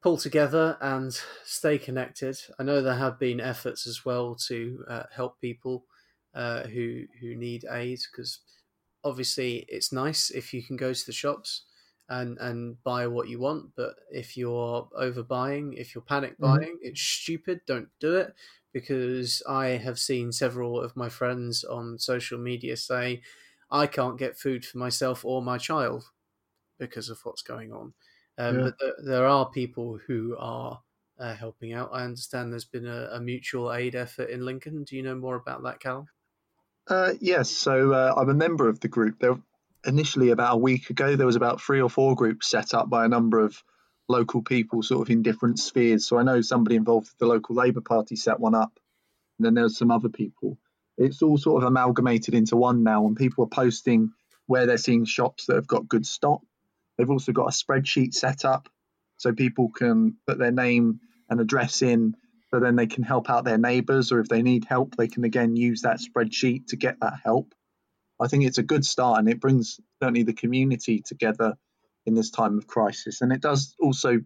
pull 0.00 0.16
together 0.16 0.76
and 0.80 1.12
stay 1.44 1.78
connected. 1.78 2.38
I 2.58 2.62
know 2.62 2.80
there 2.80 2.94
have 2.94 3.18
been 3.18 3.40
efforts 3.40 3.86
as 3.86 4.04
well 4.04 4.34
to 4.46 4.84
uh, 4.88 5.02
help 5.10 5.40
people 5.40 5.86
uh, 6.34 6.64
who 6.68 7.06
who 7.20 7.34
need 7.34 7.64
aid 7.68 8.00
because 8.10 8.40
obviously 9.04 9.58
it's 9.68 9.92
nice 9.92 10.30
if 10.30 10.54
you 10.54 10.62
can 10.62 10.76
go 10.76 10.92
to 10.94 11.06
the 11.06 11.12
shops 11.12 11.64
and 12.08 12.38
and 12.38 12.82
buy 12.84 13.06
what 13.06 13.28
you 13.28 13.38
want 13.38 13.74
but 13.76 13.96
if 14.12 14.36
you're 14.36 14.88
overbuying 14.98 15.74
if 15.76 15.94
you're 15.94 16.02
panic 16.02 16.38
Mhm. 16.38 16.38
buying 16.40 16.78
it's 16.82 17.00
stupid 17.00 17.60
don't 17.66 17.90
do 18.00 18.16
it 18.16 18.34
because 18.72 19.42
i 19.48 19.68
have 19.68 19.98
seen 19.98 20.32
several 20.32 20.80
of 20.80 20.96
my 20.96 21.08
friends 21.08 21.64
on 21.64 21.98
social 21.98 22.38
media 22.38 22.76
say 22.76 23.22
i 23.70 23.86
can't 23.86 24.18
get 24.18 24.38
food 24.38 24.64
for 24.64 24.78
myself 24.78 25.24
or 25.24 25.42
my 25.42 25.58
child 25.58 26.04
because 26.78 27.08
of 27.10 27.18
what's 27.24 27.42
going 27.42 27.72
on 27.72 27.92
um, 28.38 28.56
Yeah. 28.58 28.62
but 28.64 28.74
there, 28.80 28.94
there 29.04 29.26
are 29.26 29.50
people 29.50 29.98
who 30.06 30.36
are 30.38 30.80
uh, 31.18 31.34
helping 31.34 31.72
out 31.72 31.90
i 31.92 32.04
understand 32.04 32.52
there's 32.52 32.64
been 32.64 32.86
a, 32.86 33.08
a 33.12 33.20
mutual 33.20 33.72
aid 33.72 33.94
effort 33.94 34.30
in 34.30 34.44
lincoln 34.44 34.84
do 34.84 34.96
you 34.96 35.02
know 35.02 35.16
more 35.16 35.36
about 35.36 35.62
that 35.64 35.80
cal 35.80 36.06
Uh, 36.88 37.12
yes, 37.20 37.50
so 37.50 37.92
uh, 37.92 38.14
I'm 38.16 38.30
a 38.30 38.34
member 38.34 38.66
of 38.68 38.80
the 38.80 38.88
group. 38.88 39.18
There, 39.18 39.36
initially, 39.84 40.30
about 40.30 40.54
a 40.54 40.58
week 40.58 40.88
ago, 40.88 41.16
there 41.16 41.26
was 41.26 41.36
about 41.36 41.60
three 41.60 41.82
or 41.82 41.90
four 41.90 42.14
groups 42.14 42.48
set 42.48 42.72
up 42.72 42.88
by 42.88 43.04
a 43.04 43.08
number 43.08 43.40
of 43.40 43.62
local 44.08 44.40
people, 44.42 44.82
sort 44.82 45.02
of 45.02 45.10
in 45.10 45.22
different 45.22 45.58
spheres. 45.58 46.06
So 46.06 46.16
I 46.16 46.22
know 46.22 46.40
somebody 46.40 46.76
involved 46.76 47.08
with 47.08 47.18
the 47.18 47.26
local 47.26 47.56
Labour 47.56 47.82
Party 47.82 48.16
set 48.16 48.40
one 48.40 48.54
up, 48.54 48.72
and 49.38 49.44
then 49.44 49.52
there's 49.54 49.76
some 49.76 49.90
other 49.90 50.08
people. 50.08 50.56
It's 50.98 51.22
all 51.22 51.38
sort 51.38 51.62
of 51.62 51.68
amalgamated 51.68 52.34
into 52.34 52.56
one 52.56 52.82
now, 52.82 53.06
and 53.06 53.16
people 53.16 53.44
are 53.44 53.48
posting 53.48 54.12
where 54.46 54.66
they're 54.66 54.78
seeing 54.78 55.04
shops 55.04 55.46
that 55.46 55.54
have 55.54 55.66
got 55.66 55.88
good 55.88 56.04
stock. 56.04 56.42
They've 56.96 57.08
also 57.08 57.32
got 57.32 57.46
a 57.46 57.52
spreadsheet 57.52 58.14
set 58.14 58.44
up 58.44 58.68
so 59.16 59.32
people 59.32 59.70
can 59.70 60.16
put 60.26 60.38
their 60.38 60.50
name 60.50 61.00
and 61.30 61.40
address 61.40 61.82
in 61.82 62.16
so 62.50 62.60
then 62.60 62.76
they 62.76 62.86
can 62.86 63.04
help 63.04 63.30
out 63.30 63.44
their 63.44 63.58
neighbours 63.58 64.10
or 64.10 64.20
if 64.20 64.28
they 64.28 64.42
need 64.42 64.64
help 64.64 64.96
they 64.96 65.06
can 65.06 65.24
again 65.24 65.54
use 65.54 65.82
that 65.82 66.00
spreadsheet 66.00 66.68
to 66.68 66.76
get 66.76 66.98
that 67.00 67.20
help. 67.22 67.54
I 68.20 68.26
think 68.26 68.44
it's 68.44 68.58
a 68.58 68.62
good 68.62 68.84
start 68.84 69.20
and 69.20 69.28
it 69.28 69.40
brings 69.40 69.78
certainly 70.02 70.24
the 70.24 70.32
community 70.32 71.00
together 71.00 71.56
in 72.06 72.14
this 72.14 72.30
time 72.30 72.58
of 72.58 72.66
crisis. 72.66 73.20
And 73.20 73.32
it 73.32 73.42
does 73.42 73.76
also 73.80 74.20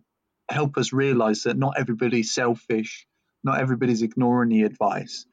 help 0.48 0.78
us 0.78 0.92
realize 0.92 1.42
that 1.42 1.58
not 1.58 1.74
everybody's 1.78 2.32
selfish 2.32 3.06
not 3.44 3.61
everybody's 3.61 4.02
ignoring 4.02 4.50
the 4.50 4.62
advice 4.62 5.26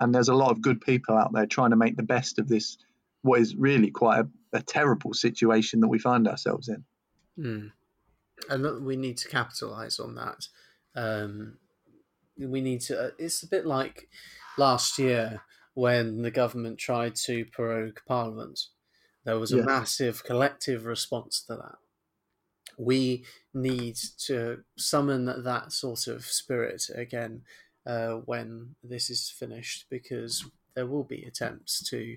and 0.00 0.14
there's 0.14 0.28
a 0.28 0.34
lot 0.34 0.50
of 0.50 0.62
good 0.62 0.80
people 0.80 1.16
out 1.16 1.32
there 1.32 1.46
trying 1.46 1.70
to 1.70 1.76
make 1.76 1.96
the 1.96 2.02
best 2.02 2.38
of 2.38 2.48
this 2.48 2.76
what 3.22 3.40
is 3.40 3.54
really 3.56 3.90
quite 3.90 4.20
a, 4.20 4.28
a 4.52 4.62
terrible 4.62 5.14
situation 5.14 5.80
that 5.80 5.88
we 5.88 5.98
find 5.98 6.28
ourselves 6.28 6.68
in 6.68 6.84
Mm. 7.38 7.72
And 8.48 8.84
we 8.84 8.96
need 8.96 9.16
to 9.18 9.28
capitalize 9.28 9.98
on 9.98 10.14
that. 10.16 10.48
Um, 10.94 11.58
we 12.38 12.60
need 12.60 12.80
to. 12.82 13.06
uh, 13.06 13.10
It's 13.18 13.42
a 13.42 13.48
bit 13.48 13.66
like 13.66 14.08
last 14.58 14.98
year 14.98 15.42
when 15.74 16.22
the 16.22 16.30
government 16.30 16.78
tried 16.78 17.14
to 17.26 17.44
prorogue 17.46 18.00
Parliament. 18.06 18.60
There 19.24 19.38
was 19.38 19.52
a 19.52 19.56
Yes. 19.56 19.66
massive 19.66 20.24
collective 20.24 20.84
response 20.84 21.42
to 21.46 21.56
that. 21.56 21.78
We 22.76 23.24
need 23.52 23.96
to 24.26 24.64
summon 24.76 25.24
that 25.44 25.72
sort 25.72 26.06
of 26.06 26.24
spirit 26.24 26.88
again 26.94 27.42
uh, 27.86 28.14
when 28.16 28.76
this 28.82 29.10
is 29.10 29.30
finished, 29.30 29.86
because 29.90 30.50
there 30.74 30.86
will 30.86 31.04
be 31.04 31.24
attempts 31.24 31.82
to 31.90 32.16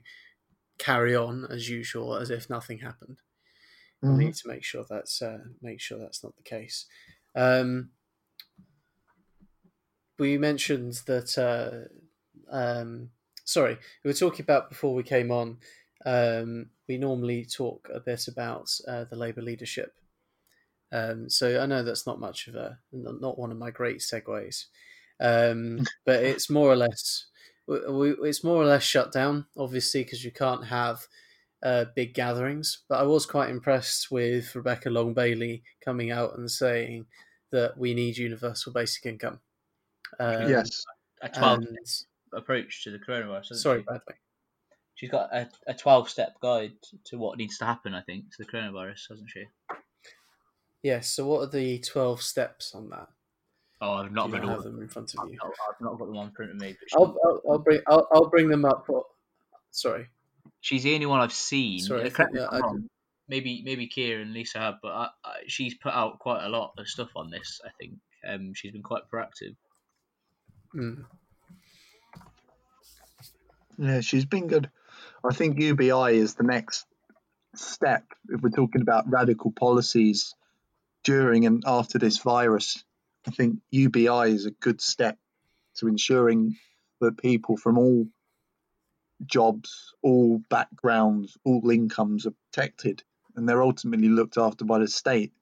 carry 0.79 1.15
on 1.15 1.45
as 1.49 1.69
usual, 1.69 2.15
as 2.15 2.29
if 2.29 2.49
nothing 2.49 2.79
happened. 2.79 3.19
We 4.07 4.13
Mhm. 4.13 4.25
need 4.25 4.35
to 4.35 4.47
make 4.47 4.63
sure 4.63 4.85
that's 4.89 5.21
uh, 5.21 5.45
make 5.61 5.81
sure 5.81 5.99
that's 5.99 6.23
not 6.23 6.35
the 6.37 6.43
case. 6.43 6.87
Um, 7.35 7.91
we 10.19 10.37
mentioned 10.37 10.93
that. 11.05 11.37
Uh, 11.37 11.93
um, 12.49 13.11
sorry, 13.43 13.77
we 14.03 14.09
were 14.09 14.13
talking 14.13 14.43
about 14.43 14.69
before 14.69 14.93
we 14.93 15.03
came 15.03 15.31
on. 15.31 15.59
Um, 16.05 16.71
we 16.87 16.97
normally 16.97 17.45
talk 17.45 17.89
a 17.93 17.99
bit 17.99 18.27
about 18.27 18.71
uh, 18.87 19.03
the 19.05 19.15
Labour 19.15 19.41
leadership. 19.41 19.99
Um, 20.91 21.29
so 21.29 21.59
I 21.61 21.65
know 21.65 21.83
that's 21.83 22.05
not 22.07 22.19
much 22.19 22.47
of 22.47 22.55
a 22.55 22.79
not 22.91 23.37
one 23.37 23.51
of 23.51 23.57
my 23.57 23.71
great 23.71 23.97
segues, 23.99 24.65
um, 25.19 25.79
but 26.05 26.23
it's 26.23 26.49
more 26.49 26.71
or 26.71 26.75
less 26.75 27.27
we, 27.67 27.79
we, 27.91 28.29
it's 28.29 28.43
more 28.43 28.61
or 28.61 28.65
less 28.65 28.83
shut 28.83 29.11
down, 29.11 29.45
obviously, 29.57 30.03
because 30.03 30.23
you 30.23 30.31
can't 30.31 30.65
have 30.65 31.05
uh, 31.63 31.85
big 31.95 32.13
gatherings. 32.13 32.83
But 32.87 32.99
I 32.99 33.03
was 33.03 33.25
quite 33.25 33.49
impressed 33.49 34.09
with 34.09 34.55
Rebecca 34.55 34.89
Long 34.89 35.13
Bailey 35.13 35.63
coming 35.83 36.11
out 36.11 36.37
and 36.37 36.49
saying 36.49 37.05
that 37.51 37.77
we 37.77 37.93
need 37.93 38.17
universal 38.17 38.73
basic 38.73 39.05
income. 39.05 39.39
Um, 40.19 40.49
yes 40.49 40.83
A 41.21 41.29
12 41.29 41.59
and- 41.59 41.77
approach 42.33 42.83
to 42.83 42.91
the 42.91 42.99
coronavirus. 42.99 43.55
sorry, 43.55 43.79
she? 43.79 43.83
Bradley. 43.83 44.15
She's 44.95 45.09
got 45.11 45.33
a, 45.33 45.47
a 45.67 45.73
12 45.73 46.09
step 46.09 46.39
guide 46.41 46.71
to 47.05 47.17
what 47.17 47.37
needs 47.37 47.57
to 47.59 47.65
happen, 47.65 47.93
I 47.93 48.01
think, 48.01 48.25
to 48.31 48.43
the 48.43 48.49
coronavirus, 48.49 49.09
hasn't 49.09 49.29
she? 49.29 49.43
Yes. 50.81 51.09
So, 51.09 51.27
what 51.27 51.41
are 51.41 51.51
the 51.51 51.79
twelve 51.79 52.21
steps 52.21 52.73
on 52.73 52.89
that? 52.89 53.07
Oh, 53.79 53.93
I've 53.93 54.11
not 54.11 54.27
Do 54.27 54.33
read 54.33 54.43
all 54.43 54.49
have 54.49 54.57
of 54.59 54.63
them. 54.63 54.73
them 54.73 54.81
in 54.83 54.87
front 54.89 55.13
of 55.13 55.19
I've 55.23 55.31
you? 55.31 55.39
I've 55.43 55.81
not 55.81 55.99
got 55.99 56.05
them 56.07 56.17
on 56.17 56.31
front 56.31 56.51
of 56.51 56.57
me. 56.57 56.75
I'll, 56.95 57.15
I'll, 57.23 57.41
I'll 57.49 57.59
bring 57.59 57.81
I'll, 57.87 58.07
I'll 58.11 58.29
bring 58.29 58.49
them 58.49 58.65
up. 58.65 58.85
But, 58.87 59.03
sorry. 59.71 60.07
she's 60.61 60.83
the 60.83 60.95
only 60.95 61.05
one 61.05 61.19
I've 61.21 61.33
seen. 61.33 61.79
Sorry, 61.79 62.01
I 62.05 62.09
correct 62.09 62.17
think 62.17 62.33
me 62.33 62.39
if 62.41 62.49
that 62.49 62.55
I'm 62.57 62.63
I. 62.63 62.87
Maybe 63.29 63.61
maybe 63.65 63.87
Keir 63.87 64.21
and 64.21 64.33
Lisa 64.33 64.57
have, 64.59 64.75
but 64.81 64.93
I, 64.93 65.09
I, 65.23 65.33
she's 65.47 65.73
put 65.75 65.93
out 65.93 66.17
quite 66.19 66.43
a 66.45 66.49
lot 66.49 66.73
of 66.77 66.87
stuff 66.87 67.09
on 67.15 67.29
this. 67.29 67.59
I 67.65 67.69
think 67.79 67.95
um, 68.27 68.53
she's 68.53 68.71
been 68.71 68.83
quite 68.83 69.03
proactive. 69.13 69.55
Mm. 70.73 71.03
Yeah, 73.77 74.01
she's 74.01 74.25
been 74.25 74.47
good. 74.47 74.69
I 75.29 75.33
think 75.33 75.59
UBI 75.59 76.17
is 76.17 76.35
the 76.35 76.43
next 76.43 76.85
step 77.55 78.03
if 78.29 78.41
we're 78.41 78.49
talking 78.49 78.81
about 78.81 79.09
radical 79.09 79.51
policies 79.51 80.33
during 81.03 81.45
and 81.45 81.63
after 81.65 81.99
this 81.99 82.17
virus. 82.19 82.83
I 83.27 83.31
think 83.31 83.59
UBI 83.71 84.29
is 84.31 84.45
a 84.45 84.51
good 84.51 84.81
step 84.81 85.17
to 85.75 85.87
ensuring 85.87 86.55
that 87.01 87.17
people 87.17 87.57
from 87.57 87.77
all 87.77 88.07
jobs, 89.25 89.93
all 90.01 90.39
backgrounds, 90.49 91.37
all 91.43 91.69
incomes 91.69 92.25
are 92.25 92.33
protected 92.51 93.03
and 93.35 93.47
they're 93.47 93.63
ultimately 93.63 94.09
looked 94.09 94.37
after 94.37 94.65
by 94.65 94.79
the 94.79 94.87
state. 94.87 95.33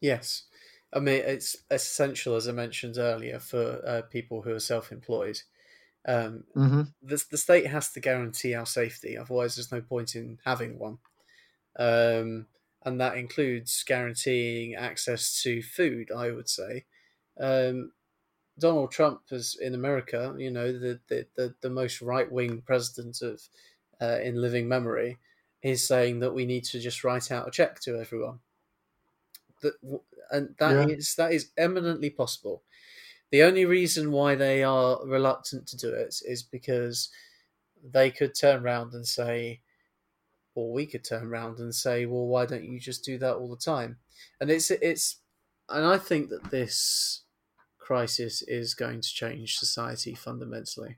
Yes. 0.00 0.44
I 0.92 1.00
mean, 1.00 1.22
it's 1.24 1.56
essential, 1.70 2.36
as 2.36 2.48
I 2.48 2.52
mentioned 2.52 2.96
earlier, 2.98 3.38
for 3.38 3.82
uh, 3.86 4.02
people 4.02 4.42
who 4.42 4.52
are 4.54 4.60
self-employed. 4.60 5.40
Um, 6.06 6.44
Mm-hmm. 6.56 6.82
the, 7.02 7.24
the 7.30 7.38
state 7.38 7.66
has 7.66 7.92
to 7.92 8.00
guarantee 8.00 8.54
our 8.54 8.66
safety, 8.66 9.18
otherwise, 9.18 9.56
there's 9.56 9.72
no 9.72 9.80
point 9.80 10.14
in 10.14 10.38
having 10.44 10.78
one. 10.78 10.98
Um, 11.78 12.46
and 12.86 13.00
that 13.00 13.18
includes 13.18 13.84
guaranteeing 13.84 14.76
access 14.76 15.42
to 15.42 15.62
food, 15.62 16.12
I 16.12 16.32
would 16.32 16.50
say. 16.50 16.86
Um, 17.40 17.92
Donald 18.58 18.92
Trump 18.92 19.22
is 19.32 19.56
in 19.60 19.74
America, 19.74 20.34
you 20.38 20.50
know, 20.50 20.72
the 20.72 21.00
the, 21.08 21.28
the, 21.36 21.56
the 21.62 21.70
most 21.70 22.02
right 22.02 22.30
wing 22.30 22.62
president 22.62 23.22
of 23.22 23.42
uh, 24.00 24.20
in 24.22 24.36
living 24.40 24.68
memory, 24.68 25.18
is 25.62 25.86
saying 25.86 26.20
that 26.20 26.34
we 26.34 26.46
need 26.46 26.64
to 26.66 26.80
just 26.80 27.04
write 27.04 27.30
out 27.32 27.48
a 27.48 27.52
check 27.52 27.80
to 27.80 27.98
everyone. 28.00 28.40
That 29.62 29.74
and 30.30 30.56
that 30.58 30.82
is 30.88 31.14
Yeah. 31.14 31.16
that 31.16 31.32
is 31.32 31.50
eminently 31.56 32.10
possible. 32.10 32.62
The 33.30 33.42
only 33.44 33.64
reason 33.66 34.12
why 34.12 34.34
they 34.36 34.62
are 34.64 35.04
reluctant 35.06 35.68
to 35.68 35.78
do 35.78 35.94
it 35.94 36.20
is 36.24 36.42
because 36.42 37.10
they 37.82 38.10
could 38.10 38.34
turn 38.34 38.64
around 38.64 38.94
and 38.94 39.06
say, 39.06 39.62
or 40.56 40.72
we 40.72 40.86
could 40.86 41.04
turn 41.04 41.26
around 41.26 41.60
and 41.60 41.74
say, 41.74 42.06
well, 42.06 42.26
why 42.26 42.46
don't 42.46 42.64
you 42.64 42.80
just 42.80 43.04
do 43.04 43.18
that 43.18 43.36
all 43.36 43.50
the 43.50 43.56
time? 43.56 43.98
And 44.40 44.50
it's 44.50 44.70
it's, 44.70 45.20
and 45.68 45.84
I 45.84 45.98
think 45.98 46.30
that 46.30 46.50
this 46.50 47.22
crisis 47.78 48.42
is 48.42 48.74
going 48.74 49.00
to 49.02 49.08
change 49.08 49.58
society 49.58 50.14
fundamentally. 50.14 50.96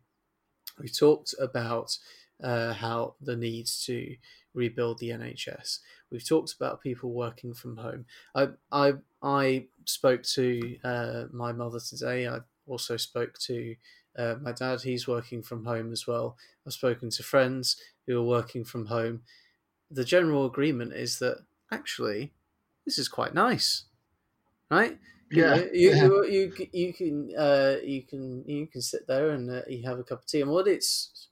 We've 0.78 0.96
talked 0.96 1.34
about 1.40 1.98
uh, 2.42 2.72
how 2.72 3.16
the 3.20 3.36
needs 3.36 3.84
to 3.86 4.16
rebuild 4.54 4.98
the 4.98 5.10
NHS. 5.10 5.80
We've 6.10 6.26
talked 6.26 6.54
about 6.54 6.82
people 6.82 7.12
working 7.12 7.52
from 7.52 7.76
home. 7.78 8.06
I 8.34 8.48
I 8.70 8.94
I 9.22 9.66
spoke 9.86 10.22
to 10.34 10.78
uh, 10.84 11.24
my 11.32 11.52
mother 11.52 11.80
today. 11.80 12.28
I 12.28 12.38
also 12.66 12.96
spoke 12.96 13.38
to 13.40 13.76
uh, 14.16 14.36
my 14.40 14.52
dad. 14.52 14.82
He's 14.82 15.08
working 15.08 15.42
from 15.42 15.64
home 15.64 15.92
as 15.92 16.06
well. 16.06 16.36
I've 16.66 16.72
spoken 16.72 17.10
to 17.10 17.22
friends 17.22 17.80
who 18.06 18.18
are 18.18 18.26
working 18.26 18.64
from 18.64 18.86
home. 18.86 19.22
The 19.90 20.04
general 20.04 20.46
agreement 20.46 20.92
is 20.94 21.18
that 21.20 21.44
actually 21.70 22.34
this 22.84 22.98
is 22.98 23.08
quite 23.08 23.34
nice, 23.34 23.86
right? 24.70 24.98
You 25.30 25.44
Yeah, 25.44 25.66
you, 25.74 25.90
yeah. 25.90 25.94
you, 25.94 26.24
you, 26.26 26.56
c- 26.56 26.70
you 26.72 26.94
can 26.94 27.34
uh, 27.36 27.76
you 27.82 28.02
can 28.02 28.44
you 28.48 28.66
can 28.66 28.80
sit 28.80 29.06
there 29.06 29.30
and 29.30 29.50
uh, 29.50 29.62
you 29.68 29.82
have 29.82 29.98
a 29.98 30.04
cup 30.04 30.20
of 30.20 30.26
tea. 30.26 30.40
And 30.40 30.50
what 30.50 30.66
it's 30.66 31.28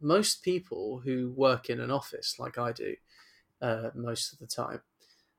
most 0.00 0.42
people 0.42 1.00
who 1.00 1.30
work 1.32 1.70
in 1.70 1.80
an 1.80 1.90
office 1.90 2.38
like 2.38 2.58
I 2.58 2.72
do 2.72 2.96
uh, 3.62 3.90
most 3.94 4.32
of 4.32 4.40
the 4.40 4.46
time 4.48 4.82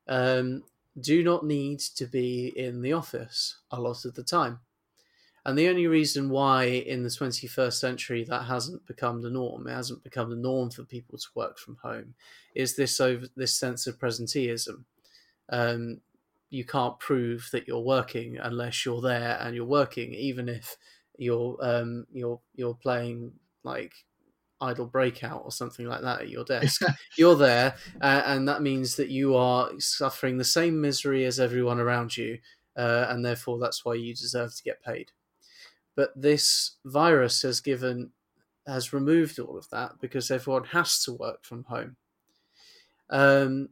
um, 0.08 0.64
do 1.00 1.24
not 1.24 1.46
need 1.46 1.80
to 1.80 2.06
be 2.06 2.48
in 2.48 2.82
the 2.82 2.94
office 2.94 3.58
a 3.70 3.80
lot 3.80 4.04
of 4.04 4.14
the 4.14 4.24
time. 4.24 4.60
And 5.48 5.56
the 5.56 5.70
only 5.70 5.86
reason 5.86 6.28
why 6.28 6.64
in 6.64 7.04
the 7.04 7.08
21st 7.08 7.72
century 7.72 8.22
that 8.24 8.42
hasn't 8.42 8.84
become 8.84 9.22
the 9.22 9.30
norm, 9.30 9.66
it 9.66 9.72
hasn't 9.72 10.04
become 10.04 10.28
the 10.28 10.36
norm 10.36 10.68
for 10.68 10.84
people 10.84 11.16
to 11.16 11.26
work 11.34 11.56
from 11.56 11.78
home, 11.82 12.12
is 12.54 12.76
this 12.76 13.00
over 13.00 13.28
this 13.34 13.58
sense 13.58 13.86
of 13.86 13.98
presenteeism. 13.98 14.84
Um, 15.48 16.02
you 16.50 16.66
can't 16.66 17.00
prove 17.00 17.48
that 17.52 17.66
you're 17.66 17.80
working 17.80 18.36
unless 18.36 18.84
you're 18.84 19.00
there 19.00 19.38
and 19.40 19.56
you're 19.56 19.64
working, 19.64 20.12
even 20.12 20.50
if 20.50 20.76
you're 21.16 21.56
um, 21.62 22.06
you're 22.12 22.40
you're 22.54 22.74
playing 22.74 23.32
like 23.62 23.94
idle 24.60 24.84
breakout 24.84 25.40
or 25.46 25.50
something 25.50 25.86
like 25.86 26.02
that 26.02 26.20
at 26.20 26.28
your 26.28 26.44
desk. 26.44 26.82
you're 27.16 27.36
there, 27.36 27.74
uh, 28.02 28.20
and 28.26 28.46
that 28.48 28.60
means 28.60 28.96
that 28.96 29.08
you 29.08 29.34
are 29.34 29.70
suffering 29.78 30.36
the 30.36 30.44
same 30.44 30.78
misery 30.78 31.24
as 31.24 31.40
everyone 31.40 31.80
around 31.80 32.18
you, 32.18 32.38
uh, 32.76 33.06
and 33.08 33.24
therefore 33.24 33.58
that's 33.58 33.82
why 33.82 33.94
you 33.94 34.14
deserve 34.14 34.54
to 34.54 34.62
get 34.62 34.84
paid. 34.84 35.10
But 35.98 36.12
this 36.20 36.78
virus 36.86 37.42
has 37.42 37.60
given 37.60 38.12
has 38.66 38.92
removed 38.94 39.38
all 39.40 39.58
of 39.58 39.70
that 39.70 40.00
because 40.00 40.30
everyone 40.30 40.64
has 40.66 41.02
to 41.04 41.12
work 41.14 41.44
from 41.44 41.64
home. 41.64 41.96
Um, 43.10 43.70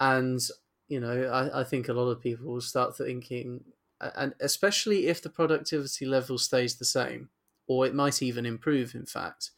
and 0.00 0.40
you 0.88 1.00
know, 1.00 1.24
I, 1.26 1.62
I 1.62 1.64
think 1.64 1.88
a 1.88 1.94
lot 1.94 2.10
of 2.10 2.20
people 2.22 2.46
will 2.46 2.62
start 2.62 2.96
thinking, 2.96 3.64
and 4.00 4.34
especially 4.40 5.08
if 5.08 5.22
the 5.22 5.30
productivity 5.30 6.06
level 6.06 6.38
stays 6.38 6.76
the 6.76 6.86
same, 6.86 7.30
or 7.66 7.86
it 7.86 7.94
might 7.94 8.22
even 8.22 8.46
improve. 8.46 8.94
In 8.94 9.06
fact, 9.06 9.52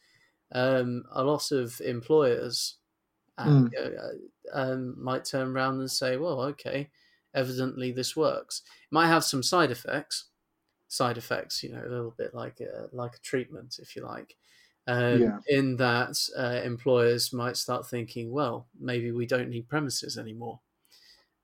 um, 0.53 1.05
a 1.11 1.23
lot 1.23 1.51
of 1.51 1.81
employers 1.81 2.77
uh, 3.37 3.63
uh, 3.79 3.99
um, 4.53 5.01
might 5.03 5.25
turn 5.25 5.49
around 5.55 5.79
and 5.79 5.91
say, 5.91 6.17
"Well, 6.17 6.41
okay, 6.43 6.91
evidently 7.33 7.91
this 7.91 8.15
works." 8.15 8.63
It 8.83 8.93
might 8.93 9.07
have 9.07 9.25
some 9.25 9.43
side 9.43 9.71
effects, 9.71 10.29
side 10.87 11.17
effects, 11.17 11.63
you 11.63 11.69
know, 11.71 11.81
a 11.85 11.89
little 11.89 12.13
bit 12.17 12.33
like 12.33 12.59
a, 12.61 12.87
like 12.91 13.15
a 13.15 13.19
treatment, 13.19 13.79
if 13.81 13.95
you 13.95 14.03
like. 14.03 14.35
Um, 14.87 15.21
Yeah. 15.21 15.39
In 15.47 15.75
that 15.77 16.17
uh, 16.37 16.61
employers 16.63 17.33
might 17.33 17.57
start 17.57 17.87
thinking, 17.89 18.31
well, 18.31 18.67
maybe 18.79 19.11
we 19.11 19.25
don't 19.25 19.49
need 19.49 19.67
premises 19.67 20.17
anymore. 20.17 20.61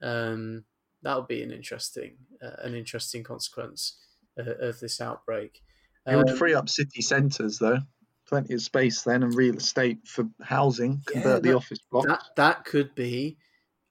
Um, 0.02 0.66
that 1.02 1.18
would 1.18 1.28
be 1.28 1.44
an 1.44 1.52
interesting, 1.52 2.16
uh, 2.42 2.56
an 2.64 2.76
interesting 2.76 3.24
consequence 3.24 3.98
uh, 4.40 4.56
of 4.60 4.80
this 4.80 5.02
outbreak. 5.02 5.62
It 6.08 6.16
would 6.16 6.30
Um, 6.30 6.38
free 6.38 6.54
up 6.54 6.70
city 6.70 7.02
centres, 7.02 7.60
though. 7.60 7.80
Plenty 8.28 8.54
of 8.54 8.62
space 8.62 9.04
then 9.04 9.24
and 9.24 9.36
real 9.36 9.58
estate 9.58 10.08
for 10.08 10.30
housing. 10.42 11.02
Yeah, 11.08 11.14
Convert 11.22 11.44
the 11.44 11.54
office 11.56 11.80
block. 11.92 12.08
that 12.08 12.24
that 12.38 12.66
could 12.66 12.96
be 12.96 13.38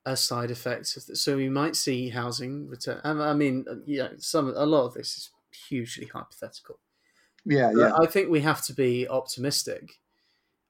a 0.05 0.17
side 0.17 0.51
effect 0.51 0.97
of 0.97 1.07
the, 1.07 1.15
so 1.15 1.37
we 1.37 1.49
might 1.49 1.77
see 1.77 2.09
housing 2.09 2.67
return 2.69 3.01
I 3.05 3.11
I 3.31 3.35
mean 3.35 3.65
uh, 3.71 3.77
yeah 3.87 4.09
some 4.19 4.49
a 4.49 4.67
lot 4.67 4.87
of 4.87 4.95
this 4.95 5.17
is 5.17 5.31
hugely 5.55 6.07
hypothetical. 6.07 6.79
Yeah, 7.45 7.73
yeah. 7.77 7.93
I 8.01 8.07
think 8.07 8.31
we 8.31 8.41
have 8.41 8.63
to 8.67 8.73
be 8.75 9.09
optimistic. 9.09 9.99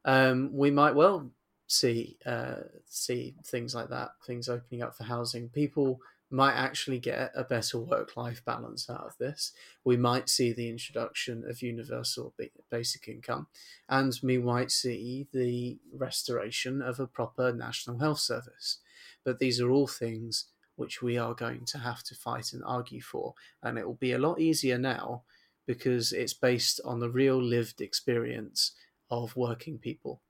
Um, 0.04 0.52
we 0.52 0.70
might 0.70 0.94
well 0.94 1.30
see 1.66 2.18
uh, 2.26 2.62
see 2.86 3.36
things 3.44 3.74
like 3.74 3.88
that 3.88 4.10
things 4.26 4.48
opening 4.48 4.82
up 4.82 4.96
for 4.96 5.04
housing. 5.04 5.48
People 5.48 6.00
might 6.30 6.54
actually 6.54 6.98
get 6.98 7.30
a 7.34 7.44
better 7.44 7.78
work 7.78 8.16
life 8.16 8.42
balance 8.44 8.88
out 8.88 9.02
of 9.02 9.18
this. 9.18 9.52
We 9.84 9.98
might 9.98 10.30
see 10.30 10.52
the 10.52 10.70
introduction 10.70 11.44
of 11.48 11.60
universal 11.60 12.34
basic 12.70 13.06
income 13.06 13.48
and 13.88 14.18
we 14.22 14.38
might 14.38 14.70
see 14.70 15.28
the 15.32 15.78
restoration 15.92 16.80
of 16.80 16.98
a 16.98 17.06
proper 17.06 17.52
national 17.52 17.98
health 17.98 18.20
service. 18.20 18.78
But 19.24 19.40
these 19.40 19.60
are 19.60 19.70
all 19.70 19.86
things 19.86 20.46
which 20.82 21.00
we 21.02 21.16
are 21.16 21.34
going 21.34 21.64
to 21.64 21.78
have 21.78 22.02
to 22.02 22.14
fight 22.14 22.52
and 22.52 22.62
argue 22.64 23.00
for 23.00 23.34
and 23.62 23.78
it 23.78 23.86
will 23.86 23.94
be 23.94 24.12
a 24.12 24.18
lot 24.18 24.40
easier 24.40 24.76
now 24.78 25.22
because 25.66 26.12
it's 26.12 26.34
based 26.34 26.80
on 26.84 27.00
the 27.00 27.10
real 27.10 27.40
lived 27.40 27.80
experience 27.80 28.72
of 29.10 29.36
working 29.36 29.78
people 29.78 30.20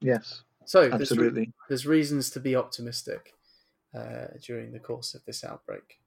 Yes, 0.00 0.42
so 0.64 0.80
there's, 0.82 1.16
re- 1.16 1.28
absolutely. 1.28 1.52
there's 1.68 1.86
reasons 1.86 2.30
to 2.30 2.40
be 2.40 2.54
optimistic 2.56 3.34
uh, 3.94 4.28
during 4.42 4.72
the 4.72 4.80
course 4.80 5.14
of 5.14 5.24
this 5.24 5.44
outbreak 5.44 6.00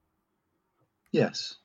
Yes. 1.12 1.58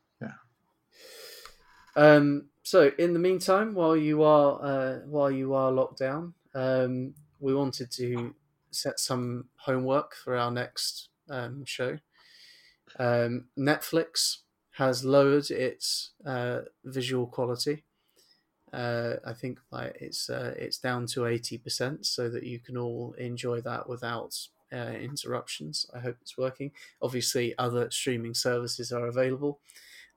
Um, 1.97 2.49
so 2.62 2.91
in 2.99 3.12
the 3.12 3.18
meantime, 3.18 3.75
while 3.75 3.97
you 3.97 4.22
are 4.22 4.59
uh, 4.62 4.99
while 5.07 5.31
you 5.31 5.55
are 5.55 5.70
locked 5.70 5.99
down, 5.99 6.35
um, 6.55 7.14
we 7.41 7.55
wanted 7.55 7.91
to 7.93 8.35
set 8.75 8.99
some 9.01 9.49
homework 9.57 10.14
for 10.14 10.37
our 10.37 10.51
next 10.51 11.09
um, 11.31 11.64
show. 11.64 11.99
Um, 12.99 13.49
Netflix 13.59 14.39
has 14.72 15.05
lowered 15.05 15.51
its 15.51 16.12
uh, 16.27 16.62
visual 16.85 17.27
quality. 17.27 17.85
Uh, 18.72 19.16
I 19.25 19.33
think 19.33 19.61
like 19.70 19.97
it's 20.01 20.29
uh, 20.29 20.55
it's 20.59 20.79
down 20.79 21.07
to 21.09 21.27
eighty 21.27 21.59
percent, 21.59 22.07
so 22.07 22.29
that 22.29 22.43
you 22.43 22.59
can 22.59 22.77
all 22.77 23.12
enjoy 23.18 23.61
that 23.61 23.89
without 23.89 24.37
uh, 24.72 24.77
interruptions. 25.01 25.87
I 25.95 26.01
hope 26.01 26.16
it's 26.20 26.37
working. 26.37 26.72
Obviously, 27.01 27.57
other 27.59 27.89
streaming 27.91 28.35
services 28.35 28.93
are 28.93 29.07
available. 29.07 29.61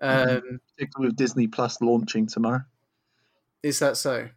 Um, 0.01 0.27
Mhm. 0.27 0.59
Particularly 0.75 1.09
with 1.09 1.15
Disney 1.17 1.47
Plus 1.47 1.81
launching 1.81 2.25
tomorrow. 2.27 2.61
Is 3.63 3.79
that 3.79 3.97
so? 3.97 4.29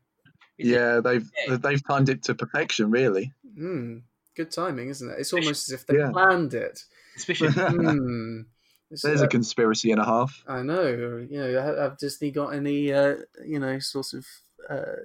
Yeah, 0.59 1.01
they've 1.01 1.31
Yeah. 1.47 1.57
they've 1.57 1.87
timed 1.87 2.09
it 2.11 2.23
to 2.25 2.35
perfection, 2.35 2.91
really. 2.91 3.33
Hmm. 3.55 3.99
Good 4.41 4.53
timing, 4.53 4.89
isn't 4.89 5.11
it? 5.11 5.19
It's 5.19 5.35
almost 5.35 5.69
as 5.69 5.75
if 5.75 5.87
they 5.87 5.99
Yeah. 5.99 6.13
planned 6.13 6.55
it. 6.55 6.85
Hmm. 7.29 8.41
There's 8.91 9.21
uh, 9.21 9.27
a 9.27 9.29
conspiracy 9.29 9.93
and 9.93 10.01
a 10.01 10.05
half. 10.07 10.43
I 10.49 10.63
know. 10.63 10.87
You 11.29 11.39
know, 11.39 11.61
have, 11.61 11.99
Disney 11.99 12.31
got 12.31 12.55
any, 12.55 12.91
uh, 12.91 13.17
you 13.45 13.59
know, 13.59 13.79
sort 13.81 14.15
of 14.15 14.27
uh, 14.71 14.97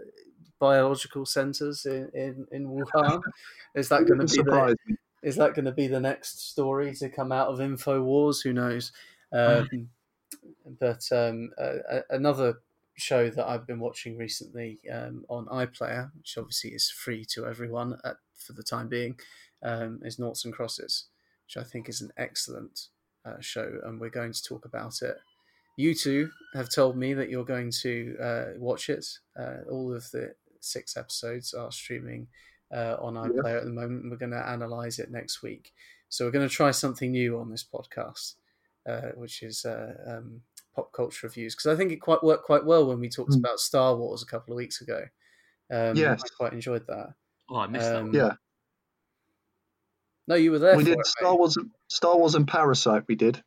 biological 0.58 1.26
centers 1.26 1.86
in, 1.86 2.10
in, 2.14 2.48
in 2.50 2.68
Wuhan? 2.70 3.22
Is 3.76 3.90
that 3.90 4.06
going 4.08 4.26
to 4.26 4.34
be 4.34 4.42
the, 4.42 4.78
me. 4.88 4.96
is 5.22 5.36
that 5.36 5.54
going 5.54 5.66
to 5.66 5.74
be 5.74 5.88
the 5.88 6.00
next 6.00 6.50
story 6.50 6.96
to 6.96 7.10
come 7.10 7.34
out 7.34 7.50
of 7.50 7.60
Infowars? 7.60 8.42
Who 8.42 8.54
knows? 8.54 8.94
Um, 9.34 9.90
but 10.80 11.04
um, 11.12 11.52
uh, 11.58 12.00
another 12.10 12.62
show 12.98 13.30
that 13.30 13.48
I've 13.48 13.68
been 13.68 13.80
watching 13.80 14.18
recently 14.18 14.80
um, 14.92 15.26
on 15.30 15.46
iPlayer, 15.48 16.12
which 16.18 16.38
obviously 16.38 16.72
is 16.72 16.90
free 16.90 17.26
to 17.34 17.46
everyone 17.46 17.98
at, 18.04 18.18
for 18.38 18.54
the 18.54 18.64
time 18.64 18.88
being, 18.88 19.20
um, 19.64 20.00
is 20.04 20.20
Noughts 20.20 20.46
and 20.46 20.54
Crosses, 20.54 21.06
which 21.46 21.58
I 21.58 21.68
think 21.68 21.90
is 21.90 22.02
an 22.02 22.12
excellent 22.18 22.88
uh, 23.26 23.40
show, 23.40 23.80
and 23.84 24.00
we're 24.00 24.10
going 24.10 24.34
to 24.34 24.44
talk 24.44 24.66
about 24.66 25.02
it. 25.02 25.18
You 25.78 25.94
two 25.94 26.30
have 26.54 26.70
told 26.70 26.96
me 26.96 27.14
that 27.14 27.30
you're 27.30 27.44
going 27.44 27.72
to 27.82 28.16
uh, 28.22 28.46
watch 28.58 28.90
it. 28.90 29.06
Uh, 29.38 29.58
all 29.70 29.94
of 29.94 30.10
the 30.12 30.34
six 30.62 30.96
episodes 30.96 31.54
are 31.54 31.72
streaming 31.72 32.28
uh, 32.74 32.96
on 33.00 33.16
iPlayer 33.16 33.58
at 33.58 33.66
the 33.66 33.72
moment. 33.72 34.10
We're 34.10 34.18
going 34.18 34.32
to 34.32 34.48
analyze 34.48 35.00
it 35.00 35.12
next 35.12 35.44
week. 35.44 35.74
So 36.08 36.24
we're 36.26 36.32
going 36.32 36.48
to 36.48 36.54
try 36.54 36.72
something 36.72 37.12
new 37.12 37.40
on 37.40 37.50
this 37.50 37.66
podcast, 37.66 38.36
uh, 38.88 39.10
which 39.16 39.44
is 39.44 39.66
uh, 39.66 39.96
um, 40.08 40.42
pop 40.76 40.92
culture 40.92 41.28
reviews 41.28 41.56
because 41.56 41.74
I 41.74 41.76
think 41.78 41.92
it 41.92 41.98
quite 41.98 42.24
worked 42.24 42.44
quite 42.46 42.66
well 42.66 42.86
when 42.88 43.00
we 43.00 43.10
talked 43.10 43.32
Mm. 43.32 43.40
about 43.40 43.60
Star 43.60 43.96
Wars 43.96 44.22
a 44.22 44.26
couple 44.26 44.54
of 44.54 44.58
weeks 44.58 44.82
ago. 44.82 45.04
Um, 45.72 45.96
Yes. 45.96 46.22
I 46.24 46.28
quite 46.38 46.54
enjoyed 46.54 46.86
that. 46.88 47.14
Oh, 47.50 47.58
I 47.58 47.68
missed 47.68 47.90
Um, 47.92 48.12
that. 48.12 48.18
Yeah, 48.18 48.34
No, 50.28 50.36
you 50.36 50.52
were 50.52 50.60
there. 50.60 50.76
we 50.78 50.84
for 50.84 50.90
did 50.90 51.00
it, 51.00 51.06
Star 51.06 51.32
mate. 51.32 51.40
Wars, 51.40 51.58
Star 51.88 52.18
Wars 52.18 52.36
and 52.36 52.48
Parasite. 52.48 53.04
We 53.08 53.16
did. 53.16 53.42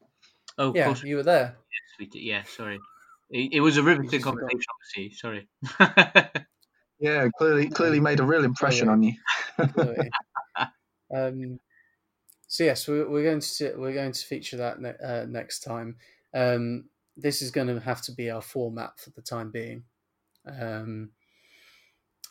Oh, 0.57 0.73
Yeah, 0.75 0.87
course 0.87 1.03
you 1.03 1.17
were 1.17 1.23
there. 1.23 1.57
we 1.99 2.07
did. 2.07 2.23
Yeah, 2.23 2.43
sorry. 2.45 2.79
It, 3.31 3.53
it 3.55 3.61
was 3.61 3.77
a 3.77 3.83
riveting 3.83 4.23
conversation, 4.23 4.63
obviously. 4.97 5.15
Sorry. 5.17 5.49
Yeah, 7.01 7.29
clearly, 7.39 7.69
clearly 7.71 8.01
made 8.01 8.19
a 8.19 8.25
real 8.25 8.45
impression 8.45 8.87
yeah. 8.87 8.93
on 8.93 9.03
you. 9.05 9.15
Um, 11.15 11.59
so 12.49 12.65
yes, 12.65 12.87
we're, 12.89 13.09
we're 13.09 13.23
going 13.23 13.41
to 13.41 13.75
we're 13.79 13.95
going 13.95 14.13
to 14.13 14.27
feature 14.27 14.57
that 14.59 14.81
ne- 14.81 14.97
uh, 15.03 15.25
next 15.27 15.61
time. 15.61 15.97
Um, 16.35 16.85
this 17.19 17.43
is 17.43 17.51
going 17.53 17.69
to 17.69 17.81
have 17.81 18.03
to 18.03 18.13
be 18.13 18.31
our 18.31 18.43
format 18.43 18.99
for 19.01 19.11
the 19.11 19.23
time 19.23 19.51
being. 19.53 19.85
Um, 20.47 21.13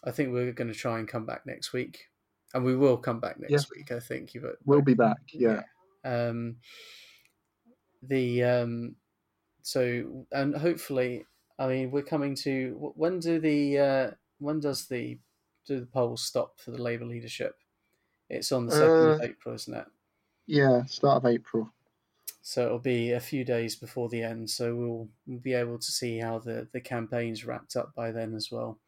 I 0.04 0.12
think 0.12 0.32
we're 0.32 0.52
going 0.54 0.72
to 0.72 0.74
try 0.78 1.00
and 1.00 1.08
come 1.08 1.26
back 1.26 1.46
next 1.46 1.74
week, 1.74 2.06
and 2.54 2.64
we 2.64 2.76
will 2.76 2.98
come 2.98 3.20
back 3.20 3.40
next 3.40 3.52
Yes. 3.52 3.72
week. 3.76 3.92
I 3.92 4.00
think 4.00 4.34
you. 4.34 4.56
We'll 4.66 4.82
be 4.82 4.94
back. 4.94 5.18
Yeah. 5.34 5.64
Um, 6.04 6.58
the 8.02 8.44
um, 8.44 8.96
so 9.62 10.28
and 10.32 10.56
hopefully, 10.56 11.26
I 11.60 11.68
mean, 11.68 11.92
we're 11.92 12.04
coming 12.04 12.36
to 12.38 12.94
when 12.96 13.20
do 13.20 13.40
the 13.40 13.80
uh, 13.80 14.12
when 14.40 14.60
does 14.60 14.88
the 14.88 15.20
do 15.66 15.80
the 15.80 15.86
polls 15.88 16.24
stop 16.24 16.60
for 16.60 16.72
the 16.72 16.82
Labour 16.82 17.06
leadership? 17.06 17.56
It's 18.30 18.52
on 18.52 18.66
the 18.66 18.74
second 18.74 19.10
of 19.10 19.16
Uh, 19.16 19.22
April, 19.22 19.56
isn't 19.56 19.74
it? 19.76 19.88
Yeah, 20.48 20.86
start 20.86 21.18
of 21.18 21.26
April. 21.32 21.72
So 22.48 22.66
it'll 22.66 22.80
be 22.80 23.12
a 23.12 23.20
few 23.20 23.44
days 23.44 23.76
before 23.76 24.08
the 24.08 24.24
end. 24.24 24.50
So 24.50 24.74
we'll, 24.74 25.10
we'll 25.28 25.40
be 25.40 25.54
able 25.54 25.78
to 25.80 25.92
see 25.92 26.18
how 26.18 26.40
the 26.40 26.66
the 26.72 26.80
campaign's 26.80 27.44
wrapped 27.46 27.76
up 27.76 27.94
by 27.94 28.14
then 28.14 28.34
as 28.36 28.50
well. 28.50 28.80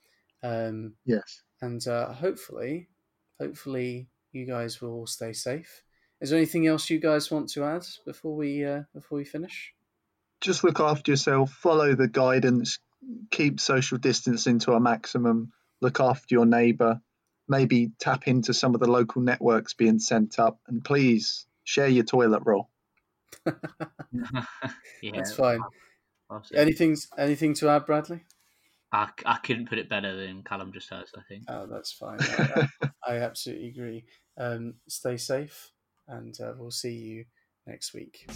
Um, 0.41 0.93
Yes. 1.05 1.43
and 1.62 1.86
uh, 1.86 2.14
hopefully, 2.14 2.88
hopefully 3.38 4.07
you 4.32 4.45
guys 4.45 4.80
will 4.80 4.91
all 4.93 5.07
stay 5.07 5.34
safe. 5.34 5.84
Is 6.22 6.30
there 6.30 6.39
anything 6.39 6.68
else 6.68 6.89
you 6.89 7.01
guys 7.01 7.30
want 7.30 7.49
to 7.49 7.66
add 7.66 7.86
before 8.05 8.34
we 8.34 8.64
uh, 8.64 8.84
before 8.93 9.18
we 9.18 9.26
finish? 9.26 9.74
Just 10.39 10.64
look 10.64 10.80
after 10.80 11.12
yourself. 11.12 11.51
Follow 11.51 11.95
the 11.95 12.07
guidance. 12.07 12.80
Keep 13.30 13.60
social 13.60 13.97
distancing 13.97 14.60
to 14.60 14.72
a 14.72 14.80
maximum. 14.80 15.51
Look 15.82 15.99
after 15.99 16.34
your 16.34 16.45
neighbour. 16.45 17.01
Maybe 17.49 17.91
tap 17.99 18.26
into 18.26 18.53
some 18.53 18.74
of 18.74 18.80
the 18.80 18.89
local 18.89 19.22
networks 19.22 19.74
being 19.74 19.99
sent 19.99 20.39
up, 20.39 20.62
and 20.66 20.82
please 20.82 21.45
share 21.66 21.89
your 21.89 22.05
toilet 22.05 22.43
roll. 22.45 22.70
yeah, 25.01 25.11
That's 25.13 25.36
fine. 25.36 25.61
I'll. 26.30 26.43
Anything 26.55 26.95
anything 27.17 27.53
to 27.55 27.69
add, 27.69 27.86
Bradley? 27.88 28.21
I, 28.91 29.09
I 29.25 29.38
couldn't 29.38 29.69
put 29.69 29.77
it 29.77 29.89
better 29.89 30.15
than 30.15 30.43
Callum 30.43 30.71
just 30.73 30.89
has, 30.89 31.11
I 31.15 31.21
think. 31.27 31.43
Oh, 31.47 31.67
that's 31.67 31.91
fine. 31.91 32.19
I, 32.21 32.67
I 33.07 33.17
absolutely 33.17 33.69
agree. 33.69 34.05
Um, 34.38 34.75
stay 34.88 35.17
safe, 35.17 35.71
and 36.07 36.36
uh, 36.41 36.53
we'll 36.57 36.71
see 36.71 36.93
you 36.93 37.25
next 37.67 37.93
week. 37.93 38.27